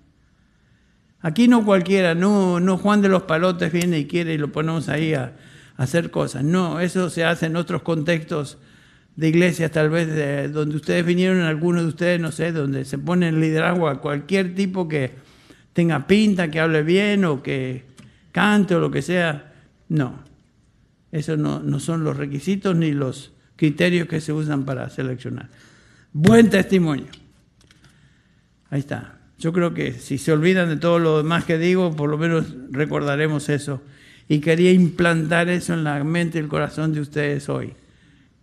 Aquí 1.27 1.49
no 1.49 1.65
cualquiera, 1.65 2.15
no, 2.15 2.61
no 2.61 2.77
Juan 2.77 3.01
de 3.01 3.09
los 3.09 3.23
Palotes 3.23 3.73
viene 3.73 3.99
y 3.99 4.05
quiere 4.05 4.35
y 4.35 4.37
lo 4.37 4.49
ponemos 4.49 4.87
ahí 4.87 5.13
a 5.13 5.33
hacer 5.75 6.09
cosas. 6.09 6.45
No, 6.45 6.79
eso 6.79 7.09
se 7.09 7.25
hace 7.25 7.47
en 7.47 7.57
otros 7.57 7.81
contextos 7.81 8.57
de 9.17 9.27
iglesias, 9.27 9.69
tal 9.71 9.89
vez 9.89 10.07
de, 10.07 10.47
donde 10.47 10.77
ustedes 10.77 11.05
vinieron, 11.05 11.41
algunos 11.41 11.81
de 11.81 11.89
ustedes, 11.89 12.21
no 12.21 12.31
sé, 12.31 12.53
donde 12.53 12.85
se 12.85 12.97
pone 12.97 13.27
el 13.27 13.41
liderazgo 13.41 13.89
a 13.89 13.99
cualquier 13.99 14.55
tipo 14.55 14.87
que 14.87 15.15
tenga 15.73 16.07
pinta, 16.07 16.49
que 16.49 16.61
hable 16.61 16.81
bien 16.83 17.25
o 17.25 17.43
que 17.43 17.83
cante 18.31 18.75
o 18.75 18.79
lo 18.79 18.89
que 18.89 19.01
sea. 19.01 19.51
No, 19.89 20.23
esos 21.11 21.37
no, 21.37 21.59
no 21.59 21.81
son 21.81 22.05
los 22.05 22.15
requisitos 22.15 22.73
ni 22.73 22.93
los 22.93 23.33
criterios 23.57 24.07
que 24.07 24.21
se 24.21 24.31
usan 24.31 24.63
para 24.63 24.89
seleccionar. 24.89 25.49
Buen 26.13 26.49
testimonio. 26.49 27.07
Ahí 28.69 28.79
está. 28.79 29.16
Yo 29.39 29.53
creo 29.53 29.73
que 29.73 29.93
si 29.93 30.17
se 30.17 30.31
olvidan 30.31 30.69
de 30.69 30.77
todo 30.77 30.99
lo 30.99 31.17
demás 31.17 31.45
que 31.45 31.57
digo, 31.57 31.95
por 31.95 32.09
lo 32.09 32.17
menos 32.17 32.55
recordaremos 32.71 33.49
eso. 33.49 33.81
Y 34.27 34.39
quería 34.39 34.71
implantar 34.71 35.47
eso 35.49 35.73
en 35.73 35.83
la 35.83 36.03
mente 36.03 36.37
y 36.37 36.41
el 36.41 36.47
corazón 36.47 36.93
de 36.93 37.01
ustedes 37.01 37.47
hoy 37.49 37.73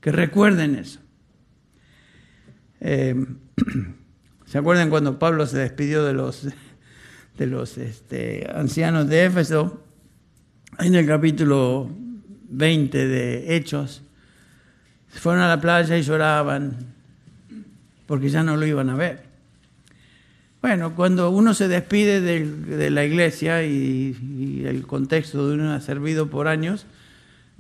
que 0.05 0.13
recuerden 0.13 0.75
eso. 0.75 1.01
Eh, 2.81 3.15
¿Se 4.45 4.59
acuerdan 4.59 4.91
cuando 4.91 5.19
Pablo 5.19 5.47
se 5.47 5.57
despidió 5.57 6.05
de 6.05 6.13
los, 6.13 6.47
de 7.39 7.47
los 7.47 7.79
este, 7.79 8.47
ancianos 8.55 9.09
de 9.09 9.25
Éfeso? 9.25 9.83
En 10.79 10.95
el 10.95 11.07
capítulo 11.07 11.89
20 12.51 13.09
de 13.09 13.57
Hechos, 13.57 14.03
fueron 15.09 15.43
a 15.43 15.49
la 15.49 15.59
playa 15.59 15.97
y 15.97 16.03
lloraban 16.03 16.93
porque 18.07 18.29
ya 18.29 18.43
no 18.43 18.59
lo 18.59 18.67
iban 18.67 18.91
a 18.91 18.97
ver. 18.97 19.34
Bueno, 20.65 20.95
cuando 20.95 21.29
uno 21.29 21.53
se 21.53 21.69
despide 21.69 22.23
de, 22.23 22.91
la 22.91 23.05
iglesia 23.05 23.65
y, 23.65 24.63
el 24.65 24.87
contexto 24.87 25.47
de 25.47 25.57
uno 25.57 25.75
ha 25.75 25.81
servido 25.83 26.31
por 26.31 26.49
años, 26.49 26.87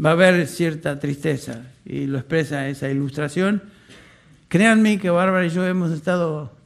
va 0.02 0.09
a 0.09 0.12
haber 0.14 0.46
cierta 0.46 0.98
tristeza 0.98 1.66
y 1.84 2.07
lo 2.07 2.16
expresa 2.16 2.66
esa 2.66 2.88
ilustración. 2.88 3.62
Créanme 4.48 4.98
que 4.98 5.11
Bárbara 5.11 5.44
y 5.44 5.50
yo 5.50 5.66
hemos 5.66 5.92
estado, 5.92 6.57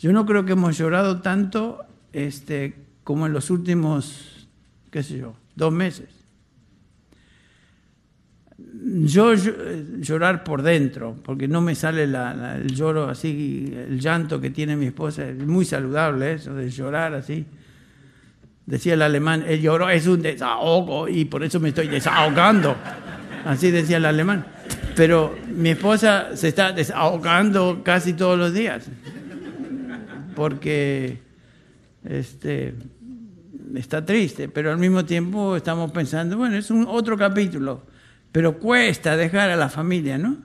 yo 0.00 0.12
no 0.12 0.26
creo 0.26 0.44
que 0.44 0.54
hemos 0.54 0.76
llorado 0.76 1.20
tanto 1.20 1.84
este, 2.12 2.74
como 3.04 3.28
en 3.28 3.32
los 3.32 3.48
últimos, 3.50 4.48
qué 4.90 5.04
sé 5.04 5.18
yo, 5.18 5.36
dos 5.54 5.72
meses. 5.72 6.08
Yo 8.94 9.32
llorar 9.34 10.44
por 10.44 10.62
dentro, 10.62 11.16
porque 11.24 11.48
no 11.48 11.62
me 11.62 11.74
sale 11.74 12.04
el 12.04 12.74
lloro 12.74 13.08
así, 13.08 13.72
el 13.74 13.98
llanto 13.98 14.40
que 14.40 14.50
tiene 14.50 14.76
mi 14.76 14.86
esposa, 14.86 15.28
es 15.28 15.38
muy 15.38 15.64
saludable 15.64 16.34
eso 16.34 16.54
de 16.54 16.68
llorar 16.68 17.14
así. 17.14 17.46
Decía 18.66 18.94
el 18.94 19.02
alemán, 19.02 19.44
el 19.46 19.62
lloro 19.62 19.88
es 19.88 20.06
un 20.06 20.20
desahogo 20.20 21.08
y 21.08 21.24
por 21.24 21.42
eso 21.42 21.58
me 21.58 21.70
estoy 21.70 21.88
desahogando. 21.88 22.76
Así 23.46 23.70
decía 23.70 23.96
el 23.96 24.04
alemán. 24.04 24.44
Pero 24.94 25.34
mi 25.56 25.70
esposa 25.70 26.36
se 26.36 26.48
está 26.48 26.72
desahogando 26.72 27.80
casi 27.82 28.12
todos 28.12 28.38
los 28.38 28.52
días. 28.52 28.88
Porque 30.36 31.18
este, 32.04 32.74
está 33.74 34.04
triste, 34.04 34.48
pero 34.48 34.70
al 34.70 34.78
mismo 34.78 35.04
tiempo 35.04 35.56
estamos 35.56 35.90
pensando, 35.92 36.36
bueno, 36.36 36.56
es 36.56 36.70
un 36.70 36.86
otro 36.86 37.16
capítulo, 37.16 37.82
pero 38.32 38.58
cuesta 38.58 39.16
dejar 39.16 39.50
a 39.50 39.56
la 39.56 39.68
familia, 39.68 40.18
¿no? 40.18 40.38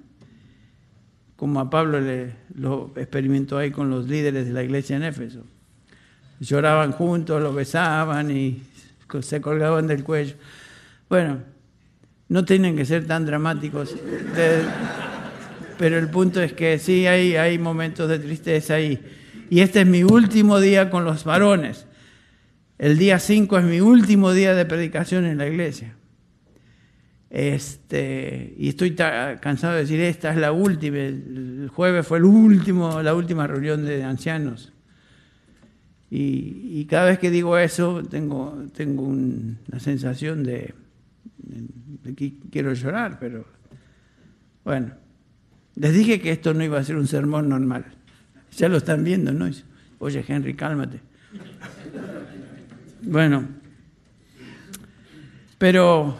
Como 1.36 1.60
a 1.60 1.70
Pablo 1.70 2.00
le, 2.00 2.36
lo 2.56 2.94
experimentó 2.96 3.58
ahí 3.58 3.72
con 3.72 3.90
los 3.90 4.08
líderes 4.08 4.46
de 4.46 4.54
la 4.54 4.64
iglesia 4.64 4.98
en 4.98 5.04
Éfeso 5.04 5.44
lloraban 6.40 6.92
juntos, 6.92 7.42
lo 7.42 7.54
besaban 7.54 8.32
y 8.32 8.62
se 9.22 9.42
colgaban 9.42 9.88
del 9.88 10.04
cuello. 10.04 10.36
Bueno, 11.10 11.40
no 12.30 12.46
tienen 12.46 12.76
que 12.76 12.86
ser 12.86 13.08
tan 13.08 13.26
dramáticos, 13.26 13.96
pero 15.78 15.98
el 15.98 16.10
punto 16.10 16.42
es 16.42 16.54
que 16.54 16.80
sí 16.80 17.08
hay, 17.08 17.36
hay 17.36 17.58
momentos 17.58 18.10
de 18.10 18.20
tristeza 18.20 18.76
ahí. 18.76 19.00
Y 19.50 19.62
este 19.62 19.82
es 19.82 19.88
mi 19.88 20.04
último 20.04 20.60
día 20.60 20.90
con 20.90 21.06
los 21.06 21.24
varones. 21.24 21.86
El 22.78 22.98
día 22.98 23.18
5 23.18 23.58
es 23.60 23.64
mi 23.64 23.80
último 23.80 24.34
día 24.34 24.54
de 24.54 24.66
predicación 24.66 25.26
en 25.26 25.38
la 25.38 25.48
iglesia. 25.48 25.96
Este, 27.30 28.56
y 28.58 28.70
estoy 28.70 28.96
cansado 28.96 29.74
de 29.74 29.82
decir, 29.82 30.00
esta 30.00 30.32
es 30.32 30.38
la 30.38 30.52
última. 30.52 30.98
El 30.98 31.70
jueves 31.74 32.08
fue 32.08 32.20
el 32.20 32.26
último, 32.26 33.02
la 33.02 33.14
última 33.14 33.48
reunión 33.48 33.86
de 33.86 34.04
ancianos. 34.04 34.74
Y, 36.10 36.86
cada 36.86 37.08
vez 37.08 37.20
que 37.20 37.30
digo 37.30 37.58
eso, 37.58 38.02
tengo, 38.04 38.66
tengo 38.74 39.04
una 39.04 39.80
sensación 39.80 40.44
de, 40.44 40.74
que 42.16 42.34
quiero 42.50 42.74
llorar, 42.74 43.18
pero 43.20 43.46
bueno, 44.64 44.94
les 45.76 45.94
dije 45.94 46.22
que 46.22 46.32
esto 46.32 46.54
no 46.54 46.64
iba 46.64 46.80
a 46.80 46.84
ser 46.84 46.96
un 46.96 47.08
sermón 47.08 47.50
normal. 47.50 47.86
Ya 48.56 48.70
lo 48.70 48.78
están 48.78 49.04
viendo, 49.04 49.34
¿no? 49.34 49.50
Oye, 50.00 50.24
Henry, 50.26 50.54
cálmate. 50.54 51.02
Bueno, 53.02 53.48
pero, 55.58 56.20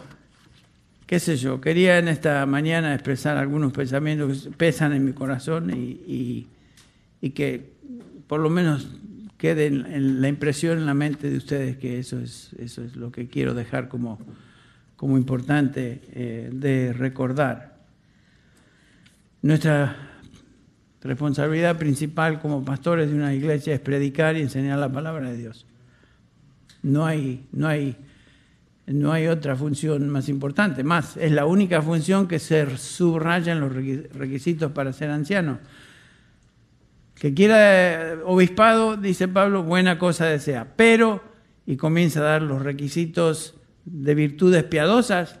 qué 1.08 1.18
sé 1.18 1.38
yo, 1.38 1.58
quería 1.58 1.98
en 1.98 2.06
esta 2.06 2.44
mañana 2.44 2.92
expresar 2.92 3.38
algunos 3.38 3.72
pensamientos 3.72 4.42
que 4.42 4.50
pesan 4.50 4.92
en 4.92 5.06
mi 5.06 5.14
corazón 5.14 5.72
y, 5.74 6.46
que 7.34 7.72
por 8.26 8.40
lo 8.40 8.50
menos 8.50 8.86
quede 9.38 9.68
en, 9.68 10.20
la 10.20 10.28
impresión 10.28 10.76
en 10.76 10.84
la 10.84 10.92
mente 10.92 11.30
de 11.30 11.38
ustedes 11.38 11.78
que 11.78 11.98
eso 11.98 12.20
es, 12.20 12.50
eso 12.58 12.84
es 12.84 12.94
lo 12.94 13.10
que 13.10 13.26
quiero 13.26 13.54
dejar 13.54 13.88
como, 13.88 14.18
como 14.96 15.16
importante 15.16 16.02
eh, 16.12 16.50
de 16.52 16.92
recordar. 16.92 17.78
Nuestra 19.40 19.96
responsabilidad 21.00 21.78
principal 21.78 22.38
como 22.38 22.66
pastores 22.66 23.08
de 23.08 23.16
una 23.16 23.32
iglesia 23.32 23.72
es 23.72 23.80
predicar 23.80 24.36
y 24.36 24.42
enseñar 24.42 24.78
la 24.78 24.92
palabra 24.92 25.30
de 25.30 25.38
Dios. 25.38 25.64
No 26.82 27.06
hay, 27.06 27.46
no 27.50 27.66
hay, 27.66 27.96
no 28.88 29.12
hay 29.12 29.26
otra 29.26 29.54
función 29.56 30.08
más 30.08 30.28
importante. 30.28 30.82
Más, 30.82 31.16
es 31.16 31.32
la 31.32 31.46
única 31.46 31.82
función 31.82 32.26
que 32.26 32.38
se 32.38 32.76
subraya 32.78 33.52
en 33.52 33.60
los 33.60 33.72
requisitos 33.72 34.72
para 34.72 34.92
ser 34.92 35.10
anciano. 35.10 35.58
Que 37.14 37.34
quiera 37.34 38.18
obispado, 38.24 38.96
dice 38.96 39.28
Pablo, 39.28 39.62
buena 39.62 39.98
cosa 39.98 40.26
desea. 40.26 40.74
Pero, 40.76 41.22
y 41.66 41.76
comienza 41.76 42.20
a 42.20 42.24
dar 42.24 42.42
los 42.42 42.62
requisitos 42.62 43.54
de 43.84 44.14
virtudes 44.14 44.64
piadosas, 44.64 45.38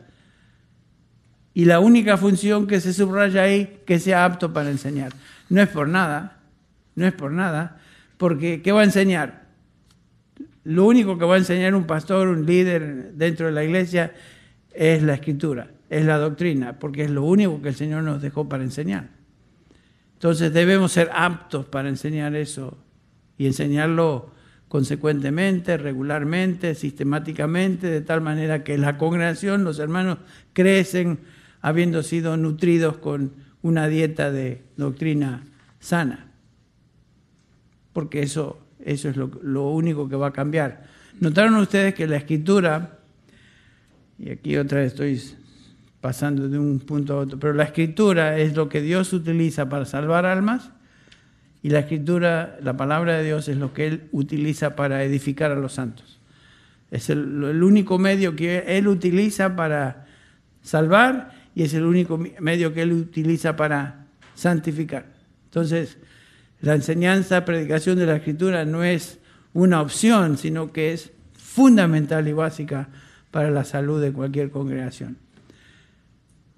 y 1.54 1.64
la 1.64 1.80
única 1.80 2.16
función 2.16 2.66
que 2.66 2.80
se 2.80 2.92
subraya 2.92 3.42
ahí, 3.42 3.80
que 3.84 3.98
sea 3.98 4.24
apto 4.24 4.52
para 4.52 4.70
enseñar. 4.70 5.12
No 5.48 5.60
es 5.60 5.68
por 5.68 5.88
nada, 5.88 6.40
no 6.94 7.06
es 7.06 7.12
por 7.12 7.32
nada, 7.32 7.80
porque 8.16 8.62
¿qué 8.62 8.70
va 8.70 8.82
a 8.82 8.84
enseñar? 8.84 9.47
Lo 10.68 10.84
único 10.84 11.16
que 11.16 11.24
va 11.24 11.36
a 11.36 11.38
enseñar 11.38 11.74
un 11.74 11.86
pastor, 11.86 12.28
un 12.28 12.44
líder 12.44 13.14
dentro 13.14 13.46
de 13.46 13.52
la 13.52 13.64
iglesia 13.64 14.12
es 14.70 15.02
la 15.02 15.14
escritura, 15.14 15.70
es 15.88 16.04
la 16.04 16.18
doctrina, 16.18 16.78
porque 16.78 17.04
es 17.04 17.10
lo 17.10 17.24
único 17.24 17.62
que 17.62 17.70
el 17.70 17.74
Señor 17.74 18.02
nos 18.02 18.20
dejó 18.20 18.50
para 18.50 18.64
enseñar. 18.64 19.08
Entonces 20.12 20.52
debemos 20.52 20.92
ser 20.92 21.08
aptos 21.14 21.64
para 21.64 21.88
enseñar 21.88 22.36
eso 22.36 22.76
y 23.38 23.46
enseñarlo 23.46 24.30
consecuentemente, 24.68 25.78
regularmente, 25.78 26.74
sistemáticamente, 26.74 27.86
de 27.86 28.02
tal 28.02 28.20
manera 28.20 28.62
que 28.62 28.76
la 28.76 28.98
congregación, 28.98 29.64
los 29.64 29.78
hermanos, 29.78 30.18
crecen 30.52 31.20
habiendo 31.62 32.02
sido 32.02 32.36
nutridos 32.36 32.98
con 32.98 33.32
una 33.62 33.88
dieta 33.88 34.30
de 34.30 34.64
doctrina 34.76 35.44
sana. 35.80 36.26
Porque 37.94 38.20
eso, 38.20 38.67
eso 38.84 39.08
es 39.08 39.16
lo, 39.16 39.70
único 39.70 40.08
que 40.08 40.16
va 40.16 40.28
a 40.28 40.32
cambiar. 40.32 40.84
Notaron 41.20 41.56
ustedes 41.56 41.94
que 41.94 42.06
la 42.06 42.16
escritura, 42.16 42.98
y 44.18 44.30
aquí 44.30 44.56
otra 44.56 44.80
vez 44.80 44.92
estoy 44.92 45.20
pasando 46.00 46.48
de 46.48 46.58
un 46.58 46.78
punto 46.80 47.14
a 47.14 47.16
otro, 47.18 47.38
pero 47.38 47.54
la 47.54 47.64
escritura 47.64 48.38
es 48.38 48.54
lo 48.56 48.68
que 48.68 48.80
Dios 48.80 49.12
utiliza 49.12 49.68
para 49.68 49.84
salvar 49.84 50.26
almas 50.26 50.70
y 51.62 51.70
la 51.70 51.80
escritura, 51.80 52.56
la 52.62 52.76
palabra 52.76 53.18
de 53.18 53.24
Dios 53.24 53.48
es 53.48 53.56
lo 53.56 53.72
que 53.72 53.86
Él 53.88 54.08
utiliza 54.12 54.76
para 54.76 55.02
edificar 55.02 55.50
a 55.50 55.56
los 55.56 55.72
santos. 55.72 56.20
Es 56.90 57.10
el, 57.10 57.18
el 57.44 57.62
único 57.62 57.98
medio 57.98 58.36
que 58.36 58.64
Él 58.78 58.86
utiliza 58.86 59.56
para 59.56 60.06
salvar 60.62 61.32
y 61.54 61.64
es 61.64 61.74
el 61.74 61.84
único 61.84 62.18
medio 62.38 62.72
que 62.72 62.82
Él 62.82 62.92
utiliza 62.92 63.56
para 63.56 64.06
santificar. 64.34 65.06
Entonces, 65.46 65.98
la 66.60 66.74
enseñanza, 66.74 67.44
predicación 67.44 67.98
de 67.98 68.06
la 68.06 68.16
escritura 68.16 68.64
no 68.64 68.84
es 68.84 69.18
una 69.52 69.80
opción, 69.80 70.38
sino 70.38 70.72
que 70.72 70.92
es 70.92 71.12
fundamental 71.34 72.26
y 72.28 72.32
básica 72.32 72.88
para 73.30 73.50
la 73.50 73.64
salud 73.64 74.00
de 74.00 74.12
cualquier 74.12 74.50
congregación. 74.50 75.16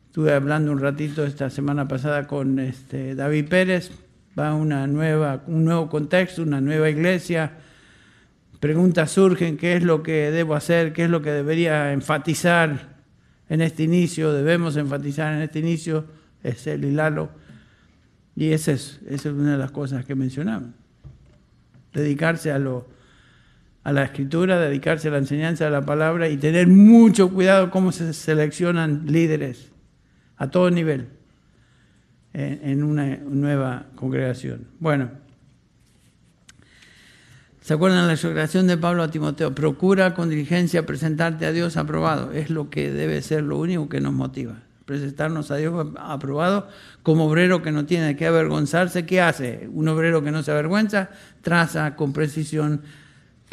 Estuve 0.06 0.32
hablando 0.32 0.72
un 0.72 0.80
ratito 0.80 1.24
esta 1.24 1.50
semana 1.50 1.86
pasada 1.86 2.26
con 2.26 2.58
este 2.58 3.14
David 3.14 3.48
Pérez, 3.48 3.90
va 4.38 4.54
una 4.54 4.86
nueva, 4.86 5.42
un 5.46 5.64
nuevo 5.64 5.88
contexto, 5.88 6.42
una 6.42 6.60
nueva 6.60 6.90
iglesia. 6.90 7.52
Preguntas 8.58 9.12
surgen, 9.12 9.56
¿qué 9.56 9.76
es 9.76 9.82
lo 9.82 10.02
que 10.02 10.30
debo 10.30 10.54
hacer? 10.54 10.92
¿Qué 10.92 11.04
es 11.04 11.10
lo 11.10 11.22
que 11.22 11.30
debería 11.30 11.92
enfatizar 11.92 12.90
en 13.50 13.60
este 13.60 13.82
inicio, 13.82 14.32
debemos 14.32 14.76
enfatizar 14.76 15.34
en 15.34 15.42
este 15.42 15.58
inicio, 15.58 16.04
es 16.42 16.68
el 16.68 16.84
hilalo. 16.84 17.30
Y 18.40 18.54
esa 18.54 18.72
es, 18.72 18.98
una 19.26 19.52
de 19.52 19.58
las 19.58 19.70
cosas 19.70 20.06
que 20.06 20.14
mencionamos. 20.14 20.70
Dedicarse 21.92 22.50
a 22.50 22.58
la 22.58 24.02
escritura, 24.02 24.58
dedicarse 24.58 25.08
a 25.08 25.10
la 25.10 25.18
enseñanza 25.18 25.66
de 25.66 25.70
la 25.70 25.82
palabra 25.82 26.26
y 26.30 26.38
tener 26.38 26.66
mucho 26.66 27.28
cuidado 27.34 27.70
cómo 27.70 27.92
se 27.92 28.14
seleccionan 28.14 29.04
líderes 29.04 29.70
a 30.38 30.50
todo 30.50 30.70
nivel 30.70 31.08
en, 32.32 32.60
en 32.66 32.82
una 32.82 33.18
nueva 33.18 33.88
congregación. 33.94 34.68
Bueno. 34.78 35.10
¿Se 37.60 37.74
acuerdan 37.74 38.06
la 38.06 38.14
exhortación 38.14 38.66
de 38.66 38.78
Pablo 38.78 39.02
a 39.02 39.10
Timoteo? 39.10 39.54
Procura 39.54 40.14
con 40.14 40.30
diligencia 40.30 40.86
presentarte 40.86 41.44
a 41.44 41.52
Dios 41.52 41.76
aprobado. 41.76 42.32
Es 42.32 42.48
lo 42.48 42.70
que 42.70 42.90
debe 42.90 43.20
ser 43.20 43.42
lo 43.42 43.58
único 43.58 43.90
que 43.90 44.00
nos 44.00 44.14
motiva. 44.14 44.62
Presentarnos 44.90 45.52
a 45.52 45.56
Dios 45.56 45.86
aprobado 46.00 46.66
como 47.04 47.26
obrero 47.26 47.62
que 47.62 47.70
no 47.70 47.86
tiene 47.86 48.16
que 48.16 48.26
avergonzarse. 48.26 49.06
¿Qué 49.06 49.20
hace? 49.20 49.68
Un 49.72 49.86
obrero 49.86 50.24
que 50.24 50.32
no 50.32 50.42
se 50.42 50.50
avergüenza 50.50 51.10
traza 51.42 51.94
con 51.94 52.12
precisión 52.12 52.82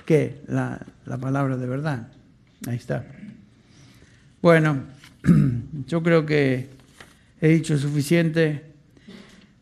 que 0.03 0.41
la, 0.47 0.81
la 1.05 1.19
palabra 1.19 1.55
de 1.55 1.67
verdad. 1.67 2.07
Ahí 2.65 2.77
está. 2.77 3.05
Bueno, 4.41 4.81
yo 5.85 6.01
creo 6.01 6.25
que 6.25 6.71
he 7.39 7.49
dicho 7.49 7.77
suficiente. 7.77 8.63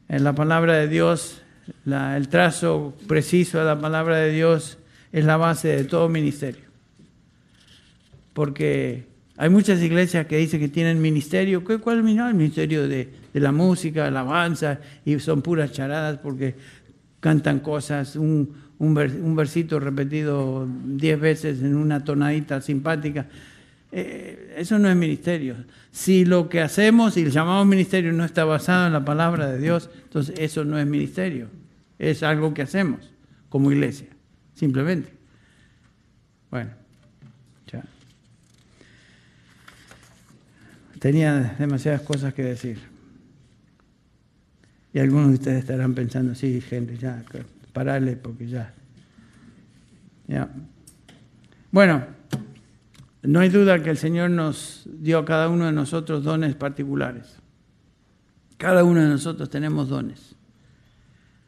En 0.08 0.24
la 0.24 0.34
palabra 0.34 0.76
de 0.76 0.88
Dios 0.88 1.42
el 1.86 2.30
trazo 2.30 2.96
preciso 3.06 3.60
de 3.60 3.66
la 3.66 3.82
palabra 3.82 4.16
de 4.20 4.32
Dios 4.32 4.78
es 5.12 5.26
la 5.26 5.36
base 5.36 5.68
de 5.68 5.84
todo 5.84 6.08
ministerio. 6.08 6.64
Porque 8.32 9.08
hay 9.38 9.50
muchas 9.50 9.82
iglesias 9.82 10.26
que 10.28 10.38
dicen 10.38 10.60
que 10.60 10.70
tienen 10.70 11.02
ministerio. 11.02 11.64
¿Cuál 11.64 12.00
es 12.00 12.18
el 12.18 12.34
ministerio 12.34 12.88
de, 12.88 13.14
la 13.34 13.52
música, 13.52 14.02
la 14.02 14.08
alabanza? 14.08 14.80
Y 15.04 15.20
son 15.20 15.42
puras 15.42 15.72
charadas 15.72 16.20
porque 16.20 16.56
cantan 17.20 17.60
cosas, 17.60 18.16
un, 18.16 18.56
un, 18.80 19.36
versito 19.36 19.80
repetido 19.80 20.68
diez 20.86 21.20
veces 21.20 21.62
en 21.62 21.76
una 21.76 22.04
tonadita 22.04 22.62
simpática. 22.62 23.28
Eh, 23.92 24.56
eso 24.58 24.80
no 24.80 24.90
es 24.90 24.96
ministerio. 24.96 25.56
Si 25.92 26.24
lo 26.24 26.48
que 26.48 26.62
hacemos 26.62 27.18
y 27.18 27.22
el 27.22 27.32
llamado 27.32 27.66
ministerio 27.66 28.14
no 28.14 28.26
está 28.26 28.46
basado 28.46 28.88
en 28.88 28.94
la 28.94 29.04
palabra 29.04 29.48
de 29.48 29.60
Dios, 29.60 29.90
entonces 30.04 30.36
eso 30.38 30.64
no 30.64 30.80
es 30.80 30.86
ministerio. 30.86 31.48
Es 32.00 32.24
algo 32.24 32.54
que 32.54 32.62
hacemos 32.62 33.12
como 33.50 33.72
iglesia, 33.72 34.08
simplemente. 34.54 35.14
Bueno, 36.52 36.72
ya. 37.68 37.84
Tenía 41.00 41.56
demasiadas 41.60 42.02
cosas 42.02 42.34
que 42.34 42.44
decir. 42.44 42.80
Y 44.94 45.00
algunos 45.00 45.30
de 45.30 45.34
ustedes 45.36 45.60
estarán 45.60 45.94
pensando, 45.94 46.36
sí, 46.36 46.62
gente, 46.62 46.98
ya, 46.98 47.24
parale 47.74 48.16
porque 48.16 48.48
ya. 48.48 48.74
Ya. 50.28 50.50
Bueno. 51.72 52.16
No 53.26 53.40
hay 53.40 53.50
duda 53.50 53.82
que 53.82 53.90
el 53.90 53.98
Señor 53.98 54.30
nos 54.30 54.84
dio 54.86 55.18
a 55.18 55.26
cada 55.26 55.50
uno 55.50 55.66
de 55.66 55.72
nosotros 55.72 56.24
dones 56.24 56.56
particulares. 56.56 57.38
Cada 58.58 58.84
uno 58.84 59.02
de 59.02 59.10
nosotros 59.10 59.50
tenemos 59.50 59.90
dones. 59.90 60.36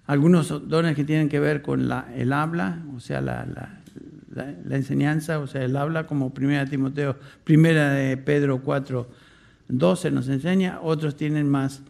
Algunos 0.08 0.68
dones 0.68 0.96
que 0.96 1.04
tienen 1.04 1.30
que 1.30 1.40
ver 1.40 1.62
con 1.62 1.88
la, 1.88 2.12
el 2.16 2.34
habla, 2.34 2.84
o 2.96 3.00
sea, 3.00 3.22
la, 3.22 3.46
la, 3.46 4.76
enseñanza, 4.76 5.40
o 5.40 5.48
sea, 5.48 5.64
el 5.64 5.76
habla, 5.76 6.08
como 6.08 6.34
primera 6.34 6.66
Timoteo, 6.66 7.18
primera 7.44 7.92
de 7.92 8.18
Pedro 8.18 8.62
4, 8.62 9.08
12 9.70 10.12
nos 10.12 10.28
enseña, 10.30 10.80
otros 10.82 11.16
tienen 11.16 11.50
más 11.50 11.82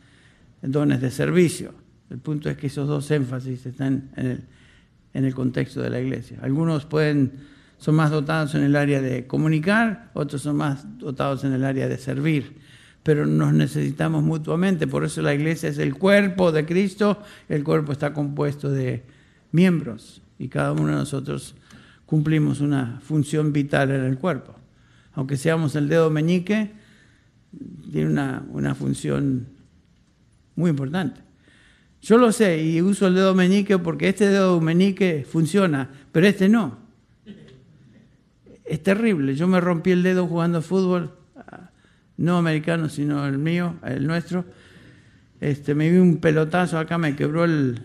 dones 0.62 1.02
de 1.02 1.12
servicio. 1.12 1.74
El 2.10 2.20
punto 2.20 2.50
es 2.50 2.58
que 2.58 2.68
esos 2.68 2.88
dos 2.88 3.10
énfasis 3.12 3.66
están 3.66 4.12
en 4.16 5.26
el, 5.26 5.34
contexto 5.34 5.82
de 5.82 5.90
la 5.90 6.00
iglesia. 6.00 6.40
Algunos 6.42 6.86
pueden 6.86 7.58
son 7.80 7.96
más 7.96 8.10
dotados 8.10 8.56
en 8.56 8.64
el 8.64 8.76
área 8.76 9.02
de 9.02 9.28
comunicar, 9.28 10.10
otros 10.14 10.42
son 10.42 10.56
más 10.56 10.86
dotados 10.98 11.44
en 11.44 11.54
el 11.54 11.64
área 11.64 11.88
de 11.88 11.98
servir. 11.98 12.58
Pero 13.04 13.26
nos 13.26 13.54
necesitamos 13.54 14.24
mutuamente, 14.24 14.88
por 14.88 15.06
eso 15.06 15.22
la 15.22 15.34
iglesia 15.34 15.70
es 15.70 15.78
el 15.78 15.96
cuerpo 15.96 16.52
de 16.52 16.66
Cristo, 16.66 17.22
el 17.48 17.64
cuerpo 17.64 17.92
está 17.92 18.14
compuesto 18.14 18.70
de 18.70 19.04
miembros 19.52 20.22
y 20.40 20.48
cada 20.48 20.72
uno 20.72 20.88
de 20.88 20.96
nosotros 20.96 21.56
cumplimos 22.06 22.62
una 22.62 23.00
función 23.02 23.54
vital 23.54 23.92
en 23.92 24.04
el 24.04 24.18
cuerpo. 24.18 24.56
Aunque 25.14 25.38
seamos 25.38 25.76
el 25.76 25.88
dedo 25.88 26.10
meñique, 26.10 26.72
tiene 27.92 28.10
una, 28.10 28.46
una 28.50 28.76
función 28.76 29.48
muy 30.56 30.70
importante. 30.70 31.22
Yo 32.02 32.18
lo 32.18 32.32
sé 32.32 32.64
y 32.64 32.82
uso 32.82 33.08
el 33.08 33.16
dedo 33.16 33.34
meñique 33.34 33.78
porque 33.80 34.10
este 34.10 34.28
dedo 34.28 34.62
meñique 34.62 35.26
funciona, 35.30 35.90
pero 36.12 36.28
este 36.28 36.48
no. 36.48 36.78
Es 38.66 38.84
terrible. 38.84 39.36
Yo 39.36 39.48
me 39.48 39.62
rompí 39.62 39.92
el 39.92 40.04
dedo 40.04 40.28
jugando 40.28 40.62
fútbol, 40.62 41.12
no 42.18 42.38
americano, 42.38 42.90
sino 42.90 43.26
el 43.26 43.38
mío, 43.38 43.76
el 43.84 44.06
nuestro. 44.06 44.46
Este, 45.40 45.76
me 45.76 45.90
vi 45.90 45.98
un 45.98 46.18
pelotazo 46.18 46.78
acá, 46.78 46.98
me 46.98 47.16
quebró 47.16 47.46
el, 47.46 47.82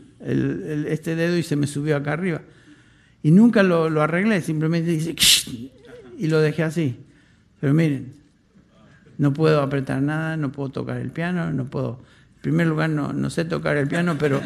este 0.88 1.14
dedo 1.14 1.36
y 1.36 1.42
se 1.42 1.56
me 1.56 1.66
subió 1.66 1.96
acá 1.96 2.12
arriba. 2.12 2.42
Y 3.22 3.30
nunca 3.30 3.62
lo, 3.62 3.88
lo 3.90 4.02
arreglé, 4.02 4.40
simplemente 4.40 4.90
dice 4.90 5.14
y 6.18 6.28
lo 6.28 6.40
dejé 6.40 6.62
así. 6.62 6.96
Pero 7.60 7.74
miren, 7.74 8.21
no 9.22 9.32
puedo 9.32 9.62
apretar 9.62 10.02
nada, 10.02 10.36
no 10.36 10.50
puedo 10.50 10.70
tocar 10.70 10.96
el 10.96 11.12
piano, 11.12 11.52
no 11.52 11.66
puedo. 11.66 12.00
En 12.34 12.40
primer 12.42 12.66
lugar, 12.66 12.90
no, 12.90 13.12
no 13.12 13.30
sé 13.30 13.44
tocar 13.44 13.76
el 13.76 13.86
piano, 13.86 14.16
pero 14.18 14.40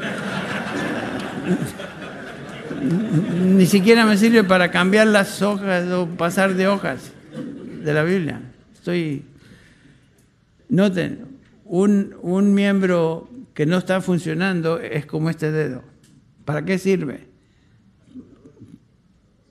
ni 3.42 3.64
siquiera 3.64 4.04
me 4.04 4.18
sirve 4.18 4.44
para 4.44 4.70
cambiar 4.70 5.06
las 5.06 5.40
hojas 5.40 5.90
o 5.90 6.06
pasar 6.08 6.52
de 6.52 6.68
hojas 6.68 7.10
de 7.84 7.94
la 7.94 8.02
Biblia. 8.02 8.42
Estoy. 8.74 9.24
Noten, 10.68 11.24
un, 11.64 12.14
un 12.20 12.52
miembro 12.52 13.30
que 13.54 13.64
no 13.64 13.78
está 13.78 14.02
funcionando 14.02 14.78
es 14.78 15.06
como 15.06 15.30
este 15.30 15.52
dedo. 15.52 15.84
¿Para 16.44 16.66
qué 16.66 16.76
sirve? 16.76 17.26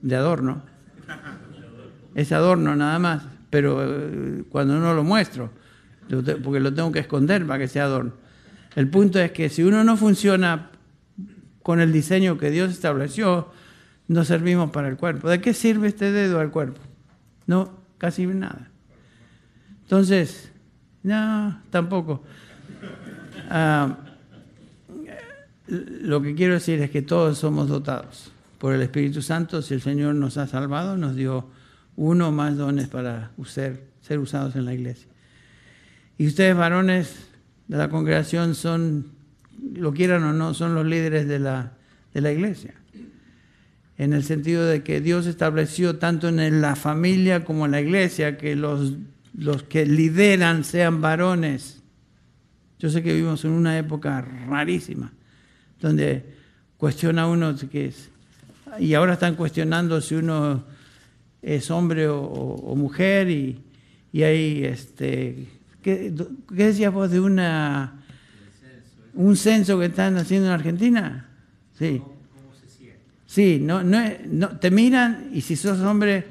De 0.04 0.16
adorno. 0.16 0.62
Es 2.14 2.32
adorno 2.32 2.76
nada 2.76 3.00
más 3.00 3.35
pero 3.50 3.84
eh, 3.84 4.44
cuando 4.50 4.80
no 4.80 4.94
lo 4.94 5.04
muestro, 5.04 5.52
porque 6.44 6.60
lo 6.60 6.74
tengo 6.74 6.92
que 6.92 7.00
esconder 7.00 7.46
para 7.46 7.60
que 7.60 7.68
sea 7.68 7.86
adorno. 7.86 8.14
El 8.76 8.90
punto 8.90 9.20
es 9.20 9.32
que 9.32 9.50
si 9.50 9.64
uno 9.64 9.84
no 9.84 9.98
funciona 9.98 10.70
con 11.64 11.80
el 11.80 11.92
diseño 11.92 12.38
que 12.38 12.52
Dios 12.52 12.72
estableció, 12.72 13.50
no 14.08 14.24
servimos 14.24 14.70
para 14.72 14.88
el 14.88 14.98
cuerpo. 14.98 15.30
¿De 15.30 15.42
qué 15.42 15.54
sirve 15.54 15.88
este 15.88 16.12
dedo 16.12 16.40
al 16.40 16.52
cuerpo? 16.52 16.82
No, 17.48 17.72
casi 17.98 18.28
nada. 18.28 18.70
Entonces, 19.82 20.52
no, 21.04 21.62
tampoco. 21.70 22.24
Ah, 23.50 23.98
lo 25.68 26.22
que 26.22 26.36
quiero 26.36 26.54
decir 26.54 26.82
es 26.82 26.92
que 26.92 27.02
todos 27.02 27.38
somos 27.38 27.68
dotados 27.68 28.32
por 28.60 28.74
el 28.74 28.82
Espíritu 28.82 29.22
Santo. 29.22 29.62
Si 29.62 29.74
el 29.74 29.82
Señor 29.82 30.16
nos 30.16 30.38
ha 30.38 30.48
salvado, 30.48 30.98
nos 30.98 31.16
dio 31.16 31.48
uno 31.96 32.32
más 32.32 32.58
dones 32.58 32.88
para 32.88 33.32
ser 34.02 34.20
usados 34.20 34.56
en 34.56 34.66
la 34.66 34.74
iglesia. 34.74 35.08
Y 36.18 36.28
ustedes, 36.28 36.56
varones 36.56 37.28
de 37.68 37.78
la 37.78 37.90
congregación, 37.90 38.56
son, 38.56 39.12
lo 39.74 39.94
quieran 39.94 40.24
o 40.24 40.34
no, 40.34 40.54
son 40.54 40.76
los 40.76 40.86
líderes 40.86 41.28
de 41.28 41.40
la, 41.40 41.74
de 42.14 42.22
la 42.22 42.32
iglesia. 42.32 42.74
En 43.98 44.14
el 44.14 44.24
sentido 44.24 44.66
de 44.66 44.84
que 44.84 45.02
Dios 45.02 45.26
estableció 45.26 45.98
tanto 45.98 46.28
en 46.28 46.62
la 46.62 46.76
familia 46.76 47.46
como 47.46 47.66
en 47.66 47.72
la 47.72 47.82
iglesia 47.82 48.38
que 48.38 48.56
los, 48.56 48.94
los 49.38 49.64
que 49.64 49.86
lideran 49.86 50.64
sean 50.64 51.02
varones. 51.02 51.82
Yo 52.80 52.90
sé 52.90 53.02
que 53.04 53.14
vivimos 53.14 53.46
en 53.46 53.52
una 53.52 53.78
época 53.78 54.22
rarísima, 54.22 55.14
donde 55.80 56.26
cuestiona 56.78 57.28
uno 57.28 57.56
qué 57.72 57.86
es. 57.86 58.10
Y 58.80 58.94
ahora 58.94 59.14
están 59.14 59.36
cuestionando 59.36 60.02
si 60.02 60.16
uno 60.16 60.66
es 61.46 61.70
hombre 61.70 62.08
o, 62.08 62.74
mujer 62.76 63.30
y, 63.30 63.62
y, 64.12 64.24
hay, 64.24 64.66
este, 64.66 65.46
¿qué, 65.84 66.12
¿qué 66.50 66.66
decías 66.66 66.92
vos 66.92 67.12
de 67.12 67.20
una, 67.20 68.04
un 69.14 69.38
censo 69.38 69.80
que 69.80 69.86
están 69.86 70.18
haciendo 70.18 70.48
en 70.48 70.54
Argentina? 70.54 71.30
Sí. 71.78 72.02
Sí, 73.28 73.60
no, 73.62 73.84
no, 73.84 74.02
no, 74.28 74.58
te 74.58 74.72
miran 74.72 75.30
y 75.34 75.42
si 75.42 75.56
sos 75.56 75.80
hombre 75.82 76.26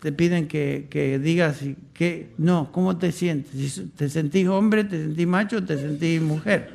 te 0.00 0.10
piden 0.10 0.48
que, 0.48 0.86
que 0.90 1.18
digas 1.18 1.60
que 1.92 2.30
no, 2.38 2.72
¿cómo 2.72 2.96
te 2.96 3.12
sientes? 3.12 3.82
¿Te 3.94 4.08
sentís 4.08 4.48
hombre, 4.48 4.84
te 4.84 5.00
sentís 5.00 5.26
macho, 5.26 5.64
te 5.64 5.78
sentís 5.78 6.20
mujer? 6.20 6.70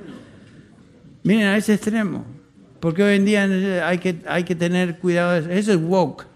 Miren 1.23 1.47
a 1.47 1.57
ese 1.57 1.73
extremo, 1.73 2.25
porque 2.79 3.03
hoy 3.03 3.15
en 3.15 3.25
día 3.25 3.87
hay 3.87 3.97
que, 3.97 4.21
hay 4.27 4.43
que 4.43 4.55
tener 4.55 4.99
cuidado, 4.99 5.35
eso 5.51 5.73
es 5.73 5.79
woke. 5.79 6.28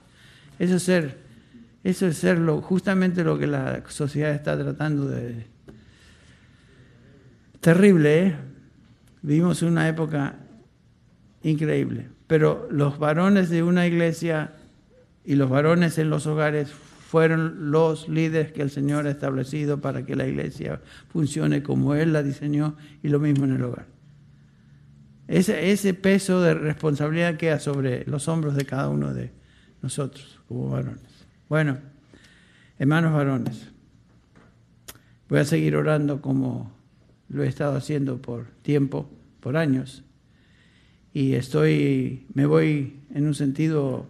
Eso 0.59 0.75
es 0.75 0.83
ser, 0.83 1.17
eso 1.83 2.07
es 2.07 2.17
ser 2.17 2.39
justamente 2.61 3.23
lo 3.23 3.37
que 3.37 3.47
la 3.47 3.83
sociedad 3.87 4.31
está 4.31 4.57
tratando 4.57 5.07
de... 5.07 5.45
Terrible, 7.59 8.27
¿eh? 8.27 8.35
Vivimos 9.21 9.61
una 9.61 9.87
época 9.87 10.35
increíble, 11.43 12.09
pero 12.27 12.67
los 12.69 12.99
varones 12.99 13.49
de 13.49 13.63
una 13.63 13.87
iglesia 13.87 14.51
y 15.23 15.35
los 15.35 15.49
varones 15.49 15.97
en 15.97 16.09
los 16.09 16.27
hogares 16.27 16.69
fueron 16.69 17.71
los 17.71 18.09
líderes 18.09 18.51
que 18.51 18.61
el 18.61 18.69
Señor 18.69 19.07
ha 19.07 19.11
establecido 19.11 19.79
para 19.79 20.05
que 20.05 20.15
la 20.15 20.27
iglesia 20.27 20.81
funcione 21.09 21.63
como 21.63 21.95
Él 21.95 22.11
la 22.11 22.21
diseñó 22.23 22.75
y 23.01 23.09
lo 23.09 23.19
mismo 23.19 23.45
en 23.45 23.53
el 23.53 23.63
hogar. 23.63 23.85
Ese, 25.27 25.71
ese 25.71 25.93
peso 25.93 26.41
de 26.41 26.53
responsabilidad 26.53 27.37
queda 27.37 27.59
sobre 27.59 28.03
los 28.05 28.27
hombros 28.27 28.55
de 28.55 28.65
cada 28.65 28.89
uno 28.89 29.13
de 29.13 29.31
nosotros 29.81 30.41
varones. 30.53 31.01
Bueno, 31.49 31.77
hermanos 32.79 33.13
varones, 33.13 33.67
voy 35.29 35.39
a 35.39 35.45
seguir 35.45 35.75
orando 35.75 36.21
como 36.21 36.71
lo 37.29 37.43
he 37.43 37.47
estado 37.47 37.75
haciendo 37.75 38.21
por 38.21 38.47
tiempo, 38.61 39.09
por 39.39 39.57
años, 39.57 40.03
y 41.13 41.33
estoy, 41.33 42.25
me 42.33 42.45
voy 42.45 43.01
en 43.13 43.27
un 43.27 43.35
sentido, 43.35 44.07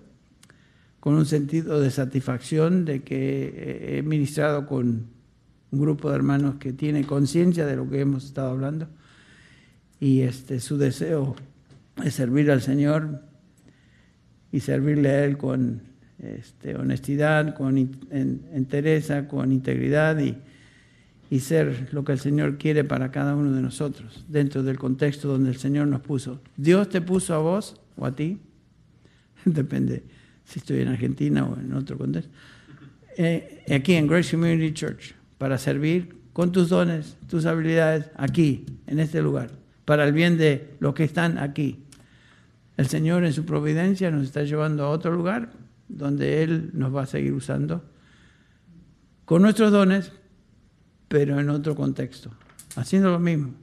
con 1.00 1.16
un 1.16 1.26
sentido 1.26 1.82
de 1.82 1.92
satisfacción 1.92 2.86
de 2.86 3.04
que 3.04 3.98
he 3.98 4.04
ministrado 4.04 4.66
con 4.66 5.08
un 5.72 5.80
grupo 5.80 6.10
de 6.10 6.16
hermanos 6.16 6.56
que 6.56 6.72
tiene 6.72 7.06
conciencia 7.06 7.66
de 7.66 7.76
lo 7.76 7.90
que 7.90 8.00
hemos 8.00 8.26
estado 8.26 8.52
hablando 8.52 8.88
y 10.04 10.24
este, 10.24 10.60
su 10.60 10.78
deseo 10.78 11.34
es 12.04 12.14
servir 12.14 12.52
al 12.52 12.62
Señor 12.62 13.22
y 14.52 14.60
servirle 14.60 15.10
a 15.10 15.24
Él 15.24 15.38
con 15.38 15.82
este, 16.24 16.76
honestidad, 16.76 17.56
con 17.56 17.78
entereza, 17.78 19.28
con 19.28 19.52
integridad 19.52 20.18
y, 20.20 20.38
y 21.30 21.40
ser 21.40 21.90
lo 21.92 22.04
que 22.04 22.14
el 22.14 22.20
Señor 22.20 22.58
quiere 22.58 22.84
para 22.84 23.12
cada 23.12 23.36
uno 23.36 23.52
de 23.52 23.62
nosotros, 23.62 24.24
dentro 24.28 24.64
del 24.64 24.80
contexto 24.80 25.28
donde 25.28 25.50
el 25.50 25.58
Señor 25.58 25.88
nos 25.88 26.02
puso. 26.02 26.42
Dios 26.56 26.90
te 26.90 27.02
puso 27.02 27.34
a 27.34 27.40
vos 27.40 27.76
o 27.98 28.06
a 28.06 28.16
ti, 28.16 28.40
depende 29.46 30.04
si 30.46 30.60
estoy 30.60 30.82
en 30.82 30.90
Argentina 30.90 31.46
o 31.46 31.60
en 31.60 31.74
otro 31.74 31.98
contexto, 31.98 32.32
eh, 33.18 33.64
aquí 33.74 33.94
en 33.96 34.08
Grace 34.08 34.32
Community 34.32 34.74
Church, 34.74 35.16
para 35.38 35.58
servir 35.58 36.16
con 36.34 36.52
tus 36.52 36.70
dones, 36.70 37.18
tus 37.30 37.46
habilidades, 37.46 38.10
aquí, 38.16 38.66
en 38.88 39.00
este 39.00 39.22
lugar, 39.22 39.52
para 39.86 40.06
el 40.06 40.14
bien 40.14 40.38
de 40.38 40.76
los 40.80 40.94
que 40.94 41.04
están 41.04 41.38
aquí. 41.38 41.84
El 42.76 42.88
Señor 42.88 43.24
en 43.24 43.34
su 43.34 43.46
providencia 43.46 44.10
nos 44.10 44.24
está 44.24 44.44
llevando 44.44 44.84
a 44.84 44.90
otro 44.90 45.12
lugar 45.12 45.52
donde 45.88 46.44
Él 46.44 46.72
nos 46.74 46.96
va 46.96 47.04
a 47.04 47.06
seguir 47.06 47.34
usando 47.34 47.84
con 49.26 49.42
nuestros 49.42 49.72
dones, 49.72 50.12
pero 51.08 51.40
en 51.40 51.50
otro 51.50 51.76
contexto, 51.76 52.32
haciendo 52.76 53.12
lo 53.12 53.20
mismo. 53.20 53.54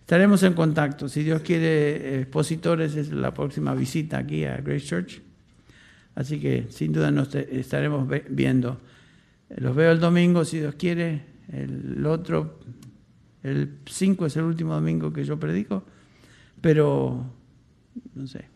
Estaremos 0.00 0.42
en 0.44 0.54
contacto. 0.54 1.08
Si 1.08 1.24
Dios 1.24 1.42
quiere, 1.42 2.20
expositores 2.20 2.94
es 2.94 3.10
la 3.10 3.34
próxima 3.34 3.74
visita 3.74 4.18
aquí 4.18 4.44
a 4.44 4.58
Grace 4.58 4.86
Church. 4.86 5.20
Así 6.14 6.38
que 6.40 6.68
sin 6.70 6.92
duda 6.92 7.10
nos 7.10 7.34
estaremos 7.34 8.08
viendo. 8.30 8.80
Los 9.56 9.74
veo 9.74 9.92
el 9.92 10.00
domingo, 10.00 10.44
si 10.44 10.60
Dios 10.60 10.76
quiere. 10.76 11.24
El 11.52 12.06
otro, 12.06 12.60
el 13.42 13.78
5 13.84 14.26
es 14.26 14.36
el 14.36 14.44
último 14.44 14.74
domingo 14.74 15.12
que 15.12 15.24
yo 15.24 15.38
predico. 15.38 15.84
Pero 16.60 17.26
no 18.14 18.26
sé. 18.26 18.55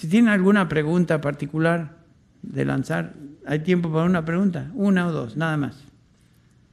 Si 0.00 0.08
tienen 0.08 0.30
alguna 0.30 0.66
pregunta 0.66 1.20
particular 1.20 1.98
de 2.40 2.64
lanzar, 2.64 3.12
hay 3.44 3.58
tiempo 3.58 3.92
para 3.92 4.06
una 4.06 4.24
pregunta, 4.24 4.70
una 4.72 5.06
o 5.06 5.12
dos, 5.12 5.36
nada 5.36 5.58
más. 5.58 5.84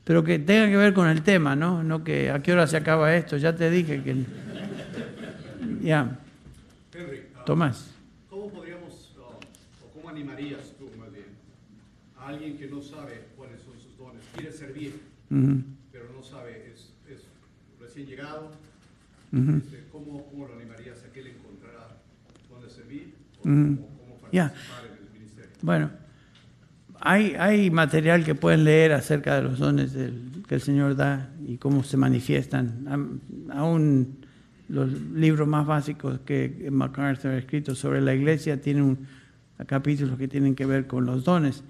Pero 0.06 0.24
que 0.24 0.40
tenga 0.40 0.68
que 0.70 0.78
ver 0.78 0.94
con 0.94 1.10
el 1.10 1.24
tema, 1.24 1.54
¿no? 1.54 1.84
No 1.84 2.06
que 2.06 2.32
a 2.32 2.42
qué 2.42 2.54
hora 2.54 2.68
se 2.68 2.78
acaba 2.78 3.14
esto, 3.14 3.36
ya 3.36 3.54
te 3.54 3.70
dije 3.70 4.02
que... 4.02 4.24
Ya. 5.82 6.18
Tomás. 7.46 7.92
¿Cómo 8.30 8.48
podríamos 8.48 9.14
uh, 9.18 10.08
animarías 10.08 10.62
tú, 10.80 10.90
más 10.98 11.12
bien, 11.12 11.26
a 12.18 12.28
alguien 12.30 12.58
que 12.58 12.68
no 12.68 12.82
sabe 12.82 13.26
cuáles 13.36 13.60
son 13.60 13.74
sus 13.74 13.98
dones, 13.98 14.24
quiere 14.38 14.54
servir, 14.54 15.02
pero 15.92 16.06
no 16.16 16.24
sabe, 16.24 16.72
es, 16.74 16.94
es 17.14 17.26
recién 17.82 18.08
llegado? 18.08 18.54
Este, 19.34 19.84
¿cómo, 19.92 20.26
¿Cómo 20.32 20.48
lo 20.48 20.54
animarías 20.56 21.04
a 21.04 21.12
que 21.12 21.18
dónde 21.22 21.37
cómo 23.48 24.30
Ya. 24.32 24.54
ministerio? 25.14 25.52
Bueno, 25.62 25.90
hay, 27.00 27.36
hay 27.40 27.70
material 27.72 28.24
que 28.24 28.36
pueden 28.36 28.64
leer 28.64 28.94
acerca 28.94 29.36
de 29.36 29.44
los 29.44 29.60
dones 29.60 29.94
del- 29.94 30.44
que 30.48 30.56
el 30.56 30.62
Señor 30.62 30.96
da 30.96 31.30
y 31.46 31.58
cómo 31.58 31.84
se 31.84 31.98
manifiestan. 31.98 32.86
Aún 33.52 34.18
los 34.70 34.92
libros 35.14 35.48
más 35.48 35.66
básicos 35.66 36.20
que 36.26 36.68
MacArthur 36.72 37.32
ha 37.32 37.38
escrito 37.38 37.76
sobre 37.76 38.02
la 38.02 38.14
iglesia 38.14 38.60
tienen 38.62 38.84
un- 38.84 39.08
capítulos 39.66 40.18
que 40.20 40.28
tienen 40.28 40.54
que 40.56 40.66
ver 40.66 40.86
con 40.88 41.06
los 41.06 41.24
dones. 41.24 41.64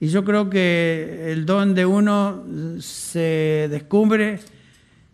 Y 0.00 0.08
yo 0.08 0.24
creo 0.24 0.50
que 0.50 1.30
el 1.32 1.46
don 1.46 1.74
de 1.74 1.86
uno 1.86 2.44
se 2.80 3.68
descubre 3.70 4.38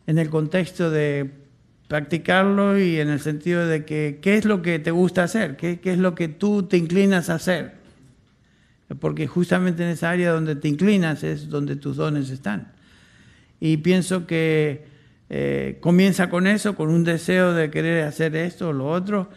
en 0.07 0.19
el 0.19 0.29
contexto 0.31 0.91
de 0.91 1.31
practicarlo 1.89 2.79
y 2.79 2.99
en 3.01 3.09
el 3.11 3.21
sentido 3.21 3.67
de 3.67 3.85
que 3.85 4.19
qué 4.21 4.37
es 4.37 4.45
lo 4.45 4.63
que 4.63 4.79
te 4.79 4.91
gusta 4.91 5.23
hacer, 5.25 5.57
qué, 5.57 5.81
qué 5.81 5.93
es 5.93 5.99
lo 5.99 6.15
que 6.15 6.29
tú 6.29 6.65
te 6.65 6.77
inclinas 6.77 7.31
a 7.31 7.35
hacer. 7.35 7.75
Porque 9.01 9.27
justamente 9.27 9.83
en 9.83 9.91
esa 9.91 10.11
área 10.11 10.31
donde 10.33 10.55
te 10.57 10.69
inclinas 10.69 11.25
es 11.25 11.49
donde 11.49 11.77
tus 11.77 11.97
dones 11.97 12.31
están. 12.31 12.73
Y 13.61 13.79
pienso 13.79 14.27
que 14.27 14.85
eh, 15.29 15.79
comienza 15.81 16.29
con 16.31 16.47
eso, 16.47 16.77
con 16.77 16.89
un 16.91 17.03
deseo 17.03 17.53
de 17.53 17.71
querer 17.71 18.05
hacer 18.05 18.37
esto 18.37 18.69
o 18.69 18.73
lo 18.73 18.89
otro, 18.89 19.29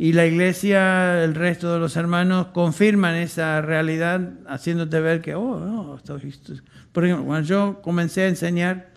y 0.00 0.12
la 0.12 0.26
iglesia, 0.26 1.22
el 1.24 1.34
resto 1.34 1.72
de 1.72 1.80
los 1.80 1.96
hermanos 1.96 2.48
confirman 2.48 3.16
esa 3.16 3.60
realidad 3.60 4.30
haciéndote 4.46 5.00
ver 5.00 5.20
que, 5.20 5.34
oh, 5.34 5.58
no, 5.58 5.96
esto- 5.96 6.16
esto- 6.16 6.54
por 6.92 7.04
ejemplo, 7.04 7.26
cuando 7.26 7.48
yo 7.48 7.80
comencé 7.82 8.22
a 8.22 8.28
enseñar, 8.28 8.88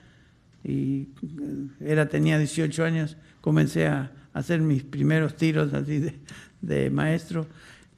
y 0.63 1.07
eh, 1.23 1.67
era, 1.81 2.07
tenía 2.09 2.37
18 2.37 2.83
años, 2.83 3.17
comencé 3.41 3.87
a 3.87 4.11
hacer 4.33 4.61
mis 4.61 4.83
primeros 4.83 5.35
tiros 5.35 5.73
así 5.73 5.99
de, 5.99 6.19
de 6.61 6.89
maestro, 6.89 7.47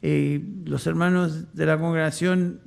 y 0.01 0.39
los 0.65 0.85
hermanos 0.85 1.53
de 1.53 1.65
la 1.65 1.77
congregación 1.77 2.59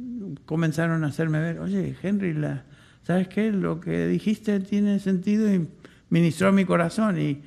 comenzaron 0.47 1.05
a 1.05 1.09
hacerme 1.09 1.41
ver, 1.41 1.61
oye, 1.61 1.95
Henry, 2.03 2.33
la, 2.33 2.65
¿sabes 3.03 3.29
qué? 3.29 3.53
Lo 3.53 3.79
que 3.79 4.07
dijiste 4.07 4.59
tiene 4.61 4.99
sentido 5.01 5.53
y 5.53 5.69
ministró 6.09 6.51
mi 6.51 6.65
corazón. 6.65 7.21
Y, 7.21 7.43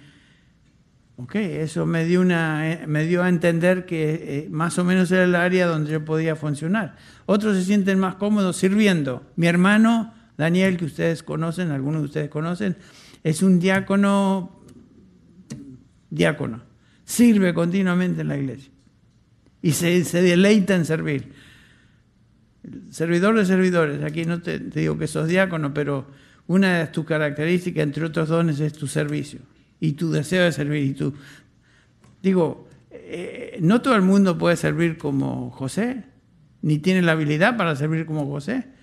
ok, 1.18 1.36
eso 1.36 1.86
me 1.86 2.06
dio, 2.06 2.22
una, 2.22 2.72
eh, 2.72 2.88
me 2.88 3.06
dio 3.06 3.24
a 3.24 3.30
entender 3.30 3.86
que 3.86 4.14
eh, 4.14 4.48
más 4.50 4.78
o 4.78 4.84
menos 4.84 5.12
era 5.12 5.24
el 5.24 5.36
área 5.36 5.68
donde 5.68 5.92
yo 5.92 6.06
podía 6.06 6.36
funcionar. 6.36 6.96
Otros 7.26 7.58
se 7.58 7.64
sienten 7.64 8.00
más 8.00 8.16
cómodos 8.16 8.58
sirviendo. 8.58 9.24
Mi 9.36 9.48
hermano, 9.48 10.14
Daniel, 10.40 10.78
que 10.78 10.86
ustedes 10.86 11.22
conocen, 11.22 11.70
algunos 11.70 12.02
de 12.02 12.06
ustedes 12.06 12.30
conocen, 12.30 12.78
es 13.26 13.44
un 13.44 13.60
diácono, 13.60 14.64
diácono, 16.10 16.62
sirve 17.04 17.54
continuamente 17.54 18.22
en 18.22 18.30
la 18.30 18.38
iglesia 18.38 18.72
y 19.62 19.74
se, 19.74 20.02
deleita 20.22 20.76
en 20.76 20.86
servir. 20.86 21.34
Servidor 22.90 23.38
de 23.38 23.46
servidores, 23.46 24.02
aquí 24.02 24.24
no 24.24 24.42
te, 24.42 24.60
digo 24.60 24.98
que 24.98 25.08
sos 25.08 25.28
diácono, 25.28 25.74
pero 25.74 26.08
una 26.48 26.80
de 26.80 26.88
tus 26.88 27.04
características, 27.04 27.84
entre 27.84 28.06
otros 28.06 28.30
dones, 28.30 28.62
es 28.62 28.72
tu 28.72 28.88
servicio 28.88 29.42
y 29.82 29.92
tu 29.92 30.10
deseo 30.10 30.46
de 30.46 30.54
servir. 30.54 30.84
Y 30.84 31.14
digo, 32.24 32.70
eh, 32.92 33.58
no 33.60 33.82
todo 33.82 33.98
el 33.98 34.04
mundo 34.04 34.38
puede 34.38 34.56
servir 34.56 34.98
como 34.98 35.52
José, 35.52 36.06
ni 36.62 36.80
tiene 36.80 37.02
la 37.02 37.12
habilidad 37.12 37.58
para 37.58 37.76
servir 37.76 38.06
como 38.06 38.26
José. 38.26 38.79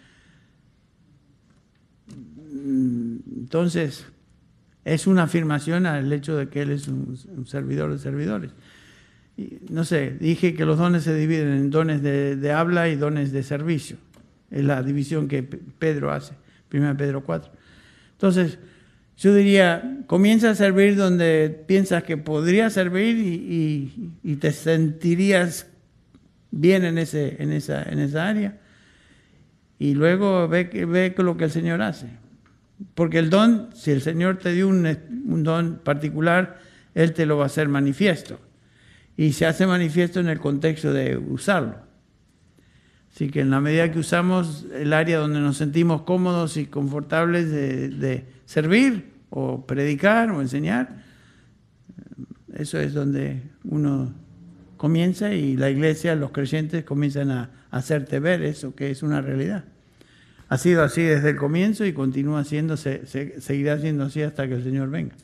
Entonces, 3.47 4.07
es 4.85 5.07
una 5.07 5.23
afirmación 5.23 5.87
al 5.87 6.13
hecho 6.13 6.37
de 6.37 6.49
que 6.49 6.63
él 6.63 6.73
es 6.73 6.89
un, 6.89 7.17
servidor 7.47 7.93
de 7.93 7.99
servidores. 8.01 8.51
No 9.71 9.85
sé, 9.85 10.17
dije 10.19 10.55
que 10.55 10.65
los 10.65 10.79
dones 10.79 11.05
se 11.05 11.15
dividen 11.15 11.53
en 11.53 11.71
dones 11.71 12.03
de, 12.03 12.53
habla 12.53 12.89
y 12.89 12.97
dones 12.97 13.31
de 13.31 13.45
servicio. 13.45 13.99
Es 14.51 14.65
la 14.65 14.83
división 14.83 15.29
que 15.29 15.45
Pe- 15.45 15.61
Pedro 15.79 16.11
hace, 16.11 16.35
1 16.73 16.97
Pedro 16.97 17.23
4. 17.23 17.53
Entonces, 18.15 18.59
yo 19.17 19.33
diría, 19.33 20.01
comienza 20.09 20.51
a 20.51 20.57
servir 20.57 20.97
donde 20.97 21.65
piensas 21.69 22.03
que 22.03 22.17
podrías 22.17 22.73
servir 22.73 23.17
y, 23.17 24.37
te 24.41 24.51
sentirías 24.51 25.69
bien 26.51 26.85
en, 26.85 26.99
ese, 26.99 27.41
en, 27.41 27.53
esa, 27.53 27.85
en 27.85 28.01
esa 28.01 28.27
área. 28.27 28.59
Y 29.79 29.95
luego 29.95 30.49
ve, 30.49 30.65
ve 30.65 31.15
lo 31.19 31.37
que 31.37 31.45
el 31.45 31.53
Señor 31.53 31.81
hace. 31.81 32.26
Porque 32.95 33.19
el 33.19 33.31
don, 33.31 33.71
si 33.75 33.91
el 33.91 34.03
Señor 34.03 34.39
te 34.39 34.53
dio 34.53 34.69
un, 34.69 34.87
un 35.27 35.43
don 35.43 35.81
particular, 35.83 36.59
Él 36.95 37.13
te 37.13 37.27
lo 37.27 37.37
va 37.37 37.45
a 37.45 37.47
hacer 37.47 37.69
manifiesto. 37.69 38.39
Y 39.17 39.33
se 39.33 39.47
hace 39.47 39.67
manifiesto 39.67 40.21
en 40.21 40.29
el 40.29 40.39
contexto 40.39 40.93
de 40.93 41.17
usarlo. 41.17 41.77
Así 43.15 43.31
que 43.31 43.41
en 43.41 43.51
la 43.51 43.61
medida 43.61 43.91
que 43.91 43.99
usamos 43.99 44.67
el 44.75 44.93
área 44.93 45.19
donde 45.19 45.41
nos 45.41 45.57
sentimos 45.57 46.03
cómodos 46.03 46.59
y 46.59 46.67
confortables 46.67 47.51
de, 47.51 47.89
de 47.89 48.27
servir 48.45 49.13
o 49.31 49.65
predicar 49.65 50.31
o 50.31 50.43
enseñar, 50.43 51.03
eso 52.55 52.79
es 52.79 52.93
donde 52.93 53.43
uno 53.65 54.13
comienza 54.77 55.33
y 55.33 55.57
la 55.57 55.71
iglesia, 55.71 56.15
los 56.15 56.31
creyentes 56.31 56.85
comienzan 56.85 57.31
a 57.31 57.51
hacerte 57.71 58.21
ver 58.21 58.43
eso 58.43 58.75
que 58.75 58.91
es 58.91 59.03
una 59.03 59.21
realidad. 59.23 59.65
Ha 60.49 60.59
sido 60.59 60.83
así 60.85 61.03
desde 61.03 61.31
el 61.31 61.37
comienzo 61.37 61.85
y 61.85 61.93
continúa 61.93 62.45
siendo, 62.45 62.77
se- 62.77 63.05
se- 63.07 63.41
seguirá 63.41 63.79
siendo 63.79 64.05
así 64.05 64.23
hasta 64.23 64.47
que 64.47 64.55
el 64.55 64.63
Señor 64.65 64.91
venga. 64.91 65.15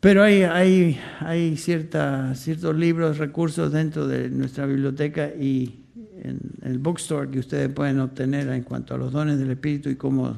Pero 0.00 0.22
hay, 0.22 0.42
hay, 0.42 1.00
hay 1.20 1.56
cierta, 1.56 2.34
ciertos 2.34 2.76
libros, 2.76 3.18
recursos 3.18 3.72
dentro 3.72 4.06
de 4.06 4.30
nuestra 4.30 4.66
biblioteca 4.66 5.28
y 5.28 5.84
en 6.22 6.38
el 6.62 6.78
bookstore 6.78 7.30
que 7.30 7.38
ustedes 7.40 7.68
pueden 7.70 8.00
obtener 8.00 8.48
en 8.48 8.62
cuanto 8.62 8.94
a 8.94 8.98
los 8.98 9.12
dones 9.12 9.38
del 9.38 9.50
Espíritu 9.50 9.88
y 9.88 9.96
cómo 9.96 10.36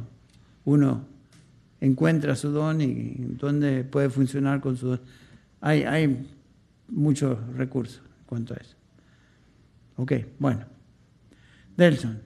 uno 0.65 1.07
encuentra 1.81 2.35
su 2.35 2.51
don 2.51 2.81
y 2.81 3.15
dónde 3.39 3.85
puede 3.85 4.11
funcionar 4.11 4.61
con 4.61 4.77
su 4.77 4.89
don. 4.89 5.01
Hay, 5.61 5.83
hay 5.83 6.27
muchos 6.89 7.39
recursos 7.57 7.99
en 8.21 8.27
cuanto 8.27 8.55
a 8.55 8.57
eso. 8.59 8.75
Ok, 9.97 10.13
bueno. 10.39 10.78
Delson. 11.79 12.21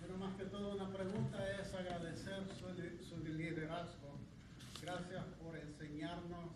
Pero 0.00 0.16
más 0.18 0.34
que 0.36 0.44
todo 0.44 0.76
una 0.76 0.88
pregunta 0.92 1.38
es 1.60 1.74
agradecer 1.74 2.40
su, 2.58 2.66
li- 2.80 3.02
su 3.02 3.16
liderazgo. 3.24 4.18
Gracias 4.80 5.24
por 5.42 5.56
enseñarnos 5.56 6.50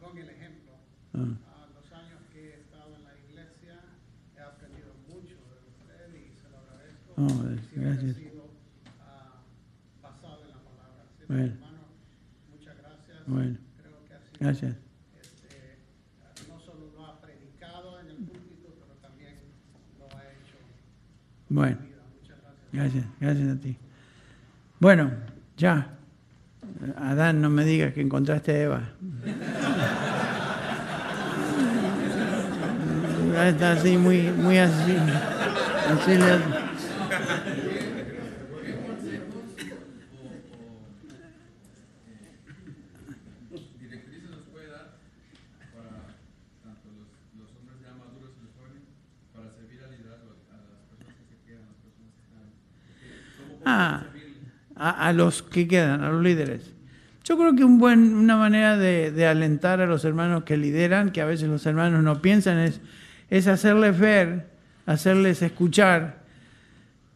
con 0.00 0.16
el 0.16 0.28
ejemplo. 0.30 0.72
Ah, 1.14 1.64
A 1.64 1.66
los 1.74 1.90
años 1.92 2.20
que 2.32 2.50
he 2.50 2.60
estado 2.60 2.94
en 2.94 3.02
la 3.04 3.14
iglesia 3.28 3.80
he 4.36 4.40
aprendido 4.40 4.94
mucho 5.08 5.34
de 5.34 5.58
usted 5.66 6.14
y 6.14 6.32
se 6.40 6.48
lo 6.48 6.58
agradezco. 6.58 7.14
Oh, 7.16 7.28
Siempre 7.28 7.80
gracias. 7.82 8.16
he 8.16 8.20
sido 8.30 8.50
ah, 9.00 9.42
basado 10.00 10.44
en 10.44 10.50
la 10.50 10.60
palabra. 10.62 11.02
Así 11.12 11.24
Bueno. 11.26 11.44
hermano, 11.54 11.82
muchas 12.50 12.76
gracias. 12.78 13.26
Bueno. 13.26 13.58
Creo 13.82 14.04
que 14.04 14.14
ha 14.14 14.20
sido, 14.20 14.36
Gracias. 14.38 14.76
este, 15.20 15.78
no 16.48 16.60
solo 16.60 16.92
lo 16.94 17.04
ha 17.06 17.20
predicado 17.20 17.98
en 17.98 18.06
el 18.10 18.16
púlpito, 18.18 18.76
pero 18.78 18.94
también 19.00 19.34
lo 19.98 20.04
ha 20.16 20.22
hecho 20.30 20.58
Bueno, 21.48 21.76
gracias. 22.72 23.04
gracias, 23.20 23.56
a 23.56 23.60
ti. 23.60 23.76
Bueno, 24.80 25.10
ya. 25.56 25.92
Adán, 26.96 27.40
no 27.40 27.48
me 27.48 27.64
digas 27.64 27.92
que 27.94 28.00
encontraste 28.02 28.52
a 28.52 28.58
Eva. 28.62 28.82
Está 33.48 33.72
así, 33.72 33.96
muy, 33.98 34.22
muy 34.32 34.56
así. 34.58 34.96
así 35.92 36.14
le- 36.16 36.66
directrices 43.80 44.30
nos 44.30 44.40
puede 44.52 44.68
dar 44.70 44.96
para 45.74 45.90
tanto 46.64 46.88
los, 46.96 47.08
los 47.36 47.50
hombres 47.56 47.78
ya 47.82 47.92
maduros 47.94 48.32
y 48.38 48.40
los 48.46 48.52
jóvenes 48.56 48.82
para 49.34 49.50
servir 49.52 49.82
al 49.84 49.90
liderazgo 49.92 50.32
a 50.50 50.56
las 50.56 50.80
personas 50.88 51.14
que 51.20 51.24
se 51.28 51.36
quedan, 51.44 51.64
a 51.68 51.72
las 51.76 51.80
personas 51.84 52.12
que 52.16 52.22
están. 52.24 52.46
¿Cómo 53.36 53.60
podemos 53.60 53.66
Ah, 53.66 54.00
servirle? 54.02 54.40
A, 54.90 55.08
a 55.08 55.12
los 55.12 55.42
que 55.42 55.66
quedan, 55.68 56.02
a 56.02 56.10
los 56.10 56.22
líderes. 56.22 56.76
Yo 57.26 57.36
creo 57.36 57.56
que 57.56 57.64
un 57.64 57.78
buen, 57.78 58.14
una 58.14 58.36
manera 58.36 58.76
de, 58.76 59.26
alentar 59.26 59.80
a 59.80 59.86
los 59.86 60.04
hermanos 60.04 60.44
que 60.44 60.56
lideran, 60.56 61.10
que 61.10 61.20
a 61.20 61.24
veces 61.24 61.48
los 61.48 61.66
hermanos 61.66 62.04
no 62.04 62.22
piensan, 62.22 62.58
es, 62.58 62.80
es 63.30 63.48
hacerles 63.48 63.98
ver, 63.98 64.46
hacerles 64.86 65.42
escuchar 65.42 66.18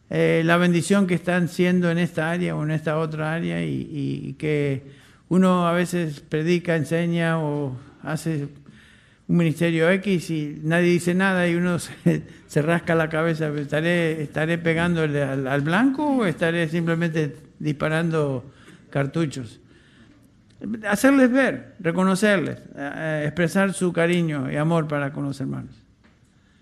eh, 0.09 0.41
la 0.43 0.57
bendición 0.57 1.07
que 1.07 1.13
están 1.13 1.47
siendo 1.47 1.89
en 1.89 1.97
esta 1.97 2.29
área 2.29 2.57
o 2.57 2.63
en 2.63 2.71
esta 2.71 2.97
otra 2.97 3.33
área 3.33 3.63
y, 3.63 4.35
que 4.37 4.83
uno 5.29 5.65
a 5.65 5.71
veces 5.71 6.19
predica, 6.19 6.75
enseña 6.75 7.39
o 7.39 7.77
hace 8.03 8.49
un 9.29 9.37
ministerio 9.37 9.89
X 9.91 10.29
y 10.29 10.59
nadie 10.61 10.89
dice 10.89 11.15
nada 11.15 11.47
y 11.47 11.55
uno 11.55 11.79
se, 11.79 12.23
se 12.47 12.61
rasca 12.61 12.95
la 12.95 13.07
cabeza. 13.07 13.47
¿Estaré, 13.47 14.21
estaré 14.21 14.57
pegándole 14.57 15.23
al, 15.23 15.47
al 15.47 15.61
blanco 15.61 16.05
o 16.17 16.25
estaré 16.25 16.67
simplemente 16.67 17.50
disparando 17.61 18.51
cartuchos? 18.89 19.59
Hacerles 20.87 21.31
ver, 21.31 21.75
reconocerles, 21.79 22.59
eh, 22.75 22.91
eh, 22.95 23.23
expresar 23.25 23.73
su 23.73 23.91
cariño 23.91 24.51
y 24.51 24.57
amor 24.57 24.87
para 24.87 25.11
con 25.11 25.23
los 25.25 25.39
hermanos. 25.39 25.75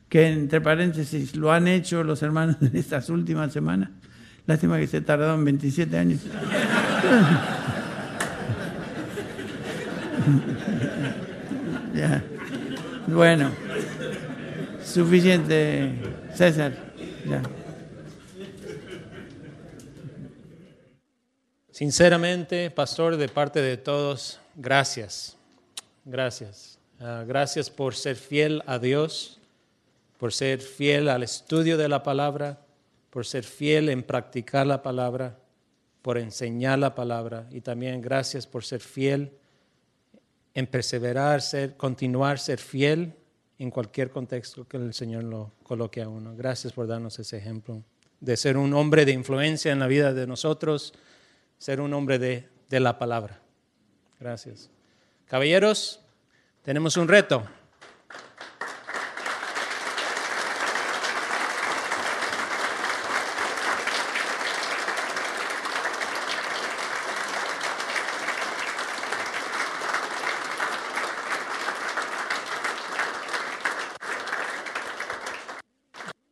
Que 0.08 0.28
entre 0.28 0.62
paréntesis 0.62 1.36
lo 1.36 1.52
han 1.52 1.68
hecho 1.68 2.04
los 2.04 2.24
hermanos 2.24 2.58
en 2.62 2.76
estas 2.76 3.10
últimas 3.10 3.52
semanas. 3.52 3.90
Lástima 4.46 4.78
que 4.78 4.88
se 4.88 5.02
tardaron 5.02 5.44
27 5.44 5.98
años. 5.98 6.22
Bueno, 13.08 13.50
suficiente, 14.84 15.94
César. 16.36 16.74
Ya. 17.28 17.42
Sinceramente, 21.80 22.70
pastor, 22.72 23.16
de 23.16 23.30
parte 23.30 23.62
de 23.62 23.78
todos, 23.78 24.38
gracias. 24.54 25.38
Gracias. 26.04 26.78
Ah, 27.00 27.24
gracias 27.26 27.70
por 27.70 27.96
ser 27.96 28.18
fiel 28.18 28.62
a 28.66 28.80
Dios, 28.80 29.40
por 30.18 30.34
ser 30.34 30.60
fiel 30.60 31.08
al 31.08 31.24
estudio 31.24 31.78
de 31.78 31.88
la 31.88 32.04
palabra, 32.04 32.60
por 33.10 33.26
ser 33.26 33.46
fiel 33.46 33.88
en 33.88 34.04
practicar 34.04 34.68
la 34.68 34.84
palabra, 34.84 35.40
por 36.02 36.18
enseñar 36.18 36.80
la 36.80 36.96
palabra 36.96 37.48
y 37.50 37.62
también 37.62 38.02
gracias 38.02 38.46
por 38.46 38.66
ser 38.66 38.82
fiel 38.82 39.32
en 40.54 40.68
perseverar, 40.68 41.42
ser, 41.42 41.78
continuar, 41.78 42.40
ser 42.40 42.60
fiel 42.60 43.14
en 43.58 43.72
cualquier 43.72 44.10
contexto 44.10 44.68
que 44.68 44.76
el 44.76 44.94
Señor 44.94 45.24
lo 45.24 45.54
coloque 45.64 46.02
a 46.02 46.10
uno. 46.10 46.36
Gracias 46.36 46.74
por 46.74 46.88
darnos 46.88 47.18
ese 47.20 47.38
ejemplo 47.38 47.82
de 48.20 48.36
ser 48.36 48.58
un 48.58 48.74
hombre 48.74 49.06
de 49.06 49.14
influencia 49.14 49.72
en 49.72 49.80
la 49.80 49.88
vida 49.88 50.14
de 50.14 50.28
nosotros 50.28 50.94
ser 51.60 51.82
un 51.82 51.94
hombre 51.94 52.18
de, 52.18 52.50
de 52.70 52.80
la 52.80 52.98
palabra. 52.98 53.40
Gracias. 54.20 54.70
Caballeros, 55.28 56.00
tenemos 56.64 56.98
un 56.98 57.08
reto. 57.08 57.44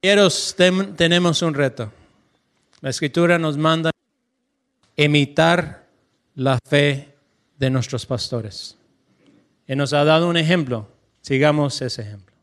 Caballeros, 0.01 0.55
tenemos 0.95 1.41
un 1.41 1.53
reto. 1.53 1.91
La 2.79 2.89
escritura 2.91 3.37
nos 3.37 3.57
manda 3.57 3.91
imitar 4.97 5.87
la 6.35 6.59
fe 6.67 7.15
de 7.57 7.69
nuestros 7.69 8.05
pastores. 8.05 8.77
Y 9.67 9.75
nos 9.75 9.93
ha 9.93 10.03
dado 10.03 10.27
un 10.27 10.37
ejemplo. 10.37 10.87
Sigamos 11.21 11.81
ese 11.81 12.01
ejemplo. 12.01 12.35